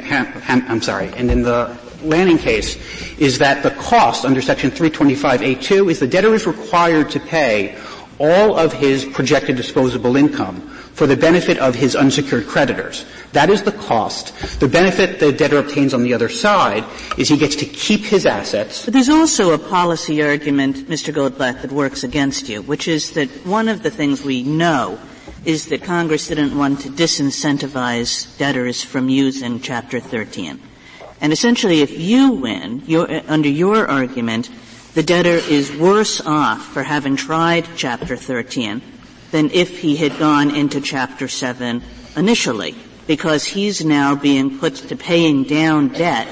I'm 0.50 0.82
sorry, 0.82 1.10
and 1.16 1.30
in 1.32 1.44
the 1.44 1.78
Lanning 2.04 2.38
case 2.38 2.78
is 3.18 3.40
that 3.40 3.64
the 3.64 3.72
cost 3.72 4.24
under 4.24 4.40
section 4.40 4.70
325A2 4.70 5.90
is 5.90 6.00
the 6.00 6.08
debtor 6.08 6.36
is 6.36 6.46
required 6.46 7.10
to 7.10 7.20
pay 7.20 7.76
all 8.20 8.56
of 8.58 8.72
his 8.72 9.04
projected 9.06 9.56
disposable 9.56 10.16
income 10.16 10.77
for 10.98 11.06
the 11.06 11.16
benefit 11.16 11.60
of 11.60 11.76
his 11.76 11.96
unsecured 11.96 12.48
creditors. 12.48 13.06
That 13.32 13.52
is 13.52 13.62
the 13.62 13.72
cost. 13.72 14.34
The 14.60 14.68
benefit 14.68 15.20
the 15.20 15.32
debtor 15.32 15.60
obtains 15.60 15.94
on 15.94 16.02
the 16.02 16.16
other 16.16 16.28
side 16.28 16.84
is 17.20 17.30
he 17.30 17.38
gets 17.38 17.56
to 17.58 17.66
keep 17.66 18.02
his 18.02 18.26
assets. 18.26 18.84
But 18.84 18.96
there's 18.96 19.08
also 19.08 19.54
a 19.54 19.60
policy 19.60 20.24
argument, 20.24 20.90
Mr. 20.90 21.14
Goldblatt, 21.14 21.62
that 21.62 21.72
works 21.72 22.04
against 22.04 22.50
you, 22.50 22.64
which 22.64 22.88
is 22.88 23.12
that 23.12 23.30
one 23.46 23.70
of 23.70 23.84
the 23.84 23.92
things 23.92 24.24
we 24.24 24.42
know 24.42 24.98
is 25.46 25.68
that 25.68 25.84
Congress 25.84 26.30
didn't 26.30 26.58
want 26.58 26.82
to 26.82 26.90
disincentivize 26.90 28.36
debtors 28.40 28.84
from 28.84 29.08
using 29.08 29.62
Chapter 29.62 30.00
13. 30.00 30.60
And 31.22 31.32
essentially, 31.32 31.82
if 31.82 31.92
you 31.92 32.32
win, 32.32 32.82
under 33.28 33.50
your 33.50 33.88
argument, 33.88 34.50
the 34.96 35.04
debtor 35.04 35.30
is 35.30 35.72
worse 35.76 36.22
off 36.26 36.66
for 36.66 36.82
having 36.82 37.16
tried 37.16 37.68
Chapter 37.76 38.18
13 38.18 38.82
than 39.32 39.50
if 39.52 39.80
he 39.80 39.96
had 39.96 40.18
gone 40.18 40.56
into 40.56 40.82
Chapter 40.82 41.28
7 41.28 41.82
initially, 42.16 42.76
because 43.08 43.46
he's 43.46 43.84
now 43.84 44.16
being 44.16 44.60
put 44.60 44.76
to 44.76 44.96
paying 44.96 45.44
down 45.44 45.90
debt 45.90 46.28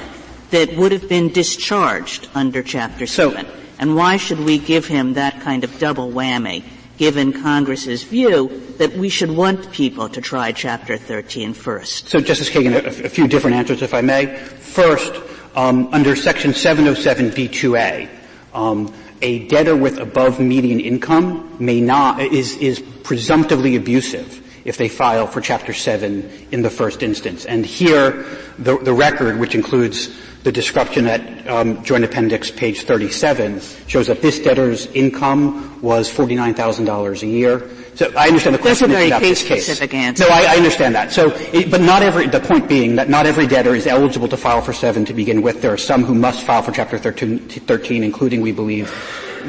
that 0.51 0.75
would 0.75 0.91
have 0.91 1.09
been 1.09 1.29
discharged 1.29 2.29
under 2.33 2.61
Chapter 2.63 3.05
7. 3.05 3.45
So, 3.45 3.51
and 3.79 3.95
why 3.95 4.17
should 4.17 4.39
we 4.39 4.57
give 4.57 4.85
him 4.85 5.13
that 5.13 5.41
kind 5.41 5.63
of 5.63 5.79
double 5.79 6.09
whammy, 6.09 6.63
given 6.97 7.33
Congress's 7.33 8.03
view 8.03 8.61
that 8.77 8.93
we 8.93 9.09
should 9.09 9.31
want 9.31 9.71
people 9.71 10.07
to 10.09 10.21
try 10.21 10.51
Chapter 10.51 10.97
13 10.97 11.53
first? 11.53 12.07
So, 12.07 12.19
Justice 12.19 12.49
Kagan, 12.49 12.73
a, 12.73 13.05
a 13.05 13.09
few 13.09 13.27
different 13.27 13.57
answers, 13.57 13.81
if 13.81 13.93
I 13.93 14.01
may. 14.01 14.37
First, 14.37 15.13
um, 15.55 15.89
under 15.93 16.15
Section 16.15 16.51
707b2a, 16.51 18.09
um, 18.53 18.93
a 19.21 19.47
debtor 19.47 19.75
with 19.75 19.97
above 19.97 20.39
median 20.39 20.79
income 20.79 21.55
may 21.59 21.81
not 21.81 22.19
is 22.19 22.57
is 22.57 22.79
presumptively 23.03 23.75
abusive 23.75 24.41
if 24.65 24.77
they 24.77 24.89
file 24.89 25.27
for 25.27 25.41
Chapter 25.41 25.73
7 25.73 26.47
in 26.51 26.63
the 26.63 26.69
first 26.71 27.03
instance. 27.03 27.45
And 27.45 27.63
here, 27.65 28.25
the, 28.57 28.77
the 28.79 28.93
record, 28.93 29.39
which 29.39 29.53
includes 29.53 30.09
the 30.41 30.51
description 30.51 31.05
at 31.05 31.47
um, 31.47 31.83
Joint 31.83 32.03
Appendix 32.03 32.49
page 32.49 32.81
37, 32.81 33.61
shows 33.87 34.07
that 34.07 34.23
this 34.23 34.39
debtor's 34.39 34.87
income 34.87 35.81
was 35.81 36.11
$49,000 36.11 37.21
a 37.21 37.27
year. 37.27 37.69
So 37.95 38.11
I 38.17 38.27
understand 38.27 38.53
the 38.53 38.59
question 38.59 38.89
That's 38.89 38.97
a 38.97 38.99
very 38.99 39.07
about 39.07 39.21
case 39.21 39.39
this 39.39 39.47
case. 39.47 39.65
Specific 39.65 39.93
answer. 39.93 40.25
No, 40.25 40.29
I, 40.29 40.53
I 40.53 40.57
understand 40.57 40.95
that. 40.95 41.13
So, 41.13 41.31
it, 41.53 41.71
but 41.71 41.79
not 41.79 42.03
every, 42.03 42.27
the 42.27 42.41
point 42.41 42.67
being 42.67 42.97
that 42.97 43.09
not 43.09 43.25
every 43.25 43.47
debtor 43.47 43.73
is 43.73 43.87
eligible 43.87 44.27
to 44.27 44.37
file 44.37 44.61
for 44.61 44.73
7 44.73 45.05
to 45.05 45.13
begin 45.13 45.41
with. 45.41 45.61
There 45.61 45.71
are 45.71 45.77
some 45.77 46.03
who 46.03 46.13
must 46.13 46.45
file 46.45 46.61
for 46.61 46.73
Chapter 46.73 46.97
13, 46.97 47.39
13 47.47 48.03
including, 48.03 48.41
we 48.41 48.51
believe, 48.51 48.91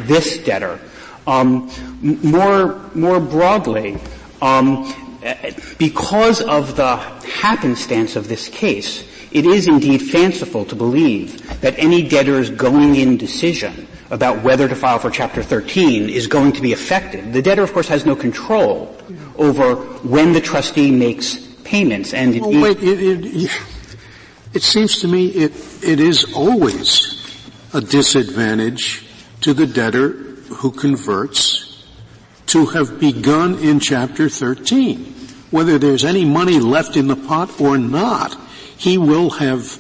this 0.07 0.39
debtor. 0.39 0.79
Um, 1.27 1.69
more, 2.01 2.79
more 2.95 3.19
broadly, 3.19 3.99
um, 4.41 4.95
because 5.77 6.41
of 6.41 6.77
the 6.77 6.97
happenstance 6.97 8.15
of 8.15 8.29
this 8.29 8.49
case, 8.49 9.05
it 9.33 9.45
is 9.45 9.67
indeed 9.67 9.99
fanciful 10.03 10.65
to 10.67 10.77
believe 10.77 11.61
that 11.63 11.77
any 11.79 12.07
debtor's 12.07 12.49
going-in 12.51 13.17
decision 13.17 13.89
about 14.11 14.43
whether 14.43 14.69
to 14.69 14.75
file 14.75 14.99
for 14.99 15.11
Chapter 15.11 15.43
13 15.43 16.09
is 16.09 16.27
going 16.27 16.53
to 16.53 16.63
be 16.63 16.73
affected. 16.73 17.33
The 17.33 17.43
debtor, 17.43 17.63
of 17.63 17.73
course, 17.73 17.89
has 17.89 18.07
no 18.07 18.15
control 18.15 18.97
over 19.37 19.77
when 19.77 20.33
the 20.33 20.41
trustee 20.41 20.91
makes 20.91 21.37
payments, 21.65 22.15
and 22.15 22.41
oh, 22.41 22.63
wait, 22.63 22.79
it, 22.83 23.25
it, 23.25 23.51
it 24.55 24.63
seems 24.63 25.01
to 25.01 25.09
me 25.09 25.27
it, 25.29 25.53
it 25.83 25.99
is 25.99 26.33
always 26.35 27.13
a 27.75 27.81
disadvantage 27.81 29.05
to 29.41 29.53
the 29.53 29.67
debtor 29.67 30.11
who 30.11 30.71
converts 30.71 31.85
to 32.47 32.67
have 32.67 33.01
begun 33.01 33.59
in 33.59 33.81
Chapter 33.81 34.29
13 34.29 35.15
whether 35.51 35.79
there's 35.79 36.05
any 36.05 36.25
money 36.25 36.59
left 36.59 36.97
in 36.97 37.07
the 37.07 37.17
pot 37.17 37.61
or 37.61 37.79
not, 37.79 38.37
he 38.77 38.99
will 38.99 39.31
have 39.31 39.79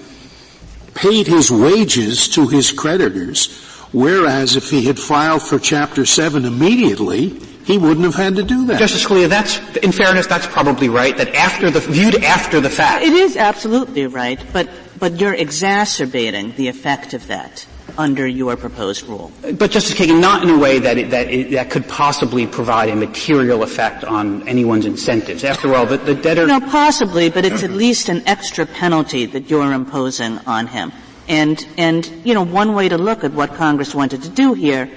paid 0.95 1.27
his 1.27 1.51
wages 1.51 2.29
to 2.31 2.47
his 2.47 2.73
creditors, 2.73 3.49
whereas 3.97 4.57
if 4.57 4.69
he 4.69 4.85
had 4.85 4.99
filed 4.99 5.41
for 5.41 5.59
Chapter 5.59 6.05
7 6.05 6.45
immediately, 6.45 7.31
he 7.65 7.79
wouldn't 7.79 8.05
have 8.05 8.15
had 8.15 8.37
to 8.37 8.43
do 8.43 8.67
that. 8.67 8.79
Justice 8.79 9.05
Scalia, 9.05 9.27
that's, 9.27 9.59
in 9.79 9.91
fairness, 9.91 10.27
that's 10.27 10.47
probably 10.47 10.91
right, 10.91 11.17
that 11.17 11.35
after 11.35 11.71
the, 11.71 11.81
viewed 11.81 12.23
after 12.23 12.61
the 12.61 12.69
fact. 12.69 13.03
It 13.03 13.15
is 13.15 13.37
absolutely 13.37 14.07
right, 14.07 14.39
but, 14.53 14.69
but 14.99 15.19
you're 15.19 15.33
exacerbating 15.33 16.53
the 16.57 16.69
effect 16.69 17.15
of 17.15 17.27
that 17.29 17.67
under 17.97 18.27
your 18.27 18.59
proposed 18.59 19.05
rule. 19.05 19.33
But 19.41 19.71
Justice 19.71 19.95
Kagan, 19.95 20.21
not 20.21 20.43
in 20.43 20.51
a 20.51 20.59
way 20.59 20.79
that 20.79 20.99
it, 20.99 21.11
that 21.11 21.31
it, 21.31 21.53
that 21.53 21.71
could 21.71 21.89
possibly 21.89 22.47
provide 22.47 22.91
a 22.91 22.97
material 22.97 23.63
effect 23.63 24.05
on 24.05 24.47
anyone's 24.47 24.85
incentives. 24.85 25.43
After 25.43 25.75
all, 25.75 25.87
the, 25.87 25.97
the 25.97 26.15
debtor. 26.15 26.47
No, 26.47 26.61
possibly, 26.61 27.31
but 27.31 27.47
it's 27.47 27.63
at 27.63 27.71
least 27.71 28.11
an 28.11 28.23
extra 28.27 28.67
penalty 28.67 29.25
that 29.25 29.49
you're 29.49 29.73
imposing 29.73 30.39
on 30.47 30.67
him. 30.67 30.93
And 31.29 31.67
and 31.77 32.07
you 32.25 32.35
know, 32.35 32.45
one 32.45 32.75
way 32.75 32.89
to 32.89 32.99
look 32.99 33.25
at 33.25 33.33
what 33.33 33.55
Congress 33.55 33.95
wanted 33.95 34.23
to 34.23 34.29
do 34.29 34.55
here 34.55 34.91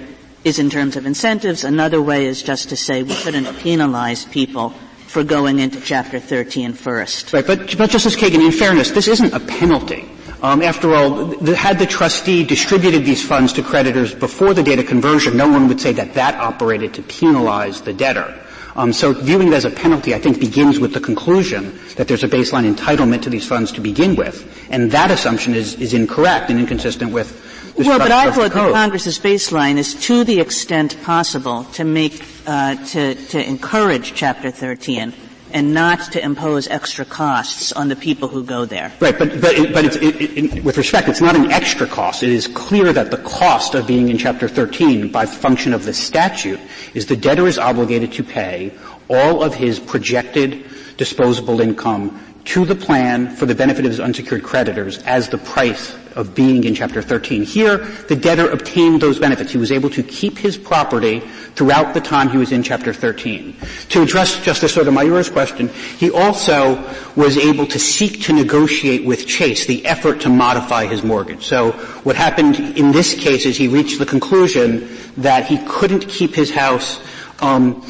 is 0.44 0.58
in 0.58 0.70
terms 0.70 0.96
of 0.96 1.06
incentives. 1.06 1.64
Another 1.64 2.00
way 2.00 2.26
is 2.26 2.42
just 2.42 2.68
to 2.70 2.76
say 2.76 3.02
we 3.02 3.12
shouldn't 3.12 3.58
penalize 3.58 4.24
people 4.24 4.74
for 5.06 5.24
going 5.24 5.58
into 5.58 5.80
Chapter 5.80 6.20
13 6.20 6.72
first. 6.72 7.32
Right, 7.32 7.46
but, 7.46 7.76
but 7.76 7.90
Justice 7.90 8.14
Kagan, 8.14 8.46
in 8.46 8.52
fairness, 8.52 8.92
this 8.92 9.08
isn't 9.08 9.34
a 9.34 9.40
penalty. 9.40 10.08
Um, 10.42 10.62
after 10.62 10.94
all, 10.94 11.26
the, 11.26 11.54
had 11.54 11.78
the 11.78 11.86
trustee 11.86 12.44
distributed 12.44 13.04
these 13.04 13.26
funds 13.26 13.52
to 13.54 13.62
creditors 13.62 14.14
before 14.14 14.54
the 14.54 14.62
date 14.62 14.78
of 14.78 14.86
conversion, 14.86 15.36
no 15.36 15.48
one 15.48 15.68
would 15.68 15.80
say 15.80 15.92
that 15.92 16.14
that 16.14 16.36
operated 16.36 16.94
to 16.94 17.02
penalize 17.02 17.82
the 17.82 17.92
debtor. 17.92 18.40
Um, 18.76 18.92
so 18.92 19.12
viewing 19.12 19.48
it 19.48 19.54
as 19.54 19.64
a 19.64 19.70
penalty, 19.70 20.14
I 20.14 20.18
think, 20.18 20.40
begins 20.40 20.78
with 20.78 20.94
the 20.94 21.00
conclusion 21.00 21.78
that 21.96 22.08
there's 22.08 22.24
a 22.24 22.28
baseline 22.28 22.72
entitlement 22.72 23.22
to 23.22 23.30
these 23.30 23.46
funds 23.46 23.72
to 23.72 23.80
begin 23.80 24.16
with, 24.16 24.68
and 24.70 24.90
that 24.92 25.10
assumption 25.10 25.54
is, 25.54 25.74
is 25.74 25.94
incorrect 25.94 26.50
and 26.50 26.60
inconsistent 26.60 27.12
with 27.12 27.48
the 27.76 27.88
well, 27.88 27.98
but 27.98 28.10
I 28.10 28.30
thought 28.30 28.52
that 28.52 28.72
Congress's 28.72 29.18
baseline 29.18 29.76
is 29.76 29.94
to 30.06 30.24
the 30.24 30.40
extent 30.40 31.00
possible 31.02 31.64
to 31.74 31.84
make, 31.84 32.24
uh, 32.46 32.74
to, 32.86 33.14
to 33.14 33.48
encourage 33.48 34.14
Chapter 34.14 34.50
13 34.50 35.14
and 35.52 35.74
not 35.74 36.12
to 36.12 36.22
impose 36.22 36.68
extra 36.68 37.04
costs 37.04 37.72
on 37.72 37.88
the 37.88 37.96
people 37.96 38.28
who 38.28 38.42
go 38.44 38.64
there. 38.64 38.92
Right, 39.00 39.18
but 39.18 39.40
but 39.40 39.54
it, 39.54 39.72
but 39.72 39.84
it, 39.84 40.02
it, 40.02 40.64
with 40.64 40.76
respect, 40.76 41.08
it's 41.08 41.20
not 41.20 41.36
an 41.36 41.50
extra 41.50 41.86
cost. 41.86 42.22
It 42.22 42.30
is 42.30 42.46
clear 42.46 42.92
that 42.92 43.10
the 43.10 43.18
cost 43.18 43.74
of 43.74 43.86
being 43.86 44.08
in 44.08 44.18
Chapter 44.18 44.48
13, 44.48 45.10
by 45.10 45.26
function 45.26 45.72
of 45.72 45.84
the 45.84 45.94
statute, 45.94 46.60
is 46.94 47.06
the 47.06 47.16
debtor 47.16 47.46
is 47.46 47.58
obligated 47.58 48.12
to 48.12 48.24
pay 48.24 48.72
all 49.08 49.42
of 49.42 49.54
his 49.54 49.80
projected 49.80 50.64
disposable 50.96 51.60
income 51.60 52.20
to 52.44 52.64
the 52.64 52.74
plan 52.74 53.34
for 53.36 53.46
the 53.46 53.54
benefit 53.54 53.84
of 53.84 53.90
his 53.90 54.00
unsecured 54.00 54.42
creditors 54.42 54.98
as 55.02 55.28
the 55.28 55.38
price 55.38 55.96
of 56.16 56.34
being 56.34 56.64
in 56.64 56.74
Chapter 56.74 57.02
13. 57.02 57.44
Here, 57.44 57.78
the 58.08 58.16
debtor 58.16 58.50
obtained 58.50 59.00
those 59.00 59.18
benefits. 59.18 59.52
He 59.52 59.58
was 59.58 59.70
able 59.70 59.90
to 59.90 60.02
keep 60.02 60.36
his 60.38 60.56
property 60.56 61.20
throughout 61.54 61.94
the 61.94 62.00
time 62.00 62.28
he 62.28 62.36
was 62.38 62.52
in 62.52 62.62
Chapter 62.62 62.92
13. 62.92 63.54
To 63.90 64.02
address 64.02 64.42
Justice 64.42 64.74
Sotomayor's 64.74 65.30
question, 65.30 65.68
he 65.68 66.10
also 66.10 66.82
was 67.14 67.36
able 67.36 67.66
to 67.66 67.78
seek 67.78 68.22
to 68.22 68.32
negotiate 68.32 69.04
with 69.04 69.26
Chase 69.26 69.66
the 69.66 69.84
effort 69.86 70.20
to 70.22 70.28
modify 70.28 70.86
his 70.86 71.02
mortgage. 71.02 71.44
So 71.44 71.72
what 72.02 72.16
happened 72.16 72.58
in 72.76 72.92
this 72.92 73.14
case 73.14 73.46
is 73.46 73.56
he 73.56 73.68
reached 73.68 73.98
the 73.98 74.06
conclusion 74.06 74.88
that 75.18 75.46
he 75.46 75.58
couldn't 75.68 76.08
keep 76.08 76.34
his 76.34 76.50
house 76.50 77.00
um, 77.40 77.84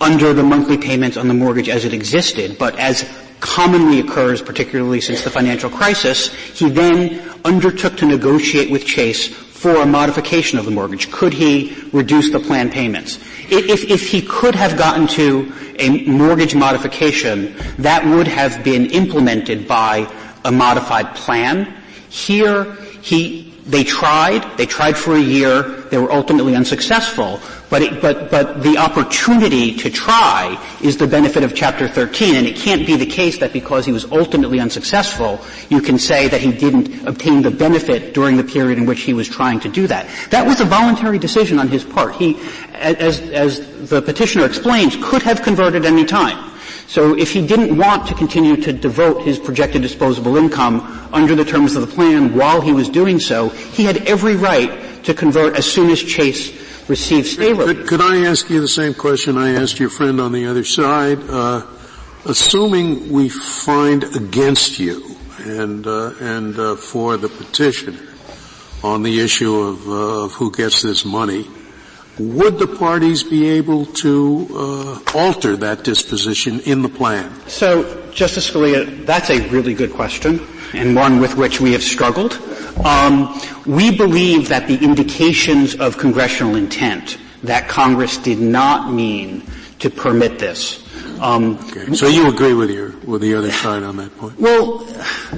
under 0.00 0.34
the 0.34 0.42
monthly 0.42 0.76
payments 0.76 1.16
on 1.16 1.28
the 1.28 1.34
mortgage 1.34 1.68
as 1.68 1.84
it 1.84 1.94
existed, 1.94 2.58
but 2.58 2.78
as 2.78 3.02
commonly 3.46 4.00
occurs, 4.00 4.42
particularly 4.42 5.00
since 5.00 5.22
the 5.22 5.30
financial 5.30 5.70
crisis, 5.70 6.34
he 6.34 6.68
then 6.68 7.20
undertook 7.44 7.96
to 7.98 8.06
negotiate 8.06 8.70
with 8.70 8.84
Chase 8.84 9.28
for 9.28 9.76
a 9.76 9.86
modification 9.86 10.58
of 10.58 10.64
the 10.64 10.70
mortgage. 10.70 11.10
Could 11.10 11.32
he 11.32 11.76
reduce 11.92 12.30
the 12.30 12.40
plan 12.40 12.70
payments? 12.70 13.16
If, 13.48 13.90
if 13.90 14.10
he 14.10 14.20
could 14.20 14.54
have 14.54 14.76
gotten 14.76 15.06
to 15.08 15.52
a 15.78 16.04
mortgage 16.06 16.54
modification, 16.54 17.56
that 17.78 18.04
would 18.04 18.26
have 18.26 18.62
been 18.64 18.86
implemented 18.86 19.68
by 19.68 20.12
a 20.44 20.52
modified 20.52 21.14
plan. 21.14 21.82
Here, 22.08 22.74
he, 23.00 23.54
they 23.66 23.84
tried, 23.84 24.58
they 24.58 24.66
tried 24.66 24.96
for 24.96 25.14
a 25.14 25.20
year, 25.20 25.62
they 25.90 25.98
were 25.98 26.12
ultimately 26.12 26.54
unsuccessful, 26.56 27.40
but, 27.68 27.82
it, 27.82 28.00
but, 28.00 28.30
but 28.30 28.62
the 28.62 28.78
opportunity 28.78 29.74
to 29.76 29.90
try 29.90 30.56
is 30.82 30.96
the 30.96 31.06
benefit 31.06 31.42
of 31.42 31.54
Chapter 31.54 31.88
13, 31.88 32.36
and 32.36 32.46
it 32.46 32.56
can't 32.56 32.86
be 32.86 32.96
the 32.96 33.06
case 33.06 33.38
that 33.38 33.52
because 33.52 33.84
he 33.84 33.92
was 33.92 34.04
ultimately 34.12 34.60
unsuccessful, 34.60 35.40
you 35.68 35.80
can 35.80 35.98
say 35.98 36.28
that 36.28 36.40
he 36.40 36.52
didn't 36.52 37.06
obtain 37.06 37.42
the 37.42 37.50
benefit 37.50 38.14
during 38.14 38.36
the 38.36 38.44
period 38.44 38.78
in 38.78 38.86
which 38.86 39.00
he 39.00 39.14
was 39.14 39.28
trying 39.28 39.60
to 39.60 39.68
do 39.68 39.86
that. 39.86 40.08
That 40.30 40.46
was 40.46 40.60
a 40.60 40.64
voluntary 40.64 41.18
decision 41.18 41.58
on 41.58 41.68
his 41.68 41.84
part. 41.84 42.14
He, 42.14 42.36
as, 42.74 43.20
as 43.20 43.88
the 43.88 44.00
petitioner 44.00 44.44
explains, 44.44 44.96
could 45.02 45.22
have 45.22 45.42
converted 45.42 45.84
any 45.84 46.04
time. 46.04 46.52
So 46.88 47.18
if 47.18 47.32
he 47.32 47.44
didn't 47.44 47.76
want 47.76 48.06
to 48.08 48.14
continue 48.14 48.56
to 48.58 48.72
devote 48.72 49.22
his 49.22 49.40
projected 49.40 49.82
disposable 49.82 50.36
income 50.36 51.08
under 51.12 51.34
the 51.34 51.44
terms 51.44 51.74
of 51.74 51.86
the 51.86 51.92
plan 51.92 52.34
while 52.34 52.60
he 52.60 52.72
was 52.72 52.88
doing 52.88 53.18
so, 53.18 53.48
he 53.48 53.84
had 53.84 54.06
every 54.08 54.36
right 54.36 55.02
to 55.04 55.14
convert 55.14 55.56
as 55.56 55.66
soon 55.66 55.90
as 55.90 56.00
Chase 56.00 56.65
received 56.88 57.26
stay 57.26 57.52
relief. 57.52 57.78
Could, 57.78 57.88
could, 57.88 58.00
I 58.00 58.26
ask 58.26 58.48
you 58.50 58.60
the 58.60 58.68
same 58.68 58.94
question 58.94 59.36
I 59.36 59.54
asked 59.54 59.78
your 59.78 59.90
friend 59.90 60.20
on 60.20 60.32
the 60.32 60.46
other 60.46 60.64
side? 60.64 61.18
Uh, 61.28 61.66
assuming 62.26 63.10
we 63.10 63.28
find 63.28 64.04
against 64.16 64.78
you 64.78 65.16
and 65.44 65.86
uh, 65.86 66.12
and 66.20 66.58
uh, 66.58 66.76
for 66.76 67.16
the 67.16 67.28
petitioner 67.28 67.98
on 68.82 69.02
the 69.02 69.20
issue 69.20 69.54
of, 69.54 69.88
uh, 69.88 70.24
of 70.24 70.32
who 70.34 70.52
gets 70.52 70.82
this 70.82 71.04
money, 71.04 71.48
would 72.18 72.58
the 72.58 72.66
parties 72.66 73.22
be 73.22 73.48
able 73.48 73.86
to 73.86 74.46
uh, 74.54 75.18
alter 75.18 75.56
that 75.56 75.84
disposition 75.84 76.60
in 76.60 76.82
the 76.82 76.88
plan? 76.88 77.30
So, 77.46 78.10
Justice 78.12 78.50
Scalia, 78.50 79.04
that's 79.04 79.30
a 79.30 79.46
really 79.48 79.74
good 79.74 79.92
question 79.92 80.40
and 80.72 80.94
one 80.94 81.20
with 81.20 81.36
which 81.36 81.60
we 81.60 81.72
have 81.72 81.82
struggled. 81.82 82.32
Um, 82.84 83.40
we 83.66 83.96
believe 83.96 84.48
that 84.48 84.68
the 84.68 84.76
indications 84.76 85.74
of 85.76 85.98
congressional 85.98 86.56
intent 86.56 87.18
that 87.42 87.68
Congress 87.68 88.18
did 88.18 88.38
not 88.38 88.92
mean 88.92 89.42
to 89.78 89.90
permit 89.90 90.38
this. 90.38 90.85
Um, 91.20 91.58
okay. 91.70 91.94
So 91.94 92.06
you 92.06 92.28
agree 92.28 92.54
with 92.54 92.70
your 92.70 92.90
with 93.04 93.22
the 93.22 93.34
other 93.34 93.50
side 93.50 93.82
on 93.82 93.96
that 93.96 94.16
point? 94.18 94.38
Well, 94.38 94.86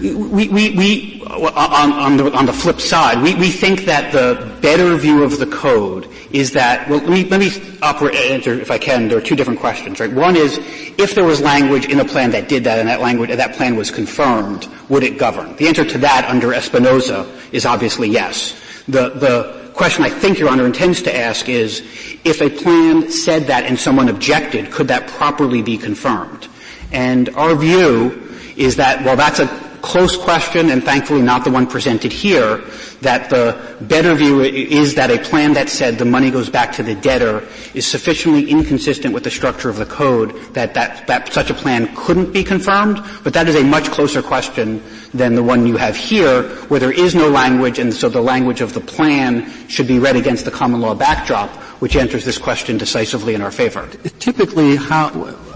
we, 0.00 0.48
we, 0.48 0.70
we 0.70 1.22
on, 1.26 1.92
on, 1.92 2.16
the 2.16 2.32
on 2.32 2.46
the 2.46 2.52
flip 2.52 2.80
side, 2.80 3.22
we, 3.22 3.34
we 3.34 3.50
think 3.50 3.84
that 3.84 4.12
the 4.12 4.56
better 4.60 4.96
view 4.96 5.22
of 5.22 5.38
the 5.38 5.46
code 5.46 6.08
is 6.30 6.52
that 6.52 6.88
well, 6.88 6.98
let 7.00 7.10
me 7.10 7.24
let 7.24 7.40
me 7.40 7.50
operate, 7.82 8.14
answer 8.16 8.54
if 8.54 8.70
I 8.70 8.78
can. 8.78 9.08
There 9.08 9.18
are 9.18 9.22
two 9.22 9.36
different 9.36 9.60
questions, 9.60 10.00
right? 10.00 10.12
One 10.12 10.36
is 10.36 10.58
if 10.98 11.14
there 11.14 11.24
was 11.24 11.40
language 11.40 11.86
in 11.86 12.00
a 12.00 12.04
plan 12.04 12.30
that 12.32 12.48
did 12.48 12.64
that, 12.64 12.78
and 12.78 12.88
that 12.88 13.00
language 13.00 13.30
that 13.30 13.54
plan 13.54 13.76
was 13.76 13.90
confirmed, 13.90 14.68
would 14.88 15.02
it 15.02 15.18
govern? 15.18 15.56
The 15.56 15.68
answer 15.68 15.84
to 15.84 15.98
that 15.98 16.26
under 16.28 16.52
Espinosa 16.52 17.30
is 17.52 17.66
obviously 17.66 18.08
yes. 18.08 18.60
The, 18.88 19.10
the 19.10 19.57
question 19.78 20.04
I 20.04 20.10
think 20.10 20.40
Your 20.40 20.48
Honor 20.50 20.66
intends 20.66 21.00
to 21.02 21.16
ask 21.16 21.48
is, 21.48 21.80
if 22.24 22.42
a 22.42 22.50
plan 22.50 23.10
said 23.10 23.46
that 23.46 23.64
and 23.64 23.78
someone 23.78 24.08
objected, 24.08 24.72
could 24.72 24.88
that 24.88 25.06
properly 25.06 25.62
be 25.62 25.78
confirmed? 25.78 26.48
And 26.90 27.28
our 27.30 27.54
view 27.54 28.28
is 28.56 28.74
that 28.76 29.04
while 29.04 29.16
that's 29.16 29.38
a 29.38 29.46
close 29.80 30.16
question 30.16 30.70
and 30.70 30.82
thankfully 30.82 31.22
not 31.22 31.44
the 31.44 31.50
one 31.52 31.64
presented 31.64 32.12
here, 32.12 32.58
that 33.02 33.30
the 33.30 33.76
better 33.82 34.14
view 34.16 34.40
is 34.40 34.96
that 34.96 35.12
a 35.12 35.18
plan 35.18 35.52
that 35.52 35.68
said 35.68 35.96
the 35.96 36.04
money 36.04 36.32
goes 36.32 36.50
back 36.50 36.72
to 36.72 36.82
the 36.82 36.96
debtor 36.96 37.46
is 37.72 37.86
sufficiently 37.86 38.50
inconsistent 38.50 39.14
with 39.14 39.22
the 39.22 39.30
structure 39.30 39.68
of 39.70 39.76
the 39.76 39.86
code 39.86 40.34
that, 40.54 40.74
that, 40.74 41.06
that 41.06 41.32
such 41.32 41.50
a 41.50 41.54
plan 41.54 41.88
couldn't 41.94 42.32
be 42.32 42.42
confirmed, 42.42 43.00
but 43.22 43.32
that 43.32 43.48
is 43.48 43.54
a 43.54 43.62
much 43.62 43.88
closer 43.92 44.20
question 44.20 44.82
than 45.14 45.34
the 45.34 45.42
one 45.42 45.66
you 45.66 45.76
have 45.76 45.96
here, 45.96 46.42
where 46.68 46.80
there 46.80 46.92
is 46.92 47.14
no 47.14 47.28
language 47.28 47.78
and 47.78 47.92
so 47.92 48.08
the 48.08 48.20
language 48.20 48.60
of 48.60 48.74
the 48.74 48.80
plan 48.80 49.50
should 49.68 49.86
be 49.86 49.98
read 49.98 50.16
against 50.16 50.44
the 50.44 50.50
common 50.50 50.80
law 50.80 50.94
backdrop, 50.94 51.50
which 51.80 51.96
enters 51.96 52.24
this 52.24 52.38
question 52.38 52.78
decisively 52.78 53.34
in 53.34 53.42
our 53.42 53.50
favor. 53.50 53.88
Typically, 54.18 54.76
how, 54.76 55.08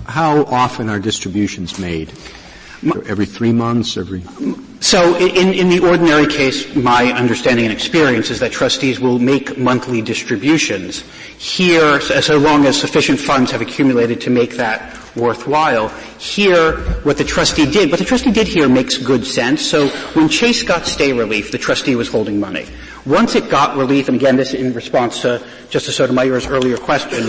how 0.07 0.44
often 0.44 0.88
are 0.88 0.98
distributions 0.98 1.78
made? 1.78 2.12
Every 3.07 3.26
three 3.26 3.53
months, 3.53 3.97
every? 3.97 4.22
So 4.80 5.16
in, 5.16 5.55
in 5.55 5.68
the 5.68 5.78
ordinary 5.78 6.26
case, 6.26 6.74
my 6.74 7.12
understanding 7.12 7.66
and 7.66 7.72
experience 7.72 8.30
is 8.30 8.41
that 8.41 8.51
trustees 8.51 8.99
will 8.99 9.20
make 9.20 9.57
monthly 9.57 10.03
distributions. 10.03 11.05
Here, 11.39 12.01
so 12.01 12.39
long 12.39 12.66
as 12.66 12.80
sufficient 12.80 13.20
funds 13.20 13.53
have 13.53 13.61
accumulated 13.61 14.20
to 14.22 14.30
make 14.30 14.57
that 14.57 14.99
worthwhile. 15.14 15.89
Here, 16.18 16.78
what 17.05 17.18
the 17.18 17.24
trustee 17.24 17.70
did, 17.70 17.91
what 17.91 18.01
the 18.01 18.05
trustee 18.05 18.33
did 18.33 18.49
here 18.49 18.68
makes 18.68 18.99
good 18.99 19.24
sense. 19.24 19.64
So 19.64 19.89
when 20.14 20.28
Chase 20.28 20.64
got 20.64 20.85
stay 20.85 21.12
relief, 21.12 21.53
the 21.53 21.59
trustee 21.59 21.95
was 21.95 22.09
holding 22.09 22.41
money. 22.41 22.66
Once 23.05 23.34
it 23.34 23.50
got 23.50 23.76
relief, 23.76 24.09
and 24.09 24.16
again, 24.16 24.36
this 24.36 24.55
in 24.55 24.72
response 24.72 25.22
to 25.22 25.44
Justice 25.70 25.96
Sotomayor's 25.96 26.46
earlier 26.46 26.76
question, 26.76 27.24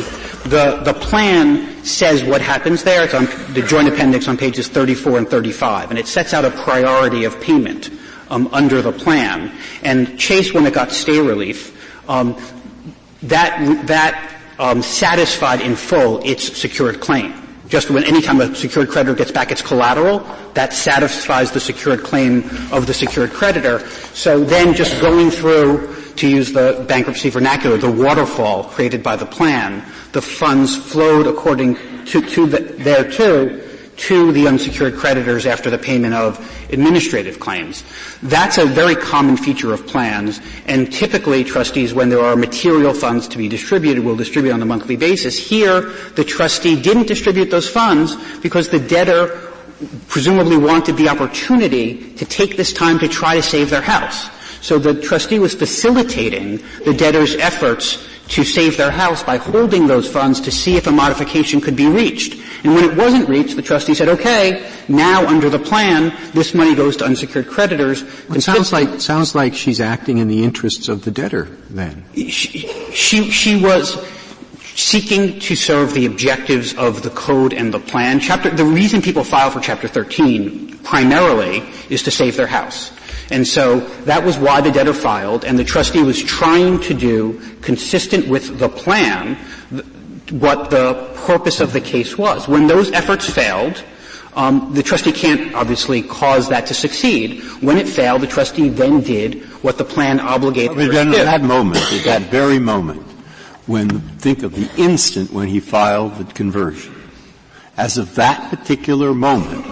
the, 0.45 0.81
the 0.85 0.93
plan 0.93 1.83
says 1.83 2.23
what 2.23 2.41
happens 2.41 2.83
there. 2.83 3.03
It's 3.03 3.15
on 3.15 3.25
the 3.53 3.63
joint 3.67 3.87
appendix 3.87 4.27
on 4.27 4.37
pages 4.37 4.67
34 4.67 5.17
and 5.17 5.27
35, 5.27 5.89
and 5.89 5.97
it 5.97 6.05
sets 6.05 6.33
out 6.33 6.45
a 6.45 6.51
priority 6.51 7.23
of 7.23 7.41
payment 7.41 7.89
um, 8.29 8.47
under 8.53 8.83
the 8.83 8.91
plan. 8.91 9.51
And 9.81 10.19
Chase, 10.19 10.53
when 10.53 10.65
it 10.67 10.75
got 10.75 10.91
stay 10.91 11.19
relief, 11.19 11.71
um, 12.07 12.37
that 13.23 13.87
that 13.87 14.41
um, 14.59 14.81
satisfied 14.81 15.61
in 15.61 15.75
full 15.75 16.19
its 16.23 16.55
secured 16.55 17.01
claim. 17.01 17.42
Just 17.73 17.89
when 17.89 18.03
any 18.03 18.21
time 18.21 18.39
a 18.39 18.53
secured 18.53 18.87
creditor 18.89 19.15
gets 19.15 19.31
back 19.31 19.51
its 19.51 19.63
collateral, 19.63 20.19
that 20.53 20.73
satisfies 20.73 21.51
the 21.51 21.59
secured 21.59 22.03
claim 22.03 22.43
of 22.71 22.85
the 22.85 22.93
secured 22.93 23.31
creditor. 23.31 23.79
So 24.13 24.43
then 24.43 24.75
just 24.75 25.01
going 25.01 25.31
through, 25.31 25.95
to 26.17 26.27
use 26.29 26.53
the 26.53 26.85
bankruptcy 26.87 27.31
vernacular, 27.31 27.77
the 27.77 27.91
waterfall 27.91 28.65
created 28.65 29.01
by 29.01 29.15
the 29.15 29.25
plan, 29.25 29.83
the 30.11 30.21
funds 30.21 30.77
flowed 30.77 31.25
according 31.25 31.77
to, 32.05 32.21
to 32.21 32.45
the, 32.45 32.59
there 32.59 33.09
too 33.09 33.62
to 33.95 34.31
the 34.31 34.47
unsecured 34.47 34.95
creditors 34.95 35.45
after 35.45 35.69
the 35.69 35.77
payment 35.77 36.13
of 36.13 36.39
administrative 36.71 37.39
claims. 37.39 37.83
That's 38.23 38.57
a 38.57 38.65
very 38.65 38.95
common 38.95 39.37
feature 39.37 39.73
of 39.73 39.85
plans, 39.85 40.41
and 40.65 40.91
typically 40.91 41.43
trustees, 41.43 41.93
when 41.93 42.09
there 42.09 42.21
are 42.21 42.35
material 42.35 42.93
funds 42.93 43.27
to 43.29 43.37
be 43.37 43.47
distributed, 43.47 44.03
will 44.03 44.15
distribute 44.15 44.51
on 44.51 44.61
a 44.61 44.65
monthly 44.65 44.95
basis. 44.95 45.37
Here, 45.37 45.81
the 46.15 46.23
trustee 46.23 46.81
didn't 46.81 47.07
distribute 47.07 47.51
those 47.51 47.69
funds 47.69 48.15
because 48.39 48.69
the 48.69 48.79
debtor 48.79 49.51
presumably 50.07 50.57
wanted 50.57 50.97
the 50.97 51.09
opportunity 51.09 52.13
to 52.13 52.25
take 52.25 52.57
this 52.57 52.73
time 52.73 52.99
to 52.99 53.07
try 53.07 53.35
to 53.35 53.41
save 53.41 53.69
their 53.69 53.81
house. 53.81 54.29
So 54.61 54.79
the 54.79 55.01
trustee 55.01 55.39
was 55.39 55.53
facilitating 55.53 56.63
the 56.85 56.93
debtor's 56.93 57.35
efforts 57.35 58.07
to 58.29 58.43
save 58.43 58.77
their 58.77 58.91
house 58.91 59.23
by 59.23 59.37
holding 59.37 59.87
those 59.87 60.09
funds 60.09 60.39
to 60.41 60.51
see 60.51 60.75
if 60.77 60.87
a 60.87 60.91
modification 60.91 61.59
could 61.59 61.75
be 61.75 61.87
reached. 61.87 62.35
And 62.63 62.73
when 62.73 62.85
it 62.85 62.95
wasn't 62.95 63.27
reached, 63.27 63.55
the 63.55 63.61
trustee 63.61 63.93
said, 63.93 64.07
okay, 64.07 64.69
now 64.87 65.27
under 65.27 65.49
the 65.49 65.59
plan, 65.59 66.15
this 66.33 66.53
money 66.53 66.73
goes 66.73 66.95
to 66.97 67.05
unsecured 67.05 67.47
creditors. 67.47 68.03
It 68.29 68.41
sounds 68.41 68.71
like, 68.71 69.01
sounds 69.01 69.35
like 69.35 69.53
she's 69.53 69.81
acting 69.81 70.19
in 70.19 70.29
the 70.29 70.43
interests 70.43 70.87
of 70.87 71.03
the 71.03 71.11
debtor 71.11 71.45
then. 71.69 72.05
She, 72.15 72.67
she, 72.93 73.29
she 73.29 73.61
was 73.61 74.01
seeking 74.75 75.39
to 75.39 75.55
serve 75.55 75.93
the 75.93 76.05
objectives 76.05 76.73
of 76.75 77.03
the 77.03 77.09
code 77.11 77.53
and 77.53 77.73
the 77.73 77.79
plan. 77.79 78.19
Chapter, 78.19 78.49
the 78.49 78.65
reason 78.65 79.01
people 79.01 79.23
file 79.23 79.51
for 79.51 79.59
Chapter 79.59 79.87
13 79.87 80.79
primarily 80.79 81.63
is 81.89 82.03
to 82.03 82.11
save 82.11 82.37
their 82.37 82.47
house. 82.47 82.91
And 83.33 83.47
so 83.47 83.79
that 84.05 84.23
was 84.23 84.37
why 84.37 84.61
the 84.61 84.71
debtor 84.71 84.93
filed, 84.93 85.43
and 85.43 85.57
the 85.57 85.63
trustee 85.63 86.03
was 86.03 86.21
trying 86.21 86.79
to 86.81 86.93
do, 86.93 87.41
consistent 87.61 88.27
with 88.27 88.59
the 88.59 88.69
plan, 88.69 89.35
what 90.29 90.69
the 90.69 91.11
purpose 91.25 91.59
of 91.59 91.73
the 91.73 91.81
case 91.81 92.15
was. 92.15 92.47
When 92.47 92.67
those 92.67 92.91
efforts 92.91 93.27
failed, 93.27 93.83
um, 94.35 94.71
the 94.75 94.83
trustee 94.83 95.11
can't 95.11 95.55
obviously 95.55 96.03
cause 96.03 96.47
that 96.49 96.67
to 96.67 96.75
succeed. 96.75 97.41
When 97.61 97.79
it 97.79 97.87
failed, 97.87 98.21
the 98.21 98.27
trustee 98.27 98.69
then 98.69 99.01
did 99.01 99.41
what 99.63 99.79
the 99.79 99.83
plan 99.83 100.19
obligated 100.19 100.77
but 100.77 100.85
her 100.85 101.03
to 101.03 101.11
do. 101.11 101.17
At 101.17 101.25
that 101.25 101.41
moment, 101.41 101.81
at 101.91 102.05
that 102.05 102.21
very 102.29 102.59
moment, 102.59 103.01
when 103.65 103.99
think 104.19 104.43
of 104.43 104.53
the 104.53 104.69
instant 104.77 105.31
when 105.31 105.47
he 105.47 105.59
filed 105.59 106.17
the 106.17 106.25
conversion, 106.33 106.93
as 107.77 107.97
of 107.97 108.13
that 108.13 108.51
particular 108.51 109.15
moment, 109.15 109.65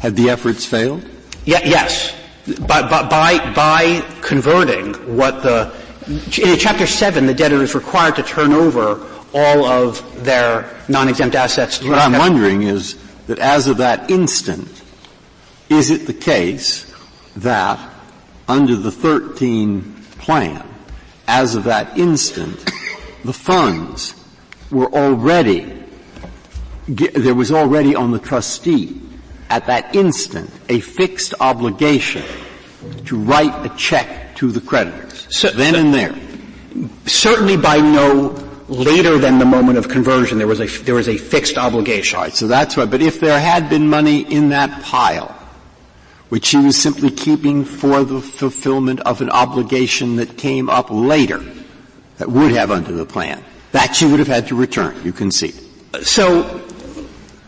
had 0.00 0.16
the 0.16 0.28
efforts 0.28 0.66
failed? 0.66 1.02
Yeah, 1.46 1.60
yes. 1.64 2.19
By, 2.66 2.82
by, 2.82 3.52
by 3.54 4.00
converting 4.22 4.94
what 5.16 5.42
the, 5.42 5.72
in 6.06 6.58
chapter 6.58 6.86
7, 6.86 7.26
the 7.26 7.34
debtor 7.34 7.62
is 7.62 7.74
required 7.74 8.16
to 8.16 8.22
turn 8.22 8.52
over 8.52 9.06
all 9.32 9.64
of 9.64 10.24
their 10.24 10.76
non-exempt 10.88 11.36
assets. 11.36 11.82
What 11.82 11.98
I'm 11.98 12.12
wondering 12.12 12.62
is 12.62 12.98
that 13.26 13.38
as 13.38 13.66
of 13.66 13.76
that 13.76 14.10
instant, 14.10 14.82
is 15.68 15.90
it 15.90 16.06
the 16.06 16.14
case 16.14 16.92
that 17.36 17.78
under 18.48 18.74
the 18.74 18.90
13 18.90 19.94
plan, 20.18 20.66
as 21.28 21.54
of 21.54 21.64
that 21.64 21.96
instant, 21.96 22.58
the 23.24 23.32
funds 23.32 24.14
were 24.70 24.92
already, 24.92 25.84
there 26.88 27.34
was 27.34 27.52
already 27.52 27.94
on 27.94 28.10
the 28.10 28.18
trustee 28.18 29.00
at 29.50 29.66
that 29.66 29.94
instant 29.94 30.50
a 30.68 30.80
fixed 30.80 31.34
obligation 31.40 32.24
to 33.04 33.18
write 33.18 33.66
a 33.66 33.68
check 33.76 34.36
to 34.36 34.50
the 34.50 34.60
creditors. 34.60 35.26
So, 35.30 35.50
then 35.50 35.74
and 35.74 35.92
there. 35.92 36.14
Certainly 37.06 37.58
by 37.58 37.78
no 37.78 38.28
later 38.68 39.18
than 39.18 39.38
the 39.38 39.44
moment 39.44 39.76
of 39.76 39.88
conversion, 39.88 40.38
there 40.38 40.46
was 40.46 40.60
a, 40.60 40.66
there 40.84 40.94
was 40.94 41.08
a 41.08 41.18
fixed 41.18 41.58
obligation. 41.58 42.16
All 42.16 42.22
right, 42.24 42.32
so 42.32 42.46
that's 42.46 42.76
right. 42.76 42.88
But 42.88 43.02
if 43.02 43.20
there 43.20 43.38
had 43.38 43.68
been 43.68 43.88
money 43.88 44.20
in 44.20 44.50
that 44.50 44.82
pile, 44.82 45.36
which 46.28 46.46
she 46.46 46.56
was 46.58 46.76
simply 46.76 47.10
keeping 47.10 47.64
for 47.64 48.04
the 48.04 48.20
fulfillment 48.20 49.00
of 49.00 49.20
an 49.20 49.30
obligation 49.30 50.16
that 50.16 50.38
came 50.38 50.70
up 50.70 50.88
later, 50.90 51.42
that 52.18 52.30
would 52.30 52.52
have 52.52 52.70
under 52.70 52.92
the 52.92 53.04
plan, 53.04 53.42
that 53.72 53.96
she 53.96 54.06
would 54.06 54.20
have 54.20 54.28
had 54.28 54.46
to 54.48 54.54
return, 54.54 54.96
you 55.04 55.12
can 55.12 55.30
see. 55.30 55.52
So, 56.02 56.42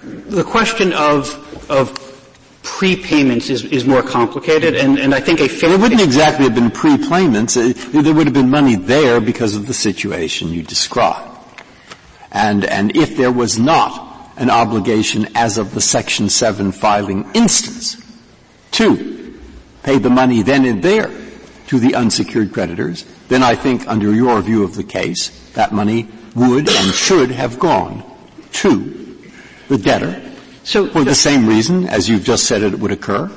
the 0.03 0.43
question 0.43 0.93
of, 0.93 1.39
of 1.73 2.13
prepayments 2.63 3.51
is, 3.51 3.65
is 3.65 3.85
more 3.85 4.03
complicated, 4.03 4.75
and, 4.75 4.99
and 4.99 5.15
I 5.15 5.21
think 5.21 5.41
a 5.41 5.49
fair. 5.49 5.73
It 5.73 5.81
wouldn't 5.81 6.01
exactly 6.01 6.45
have 6.45 6.55
been 6.55 6.71
prepayments. 6.71 7.55
There 7.93 8.15
would 8.15 8.27
have 8.27 8.35
been 8.35 8.51
money 8.51 8.77
there 8.77 9.21
because 9.21 9.57
of 9.57 9.67
the 9.67 9.75
situation 9.75 10.49
you 10.49 10.63
described. 10.63 11.31
And, 12.31 12.65
and 12.65 12.97
if 12.97 13.17
there 13.17 13.33
was 13.33 13.59
not 13.59 14.33
an 14.37 14.49
obligation 14.49 15.29
as 15.35 15.59
of 15.59 15.75
the 15.75 15.81
Section 15.81 16.29
7 16.29 16.73
filing 16.73 17.31
instance 17.35 17.97
to 18.73 19.39
pay 19.83 19.99
the 19.99 20.11
money 20.11 20.43
then 20.43 20.65
and 20.65 20.83
there 20.83 21.11
to 21.67 21.79
the 21.79 21.95
unsecured 21.95 22.53
creditors, 22.53 23.05
then 23.29 23.43
I 23.43 23.55
think 23.55 23.87
under 23.87 24.15
your 24.15 24.41
view 24.41 24.63
of 24.63 24.75
the 24.75 24.85
case, 24.85 25.29
that 25.53 25.73
money 25.73 26.09
would 26.35 26.69
and 26.69 26.95
should 26.95 27.31
have 27.31 27.59
gone 27.59 28.03
to 28.53 29.19
the 29.69 29.79
debtor 29.79 30.32
so, 30.65 30.89
for 30.89 31.05
the 31.05 31.15
same 31.15 31.47
reason 31.47 31.89
as 31.89 32.09
you've 32.09 32.25
just 32.25 32.45
said 32.45 32.63
it 32.63 32.79
would 32.79 32.93
occur 32.93 33.31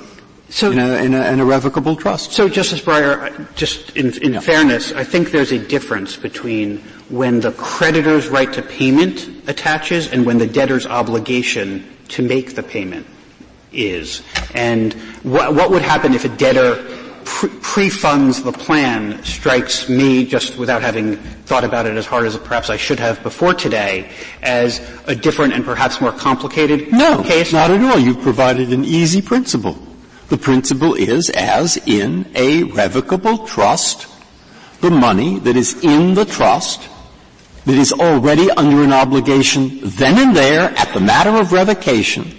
so, 0.50 0.72
in, 0.72 0.80
a, 0.80 0.96
in, 0.98 1.14
a, 1.14 1.22
an 1.22 1.40
irrevocable 1.40 1.96
trust. 1.96 2.32
So, 2.32 2.48
Justice 2.48 2.82
Breyer, 2.82 3.54
just 3.56 3.98
in, 3.98 4.14
in 4.22 4.34
yeah. 4.34 4.40
fairness, 4.40 4.94
I 4.94 5.04
think 5.04 5.32
there's 5.32 5.52
a 5.52 5.60
difference 5.60 6.16
between 6.16 6.78
when 7.10 7.40
the 7.40 7.52
creditor's 7.54 8.28
right 8.28 8.52
to 8.54 8.62
payment 8.62 9.28
attaches 9.48 10.12
and 10.12 10.26
when 10.26 10.38
the 10.38 10.48
debtor's 10.48 10.86
obligation 10.86 11.86
to 12.10 12.22
make 12.22 12.56
the 12.56 12.64
payment 12.64 13.08
is. 13.72 14.22
And 14.54 14.94
what, 15.24 15.56
what 15.56 15.72
would 15.72 15.82
happen 15.82 16.14
if 16.14 16.26
a 16.26 16.30
debtor 16.30 17.05
pre-funds 17.26 18.44
the 18.44 18.52
plan 18.52 19.24
strikes 19.24 19.90
me, 19.90 20.26
just 20.26 20.58
without 20.58 20.82
having 20.82 21.18
thought 21.46 21.64
about 21.64 21.86
it 21.86 21.98
as 21.98 22.06
hard 22.06 22.26
as 22.26 22.38
perhaps 22.38 22.70
I 22.70 22.78
should 22.78 23.00
have 23.00 23.22
before 23.24 23.54
today, 23.54 24.12
as 24.42 24.80
a 25.08 25.16
different 25.16 25.54
and 25.54 25.66
perhaps 25.66 26.00
more 26.00 26.12
complicated 26.12 26.92
no, 26.92 27.24
case? 27.24 27.52
not 27.52 27.72
at 27.72 27.82
all. 27.82 28.00
You've 28.00 28.22
provided 28.22 28.72
an 28.72 28.86
easy 28.86 29.22
principle. 29.22 29.78
The 30.30 30.38
principle 30.38 30.94
is, 30.94 31.30
as 31.32 31.78
in 31.86 32.26
a 32.36 32.64
revocable 32.64 33.46
trust, 33.46 34.08
the 34.82 34.92
money 34.92 35.40
that 35.40 35.56
is 35.56 35.84
in 35.84 36.14
the 36.14 36.26
trust 36.26 36.90
that 37.66 37.76
is 37.76 37.92
already 37.92 38.50
under 38.52 38.84
an 38.84 38.94
obligation 38.94 39.80
then 39.82 40.20
and 40.20 40.36
there 40.36 40.70
at 40.78 40.94
the 40.94 41.00
matter 41.00 41.32
of 41.32 41.52
revocation 41.52 42.32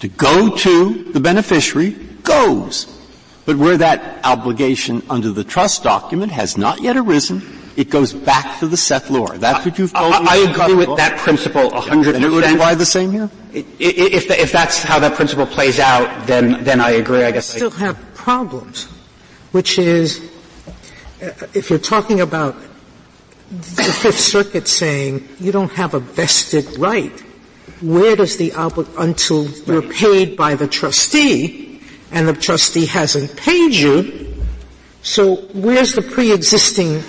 to 0.00 0.08
go 0.08 0.56
to 0.56 1.04
the 1.12 1.20
beneficiary 1.20 1.90
goes 2.22 2.99
but 3.46 3.56
where 3.56 3.76
that 3.76 4.24
obligation 4.24 5.02
under 5.10 5.30
the 5.30 5.44
trust 5.44 5.82
document 5.82 6.32
has 6.32 6.56
not 6.56 6.82
yet 6.82 6.96
arisen, 6.96 7.42
it 7.76 7.88
goes 7.88 8.12
back 8.12 8.58
to 8.60 8.66
the 8.66 8.76
settlor. 8.76 9.38
That's 9.38 9.64
what 9.64 9.78
you've 9.78 9.92
told 9.92 10.12
I, 10.12 10.20
me. 10.20 10.26
I 10.28 10.36
agree 10.50 10.74
with 10.74 10.96
that 10.96 11.18
principle 11.18 11.70
100%. 11.70 12.14
And 12.14 12.24
it 12.24 12.30
would 12.30 12.44
apply 12.44 12.74
the 12.74 12.84
same 12.84 13.12
here? 13.12 13.30
If, 13.52 14.28
the, 14.28 14.40
if 14.40 14.52
that's 14.52 14.82
how 14.82 14.98
that 14.98 15.14
principle 15.14 15.46
plays 15.46 15.78
out, 15.78 16.26
then, 16.26 16.62
then 16.64 16.80
I 16.80 16.90
agree, 16.90 17.24
I 17.24 17.30
guess. 17.30 17.54
I 17.54 17.56
still 17.56 17.70
have 17.70 17.98
problems, 18.14 18.84
which 19.52 19.78
is, 19.78 20.30
uh, 21.22 21.30
if 21.54 21.70
you're 21.70 21.78
talking 21.78 22.20
about 22.20 22.56
the 23.50 23.96
Fifth 24.00 24.20
Circuit 24.20 24.68
saying 24.68 25.28
you 25.40 25.50
don't 25.50 25.72
have 25.72 25.94
a 25.94 26.00
vested 26.00 26.78
right, 26.78 27.18
where 27.80 28.14
does 28.14 28.36
the 28.36 28.50
obli- 28.50 28.88
until 28.98 29.48
you're 29.48 29.90
paid 29.90 30.36
by 30.36 30.54
the 30.54 30.68
trustee, 30.68 31.69
and 32.12 32.28
the 32.28 32.32
trustee 32.32 32.86
hasn't 32.86 33.36
paid 33.36 33.74
you, 33.74 34.44
so 35.02 35.36
where's 35.54 35.94
the 35.94 36.02
pre-existing 36.02 37.02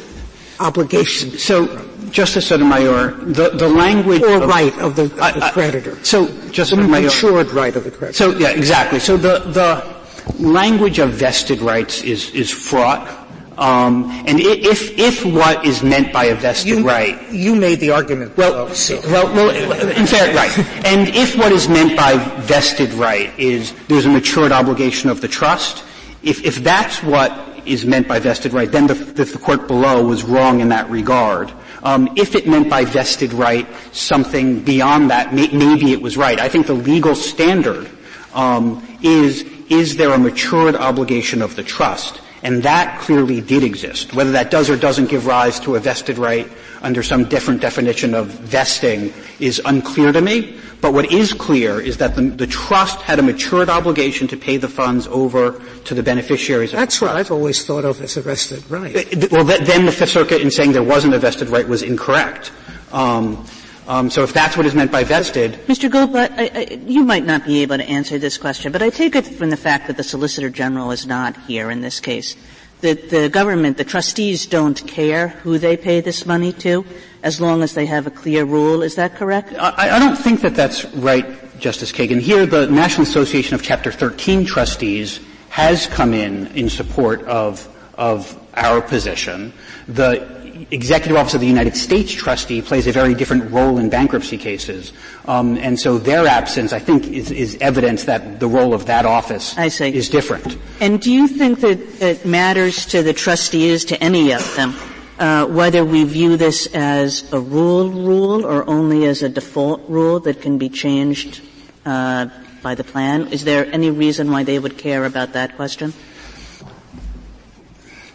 obligation? 0.59 1.31
So, 1.31 1.87
Justice 2.11 2.47
Sotomayor, 2.47 3.11
the, 3.11 3.49
the 3.49 3.69
language 3.69 4.21
or 4.21 4.43
of, 4.43 4.49
right 4.49 4.77
of 4.79 4.95
the, 4.95 5.03
of 5.03 5.33
the 5.35 5.49
creditor. 5.53 6.03
so, 6.03 6.27
Justice 6.49 6.69
Sotomayor, 6.69 7.05
insured 7.05 7.51
right 7.51 7.75
of 7.75 7.83
the 7.83 7.91
creditor. 7.91 8.13
So, 8.13 8.37
yeah, 8.37 8.49
exactly. 8.49 8.99
So 8.99 9.17
the 9.17 9.39
the 9.39 10.01
language 10.43 10.99
of 10.99 11.11
vested 11.11 11.61
rights 11.61 12.01
is 12.03 12.29
is 12.31 12.51
fraught. 12.51 13.20
Um, 13.57 14.09
and 14.25 14.39
if 14.39 14.97
if 14.97 15.25
what 15.25 15.65
is 15.65 15.83
meant 15.83 16.13
by 16.13 16.25
a 16.25 16.35
vested 16.35 16.67
you, 16.67 16.83
right, 16.85 17.31
you 17.31 17.55
made 17.55 17.79
the 17.79 17.91
argument. 17.91 18.37
Well, 18.37 18.69
so. 18.73 18.99
well, 19.05 19.33
well, 19.33 19.49
in 19.89 20.07
fact, 20.07 20.35
right. 20.35 20.85
And 20.85 21.09
if 21.09 21.37
what 21.37 21.51
is 21.51 21.67
meant 21.67 21.97
by 21.97 22.17
vested 22.41 22.93
right 22.93 23.37
is 23.37 23.73
there's 23.87 24.05
a 24.05 24.09
matured 24.09 24.51
obligation 24.51 25.09
of 25.09 25.19
the 25.19 25.27
trust, 25.27 25.83
if 26.23 26.43
if 26.45 26.63
that's 26.63 27.03
what 27.03 27.31
is 27.65 27.85
meant 27.85 28.07
by 28.07 28.19
vested 28.19 28.53
right, 28.53 28.71
then 28.71 28.87
the, 28.87 28.93
the, 28.93 29.25
the 29.25 29.37
court 29.37 29.67
below 29.67 30.05
was 30.05 30.23
wrong 30.23 30.61
in 30.61 30.69
that 30.69 30.89
regard. 30.89 31.51
Um, 31.83 32.09
if 32.15 32.35
it 32.35 32.47
meant 32.47 32.69
by 32.69 32.85
vested 32.85 33.33
right 33.33 33.67
something 33.91 34.63
beyond 34.63 35.09
that, 35.09 35.33
may, 35.33 35.47
maybe 35.49 35.91
it 35.91 36.01
was 36.01 36.15
right. 36.15 36.39
I 36.39 36.47
think 36.47 36.67
the 36.67 36.73
legal 36.73 37.15
standard 37.15 37.89
um, 38.33 38.85
is 39.01 39.41
is 39.69 39.97
there 39.97 40.11
a 40.13 40.17
matured 40.17 40.75
obligation 40.75 41.41
of 41.41 41.55
the 41.55 41.63
trust? 41.63 42.21
And 42.43 42.63
that 42.63 42.99
clearly 42.99 43.39
did 43.39 43.63
exist. 43.63 44.13
Whether 44.13 44.31
that 44.31 44.49
does 44.49 44.69
or 44.69 44.75
doesn't 44.75 45.09
give 45.09 45.27
rise 45.27 45.59
to 45.61 45.75
a 45.75 45.79
vested 45.79 46.17
right 46.17 46.49
under 46.81 47.03
some 47.03 47.25
different 47.25 47.61
definition 47.61 48.15
of 48.15 48.27
vesting 48.27 49.13
is 49.39 49.61
unclear 49.65 50.11
to 50.11 50.21
me. 50.21 50.57
But 50.81 50.93
what 50.93 51.11
is 51.11 51.33
clear 51.33 51.79
is 51.79 51.97
that 51.97 52.15
the, 52.15 52.23
the 52.23 52.47
trust 52.47 52.99
had 53.01 53.19
a 53.19 53.21
matured 53.21 53.69
obligation 53.69 54.27
to 54.29 54.37
pay 54.37 54.57
the 54.57 54.67
funds 54.67 55.05
over 55.07 55.61
to 55.85 55.93
the 55.93 56.01
beneficiaries. 56.01 56.71
That's 56.71 56.99
what 56.99 57.11
I've 57.11 57.29
always 57.29 57.63
thought 57.63 57.85
of 57.85 58.01
as 58.01 58.17
a 58.17 58.21
vested 58.21 58.69
right. 58.71 58.93
Well, 59.31 59.45
then 59.45 59.85
the 59.85 59.91
Fifth 59.91 60.09
Circuit, 60.09 60.41
in 60.41 60.49
saying 60.49 60.71
there 60.71 60.81
wasn't 60.81 61.13
a 61.13 61.19
vested 61.19 61.49
right, 61.49 61.67
was 61.67 61.83
incorrect. 61.83 62.51
Um, 62.91 63.45
um, 63.87 64.09
so 64.09 64.23
if 64.23 64.33
that's 64.33 64.55
what 64.57 64.65
is 64.65 64.75
meant 64.75 64.91
by 64.91 65.03
vested, 65.03 65.53
Mr. 65.67 65.89
Goldblatt, 65.89 66.31
I, 66.37 66.51
I, 66.53 66.73
you 66.85 67.03
might 67.03 67.25
not 67.25 67.45
be 67.45 67.61
able 67.61 67.77
to 67.77 67.83
answer 67.83 68.17
this 68.17 68.37
question, 68.37 68.71
but 68.71 68.81
I 68.81 68.89
take 68.89 69.15
it 69.15 69.25
from 69.25 69.49
the 69.49 69.57
fact 69.57 69.87
that 69.87 69.97
the 69.97 70.03
Solicitor 70.03 70.49
General 70.49 70.91
is 70.91 71.05
not 71.05 71.35
here 71.37 71.71
in 71.71 71.81
this 71.81 71.99
case 71.99 72.35
that 72.81 73.09
the 73.09 73.29
government, 73.29 73.77
the 73.77 73.83
trustees 73.83 74.45
don't 74.45 74.85
care 74.87 75.29
who 75.29 75.57
they 75.57 75.77
pay 75.77 76.01
this 76.01 76.25
money 76.25 76.51
to 76.51 76.85
as 77.23 77.39
long 77.39 77.61
as 77.61 77.73
they 77.73 77.85
have 77.85 78.07
a 78.07 78.11
clear 78.11 78.43
rule. 78.43 78.81
Is 78.81 78.95
that 78.95 79.15
correct? 79.15 79.53
I, 79.57 79.95
I 79.95 79.99
don't 79.99 80.15
think 80.15 80.41
that 80.41 80.55
that's 80.55 80.85
right, 80.95 81.25
Justice 81.59 81.91
Kagan. 81.91 82.19
Here, 82.19 82.45
the 82.45 82.67
National 82.67 83.03
Association 83.03 83.55
of 83.55 83.61
Chapter 83.61 83.91
13 83.91 84.45
trustees 84.45 85.19
has 85.49 85.85
come 85.87 86.13
in 86.13 86.47
in 86.47 86.69
support 86.69 87.21
of, 87.23 87.67
of 87.95 88.37
our 88.55 88.81
position. 88.81 89.53
The 89.87 90.40
Executive 90.69 91.17
Office 91.17 91.33
of 91.33 91.41
the 91.41 91.47
United 91.47 91.75
States 91.75 92.11
trustee 92.11 92.61
plays 92.61 92.87
a 92.87 92.91
very 92.91 93.13
different 93.13 93.51
role 93.51 93.77
in 93.77 93.89
bankruptcy 93.89 94.37
cases. 94.37 94.93
Um, 95.25 95.57
and 95.57 95.79
so 95.79 95.97
their 95.97 96.27
absence, 96.27 96.73
I 96.73 96.79
think, 96.79 97.07
is, 97.07 97.31
is, 97.31 97.57
evidence 97.61 98.05
that 98.05 98.39
the 98.39 98.47
role 98.47 98.73
of 98.73 98.85
that 98.85 99.05
office 99.05 99.57
is 99.57 100.09
different. 100.09 100.57
And 100.79 101.01
do 101.01 101.11
you 101.11 101.27
think 101.27 101.59
that 101.61 101.79
it 102.01 102.25
matters 102.25 102.85
to 102.87 103.03
the 103.03 103.13
trustees, 103.13 103.85
to 103.85 104.03
any 104.03 104.33
of 104.33 104.55
them, 104.55 104.73
uh, 105.19 105.45
whether 105.45 105.85
we 105.85 106.03
view 106.03 106.37
this 106.37 106.67
as 106.73 107.31
a 107.31 107.39
rule 107.39 107.89
rule 107.91 108.45
or 108.45 108.67
only 108.67 109.05
as 109.05 109.21
a 109.21 109.29
default 109.29 109.87
rule 109.87 110.19
that 110.21 110.41
can 110.41 110.57
be 110.57 110.69
changed 110.69 111.41
uh, 111.85 112.27
by 112.63 112.75
the 112.75 112.83
plan? 112.83 113.27
Is 113.27 113.43
there 113.43 113.65
any 113.71 113.91
reason 113.91 114.31
why 114.31 114.43
they 114.43 114.57
would 114.57 114.77
care 114.77 115.05
about 115.05 115.33
that 115.33 115.55
question? 115.55 115.93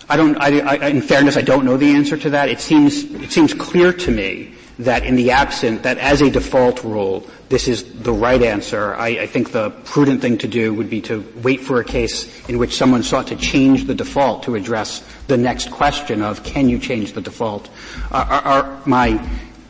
I 0.08 0.16
don't, 0.16 0.36
I, 0.36 0.60
I, 0.60 0.88
in 0.88 1.02
fairness, 1.02 1.36
I 1.36 1.42
don't 1.42 1.64
know 1.64 1.76
the 1.76 1.90
answer 1.90 2.16
to 2.16 2.30
that. 2.30 2.48
It 2.48 2.60
seems, 2.60 3.04
it 3.04 3.32
seems 3.32 3.52
clear 3.52 3.92
to 3.92 4.10
me 4.10 4.54
that 4.78 5.04
in 5.04 5.16
the 5.16 5.30
absent, 5.30 5.82
that 5.82 5.98
as 5.98 6.20
a 6.20 6.30
default 6.30 6.84
rule, 6.84 7.26
this 7.48 7.66
is 7.66 8.02
the 8.02 8.12
right 8.12 8.42
answer. 8.42 8.94
I, 8.94 9.08
I, 9.08 9.26
think 9.26 9.52
the 9.52 9.70
prudent 9.70 10.20
thing 10.20 10.36
to 10.38 10.48
do 10.48 10.74
would 10.74 10.90
be 10.90 11.00
to 11.02 11.26
wait 11.42 11.60
for 11.60 11.80
a 11.80 11.84
case 11.84 12.46
in 12.48 12.58
which 12.58 12.76
someone 12.76 13.02
sought 13.02 13.28
to 13.28 13.36
change 13.36 13.86
the 13.86 13.94
default 13.94 14.42
to 14.44 14.54
address 14.54 15.02
the 15.28 15.36
next 15.36 15.70
question 15.70 16.22
of 16.22 16.44
can 16.44 16.68
you 16.68 16.78
change 16.78 17.14
the 17.14 17.22
default. 17.22 17.70
Uh, 18.12 18.80
my 18.84 19.18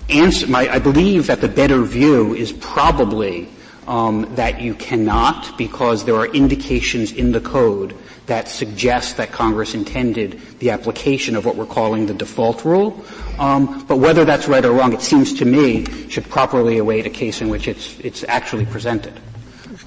answer, 0.08 0.46
my, 0.48 0.68
I 0.68 0.80
believe 0.80 1.28
that 1.28 1.40
the 1.40 1.48
better 1.48 1.82
view 1.82 2.34
is 2.34 2.52
probably 2.52 3.48
um, 3.86 4.34
that 4.34 4.60
you 4.60 4.74
cannot 4.74 5.56
because 5.56 6.04
there 6.04 6.16
are 6.16 6.26
indications 6.26 7.12
in 7.12 7.32
the 7.32 7.40
code 7.40 7.96
that 8.26 8.48
suggest 8.48 9.16
that 9.16 9.30
Congress 9.30 9.74
intended 9.74 10.40
the 10.58 10.70
application 10.70 11.36
of 11.36 11.44
what 11.44 11.54
we're 11.54 11.66
calling 11.66 12.06
the 12.06 12.14
default 12.14 12.64
rule. 12.64 13.04
Um, 13.38 13.84
but 13.86 13.98
whether 13.98 14.24
that's 14.24 14.48
right 14.48 14.64
or 14.64 14.72
wrong, 14.72 14.92
it 14.92 15.00
seems 15.00 15.32
to 15.34 15.44
me 15.44 15.84
should 16.08 16.28
properly 16.28 16.78
await 16.78 17.06
a 17.06 17.10
case 17.10 17.40
in 17.40 17.48
which 17.48 17.68
it's 17.68 17.98
it's 18.00 18.24
actually 18.24 18.66
presented. 18.66 19.18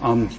Um, 0.01 0.29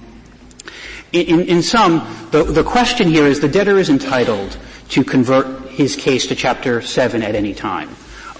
in, 1.11 1.41
in, 1.41 1.61
sum, 1.61 2.07
the, 2.31 2.43
the 2.43 2.63
question 2.63 3.09
here 3.09 3.27
is 3.27 3.41
the 3.41 3.49
debtor 3.49 3.77
is 3.77 3.89
entitled 3.89 4.57
to 4.89 5.03
convert 5.03 5.69
his 5.69 5.95
case 5.95 6.25
to 6.27 6.35
Chapter 6.35 6.81
7 6.81 7.21
at 7.21 7.35
any 7.35 7.53
time. 7.53 7.89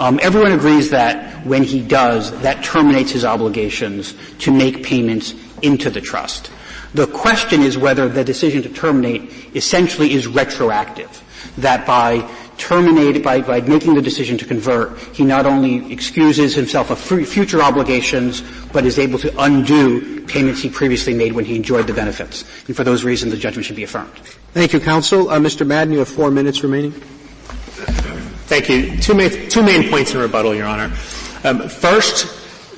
Um, 0.02 0.20
everyone 0.24 0.52
agrees 0.52 0.90
that 0.90 1.46
when 1.46 1.62
he 1.62 1.80
does, 1.80 2.32
that 2.42 2.64
terminates 2.64 3.12
his 3.12 3.24
obligations 3.24 4.16
to 4.40 4.52
make 4.52 4.84
payments 4.84 5.36
into 5.62 5.92
the 5.92 6.02
trust. 6.02 6.50
The 6.96 7.06
question 7.06 7.62
is 7.62 7.78
whether 7.78 8.10
the 8.10 8.24
decision 8.24 8.64
to 8.64 8.70
terminate 8.70 9.56
essentially 9.56 10.12
is 10.14 10.26
retroactive. 10.26 11.22
That 11.58 11.86
by 11.86 12.28
terminating, 12.58 13.22
by, 13.22 13.42
by 13.42 13.62
making 13.62 13.94
the 13.94 14.02
decision 14.02 14.40
to 14.40 14.46
convert, 14.46 14.98
he 15.14 15.24
not 15.24 15.46
only 15.46 15.94
excuses 15.94 16.56
himself 16.56 16.90
of 16.90 16.98
future 17.00 17.62
obligations, 17.62 18.42
but 18.74 18.88
is 18.88 18.98
able 18.98 19.20
to 19.20 19.32
undo 19.40 20.26
payments 20.26 20.64
he 20.64 20.70
previously 20.72 21.14
made 21.14 21.34
when 21.34 21.46
he 21.46 21.56
enjoyed 21.56 21.86
the 21.86 21.94
benefits. 21.94 22.44
And 22.66 22.76
for 22.76 22.84
those 22.84 23.04
reasons, 23.04 23.34
the 23.34 23.38
judgment 23.38 23.68
should 23.68 23.76
be 23.76 23.84
affirmed. 23.84 24.18
Thank 24.54 24.74
you, 24.74 24.80
counsel. 24.80 25.30
Uh, 25.30 25.38
Mr. 25.38 25.64
Madden, 25.64 25.94
you 25.94 26.00
have 26.00 26.10
four 26.10 26.32
minutes 26.32 26.64
remaining. 26.64 27.00
Thank 28.52 28.68
you. 28.68 28.98
Two 28.98 29.14
main, 29.14 29.48
two 29.48 29.64
main 29.64 29.90
points 29.90 30.14
in 30.14 30.20
rebuttal, 30.20 30.54
Your 30.54 30.68
Honor. 30.68 30.94
Um, 31.46 31.70
first, 31.70 32.28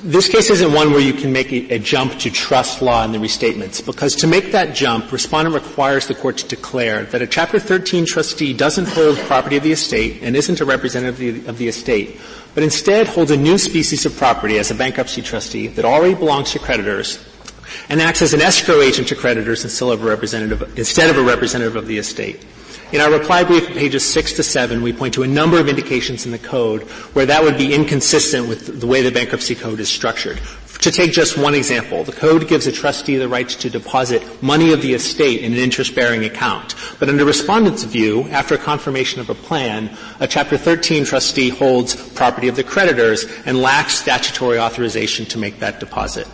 this 0.04 0.28
case 0.28 0.48
isn't 0.48 0.72
one 0.72 0.92
where 0.92 1.00
you 1.00 1.12
can 1.12 1.32
make 1.32 1.50
a, 1.50 1.74
a, 1.74 1.78
jump 1.80 2.16
to 2.20 2.30
trust 2.30 2.80
law 2.80 3.04
in 3.04 3.10
the 3.10 3.18
restatements, 3.18 3.84
because 3.84 4.14
to 4.14 4.28
make 4.28 4.52
that 4.52 4.76
jump, 4.76 5.10
respondent 5.10 5.52
requires 5.52 6.06
the 6.06 6.14
court 6.14 6.36
to 6.38 6.46
declare 6.46 7.02
that 7.06 7.22
a 7.22 7.26
Chapter 7.26 7.58
13 7.58 8.06
trustee 8.06 8.52
doesn't 8.52 8.86
hold 8.86 9.18
property 9.26 9.56
of 9.56 9.64
the 9.64 9.72
estate 9.72 10.22
and 10.22 10.36
isn't 10.36 10.60
a 10.60 10.64
representative 10.64 11.14
of 11.14 11.44
the, 11.44 11.50
of 11.50 11.58
the 11.58 11.66
estate, 11.66 12.20
but 12.54 12.62
instead 12.62 13.08
holds 13.08 13.32
a 13.32 13.36
new 13.36 13.58
species 13.58 14.06
of 14.06 14.16
property 14.16 14.58
as 14.58 14.70
a 14.70 14.76
bankruptcy 14.76 15.22
trustee 15.22 15.66
that 15.66 15.84
already 15.84 16.14
belongs 16.14 16.52
to 16.52 16.60
creditors 16.60 17.18
and 17.88 18.00
acts 18.00 18.22
as 18.22 18.32
an 18.32 18.40
escrow 18.40 18.80
agent 18.80 19.08
to 19.08 19.16
creditors 19.16 19.64
instead 19.64 19.88
of 19.88 20.04
a 20.04 20.06
representative, 20.06 20.78
instead 20.78 21.10
of 21.10 21.18
a 21.18 21.22
representative 21.24 21.74
of 21.74 21.88
the 21.88 21.98
estate. 21.98 22.46
In 22.92 23.00
our 23.00 23.10
reply 23.10 23.44
brief, 23.44 23.66
pages 23.68 24.04
six 24.04 24.32
to 24.34 24.42
seven, 24.42 24.82
we 24.82 24.92
point 24.92 25.14
to 25.14 25.22
a 25.22 25.26
number 25.26 25.58
of 25.58 25.68
indications 25.68 26.26
in 26.26 26.32
the 26.32 26.38
code 26.38 26.82
where 27.14 27.26
that 27.26 27.42
would 27.42 27.58
be 27.58 27.74
inconsistent 27.74 28.48
with 28.48 28.80
the 28.80 28.86
way 28.86 29.02
the 29.02 29.10
bankruptcy 29.10 29.54
code 29.54 29.80
is 29.80 29.88
structured. 29.88 30.40
To 30.80 30.90
take 30.90 31.12
just 31.12 31.38
one 31.38 31.54
example, 31.54 32.04
the 32.04 32.12
code 32.12 32.46
gives 32.46 32.66
a 32.66 32.72
trustee 32.72 33.16
the 33.16 33.28
right 33.28 33.48
to 33.48 33.70
deposit 33.70 34.42
money 34.42 34.72
of 34.72 34.82
the 34.82 34.92
estate 34.92 35.40
in 35.40 35.52
an 35.52 35.58
interest-bearing 35.58 36.24
account. 36.24 36.74
But 36.98 37.08
under 37.08 37.24
respondent's 37.24 37.84
view, 37.84 38.24
after 38.24 38.58
confirmation 38.58 39.20
of 39.20 39.30
a 39.30 39.34
plan, 39.34 39.96
a 40.20 40.26
Chapter 40.26 40.58
13 40.58 41.04
trustee 41.04 41.48
holds 41.48 41.94
property 42.10 42.48
of 42.48 42.56
the 42.56 42.64
creditors 42.64 43.24
and 43.46 43.62
lacks 43.62 43.94
statutory 43.94 44.58
authorization 44.58 45.24
to 45.26 45.38
make 45.38 45.60
that 45.60 45.80
deposit 45.80 46.28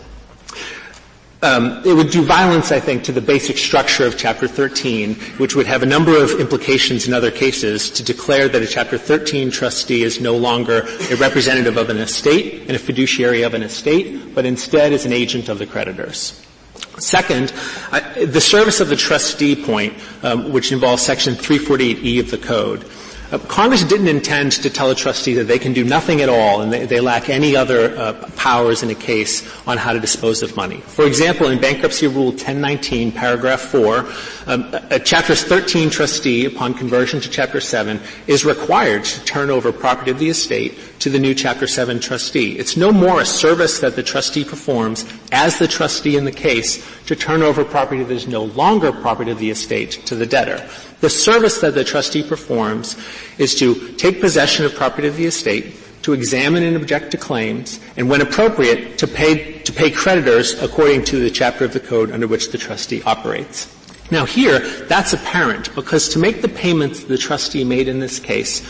um, 1.43 1.81
it 1.83 1.93
would 1.93 2.11
do 2.11 2.23
violence, 2.23 2.71
I 2.71 2.79
think, 2.79 3.03
to 3.05 3.11
the 3.11 3.21
basic 3.21 3.57
structure 3.57 4.05
of 4.05 4.17
Chapter 4.17 4.47
13, 4.47 5.15
which 5.37 5.55
would 5.55 5.65
have 5.65 5.81
a 5.81 5.87
number 5.87 6.21
of 6.21 6.39
implications 6.39 7.07
in 7.07 7.13
other 7.13 7.31
cases 7.31 7.89
to 7.91 8.03
declare 8.03 8.47
that 8.47 8.61
a 8.61 8.67
Chapter 8.67 8.97
13 8.97 9.49
trustee 9.49 10.03
is 10.03 10.21
no 10.21 10.37
longer 10.37 10.87
a 11.09 11.15
representative 11.15 11.77
of 11.77 11.89
an 11.89 11.97
estate 11.97 12.61
and 12.61 12.71
a 12.71 12.79
fiduciary 12.79 13.41
of 13.41 13.55
an 13.55 13.63
estate, 13.63 14.35
but 14.35 14.45
instead 14.45 14.91
is 14.91 15.05
an 15.05 15.13
agent 15.13 15.49
of 15.49 15.57
the 15.57 15.65
creditors. 15.65 16.45
Second, 16.99 17.51
I, 17.91 18.25
the 18.25 18.41
service 18.41 18.79
of 18.79 18.89
the 18.89 18.95
trustee 18.95 19.55
point, 19.55 19.93
um, 20.23 20.51
which 20.51 20.71
involves 20.71 21.01
Section 21.01 21.33
348E 21.33 22.19
of 22.19 22.29
the 22.29 22.37
Code, 22.37 22.85
Congress 23.39 23.83
didn't 23.85 24.09
intend 24.09 24.51
to 24.51 24.69
tell 24.69 24.91
a 24.91 24.95
trustee 24.95 25.35
that 25.35 25.45
they 25.45 25.57
can 25.57 25.71
do 25.71 25.85
nothing 25.85 26.19
at 26.21 26.27
all 26.27 26.61
and 26.61 26.71
they, 26.71 26.85
they 26.85 26.99
lack 26.99 27.29
any 27.29 27.55
other 27.55 27.97
uh, 27.97 28.13
powers 28.35 28.83
in 28.83 28.89
a 28.89 28.95
case 28.95 29.47
on 29.65 29.77
how 29.77 29.93
to 29.93 29.99
dispose 30.01 30.41
of 30.41 30.55
money. 30.57 30.81
For 30.81 31.05
example, 31.05 31.47
in 31.47 31.61
Bankruptcy 31.61 32.07
Rule 32.07 32.31
1019, 32.31 33.13
paragraph 33.13 33.61
4, 33.61 34.05
um, 34.47 34.75
a 34.89 34.99
Chapter 34.99 35.33
13 35.33 35.89
trustee, 35.89 36.45
upon 36.45 36.73
conversion 36.73 37.21
to 37.21 37.29
Chapter 37.29 37.61
7, 37.61 38.01
is 38.27 38.43
required 38.43 39.05
to 39.05 39.23
turn 39.23 39.49
over 39.49 39.71
property 39.71 40.11
of 40.11 40.19
the 40.19 40.27
estate 40.27 40.77
to 41.01 41.09
the 41.09 41.19
new 41.19 41.33
Chapter 41.33 41.65
7 41.65 41.99
trustee. 41.99 42.57
It's 42.59 42.77
no 42.77 42.91
more 42.91 43.21
a 43.21 43.25
service 43.25 43.79
that 43.79 43.95
the 43.95 44.03
trustee 44.03 44.45
performs 44.45 45.03
as 45.31 45.57
the 45.57 45.67
trustee 45.67 46.15
in 46.15 46.25
the 46.25 46.31
case 46.31 46.87
to 47.07 47.15
turn 47.15 47.41
over 47.41 47.65
property 47.65 48.03
that 48.03 48.13
is 48.13 48.27
no 48.27 48.43
longer 48.43 48.91
property 48.91 49.31
of 49.31 49.39
the 49.39 49.49
estate 49.49 49.91
to 50.05 50.15
the 50.15 50.27
debtor. 50.27 50.63
The 50.99 51.09
service 51.09 51.59
that 51.61 51.73
the 51.73 51.83
trustee 51.83 52.21
performs 52.21 52.95
is 53.39 53.55
to 53.55 53.93
take 53.93 54.21
possession 54.21 54.63
of 54.63 54.75
property 54.75 55.07
of 55.07 55.17
the 55.17 55.25
estate, 55.25 55.73
to 56.03 56.13
examine 56.13 56.61
and 56.61 56.75
object 56.75 57.09
to 57.11 57.17
claims, 57.17 57.79
and 57.97 58.07
when 58.07 58.21
appropriate, 58.21 58.99
to 58.99 59.07
pay, 59.07 59.59
to 59.59 59.73
pay 59.73 59.89
creditors 59.89 60.61
according 60.61 61.03
to 61.05 61.19
the 61.19 61.31
chapter 61.31 61.65
of 61.65 61.73
the 61.73 61.79
code 61.79 62.11
under 62.11 62.27
which 62.27 62.51
the 62.51 62.59
trustee 62.59 63.01
operates. 63.07 63.75
Now 64.11 64.25
here, 64.25 64.59
that's 64.59 65.13
apparent 65.13 65.73
because 65.73 66.09
to 66.09 66.19
make 66.19 66.41
the 66.41 66.49
payments 66.49 67.05
the 67.05 67.17
trustee 67.17 67.63
made 67.63 67.87
in 67.87 67.99
this 68.01 68.19
case, 68.19 68.61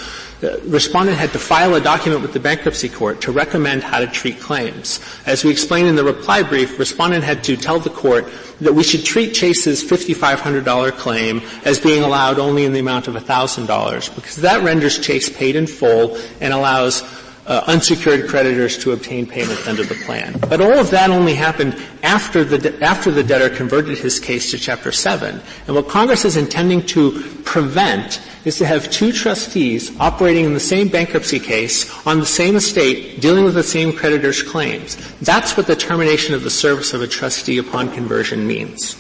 respondent 0.65 1.17
had 1.17 1.31
to 1.31 1.39
file 1.39 1.75
a 1.75 1.81
document 1.81 2.21
with 2.21 2.33
the 2.33 2.39
bankruptcy 2.39 2.89
court 2.89 3.21
to 3.21 3.31
recommend 3.31 3.83
how 3.83 3.99
to 3.99 4.07
treat 4.07 4.39
claims. 4.39 4.99
As 5.25 5.43
we 5.43 5.51
explained 5.51 5.87
in 5.87 5.95
the 5.95 6.03
reply 6.03 6.43
brief, 6.43 6.79
respondent 6.79 7.23
had 7.23 7.43
to 7.45 7.55
tell 7.55 7.79
the 7.79 7.89
court 7.89 8.27
that 8.59 8.73
we 8.73 8.83
should 8.83 9.05
treat 9.05 9.33
Chase's 9.33 9.83
$5,500 9.83 10.91
claim 10.93 11.41
as 11.65 11.79
being 11.79 12.03
allowed 12.03 12.39
only 12.39 12.65
in 12.65 12.73
the 12.73 12.79
amount 12.79 13.07
of 13.07 13.15
$1,000 13.15 14.15
because 14.15 14.35
that 14.37 14.63
renders 14.63 14.99
Chase 14.99 15.29
paid 15.29 15.55
in 15.55 15.67
full 15.67 16.17
and 16.39 16.53
allows 16.53 17.03
uh, 17.47 17.63
unsecured 17.67 18.27
creditors 18.27 18.77
to 18.77 18.91
obtain 18.91 19.25
payment 19.25 19.67
under 19.67 19.83
the 19.83 19.95
plan. 19.95 20.37
But 20.47 20.61
all 20.61 20.77
of 20.79 20.91
that 20.91 21.09
only 21.09 21.33
happened 21.33 21.75
after 22.03 22.43
the, 22.43 22.57
de- 22.57 22.83
after 22.83 23.11
the 23.11 23.23
debtor 23.23 23.49
converted 23.49 23.97
his 23.97 24.19
case 24.19 24.51
to 24.51 24.57
Chapter 24.57 24.91
7. 24.91 25.41
And 25.67 25.75
what 25.75 25.87
Congress 25.87 26.23
is 26.23 26.37
intending 26.37 26.85
to 26.87 27.19
prevent 27.43 28.21
is 28.45 28.57
to 28.57 28.65
have 28.65 28.89
two 28.89 29.11
trustees 29.11 29.97
operating 29.99 30.45
in 30.45 30.53
the 30.53 30.59
same 30.59 30.87
bankruptcy 30.87 31.39
case 31.39 31.89
on 32.07 32.19
the 32.19 32.25
same 32.25 32.55
estate 32.55 33.21
dealing 33.21 33.43
with 33.43 33.53
the 33.53 33.63
same 33.63 33.93
creditor's 33.93 34.41
claims. 34.41 34.95
That's 35.19 35.55
what 35.55 35.67
the 35.67 35.75
termination 35.75 36.33
of 36.33 36.43
the 36.43 36.49
service 36.49 36.93
of 36.93 37.01
a 37.01 37.07
trustee 37.07 37.57
upon 37.57 37.91
conversion 37.91 38.47
means. 38.47 38.95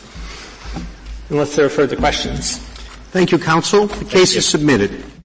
Unless 1.29 1.55
there 1.55 1.65
are 1.65 1.69
further 1.69 1.95
questions. 1.95 2.57
Thank 3.11 3.31
you, 3.31 3.39
counsel. 3.39 3.87
The 3.87 4.05
case 4.05 4.35
is 4.35 4.45
submitted. 4.45 5.11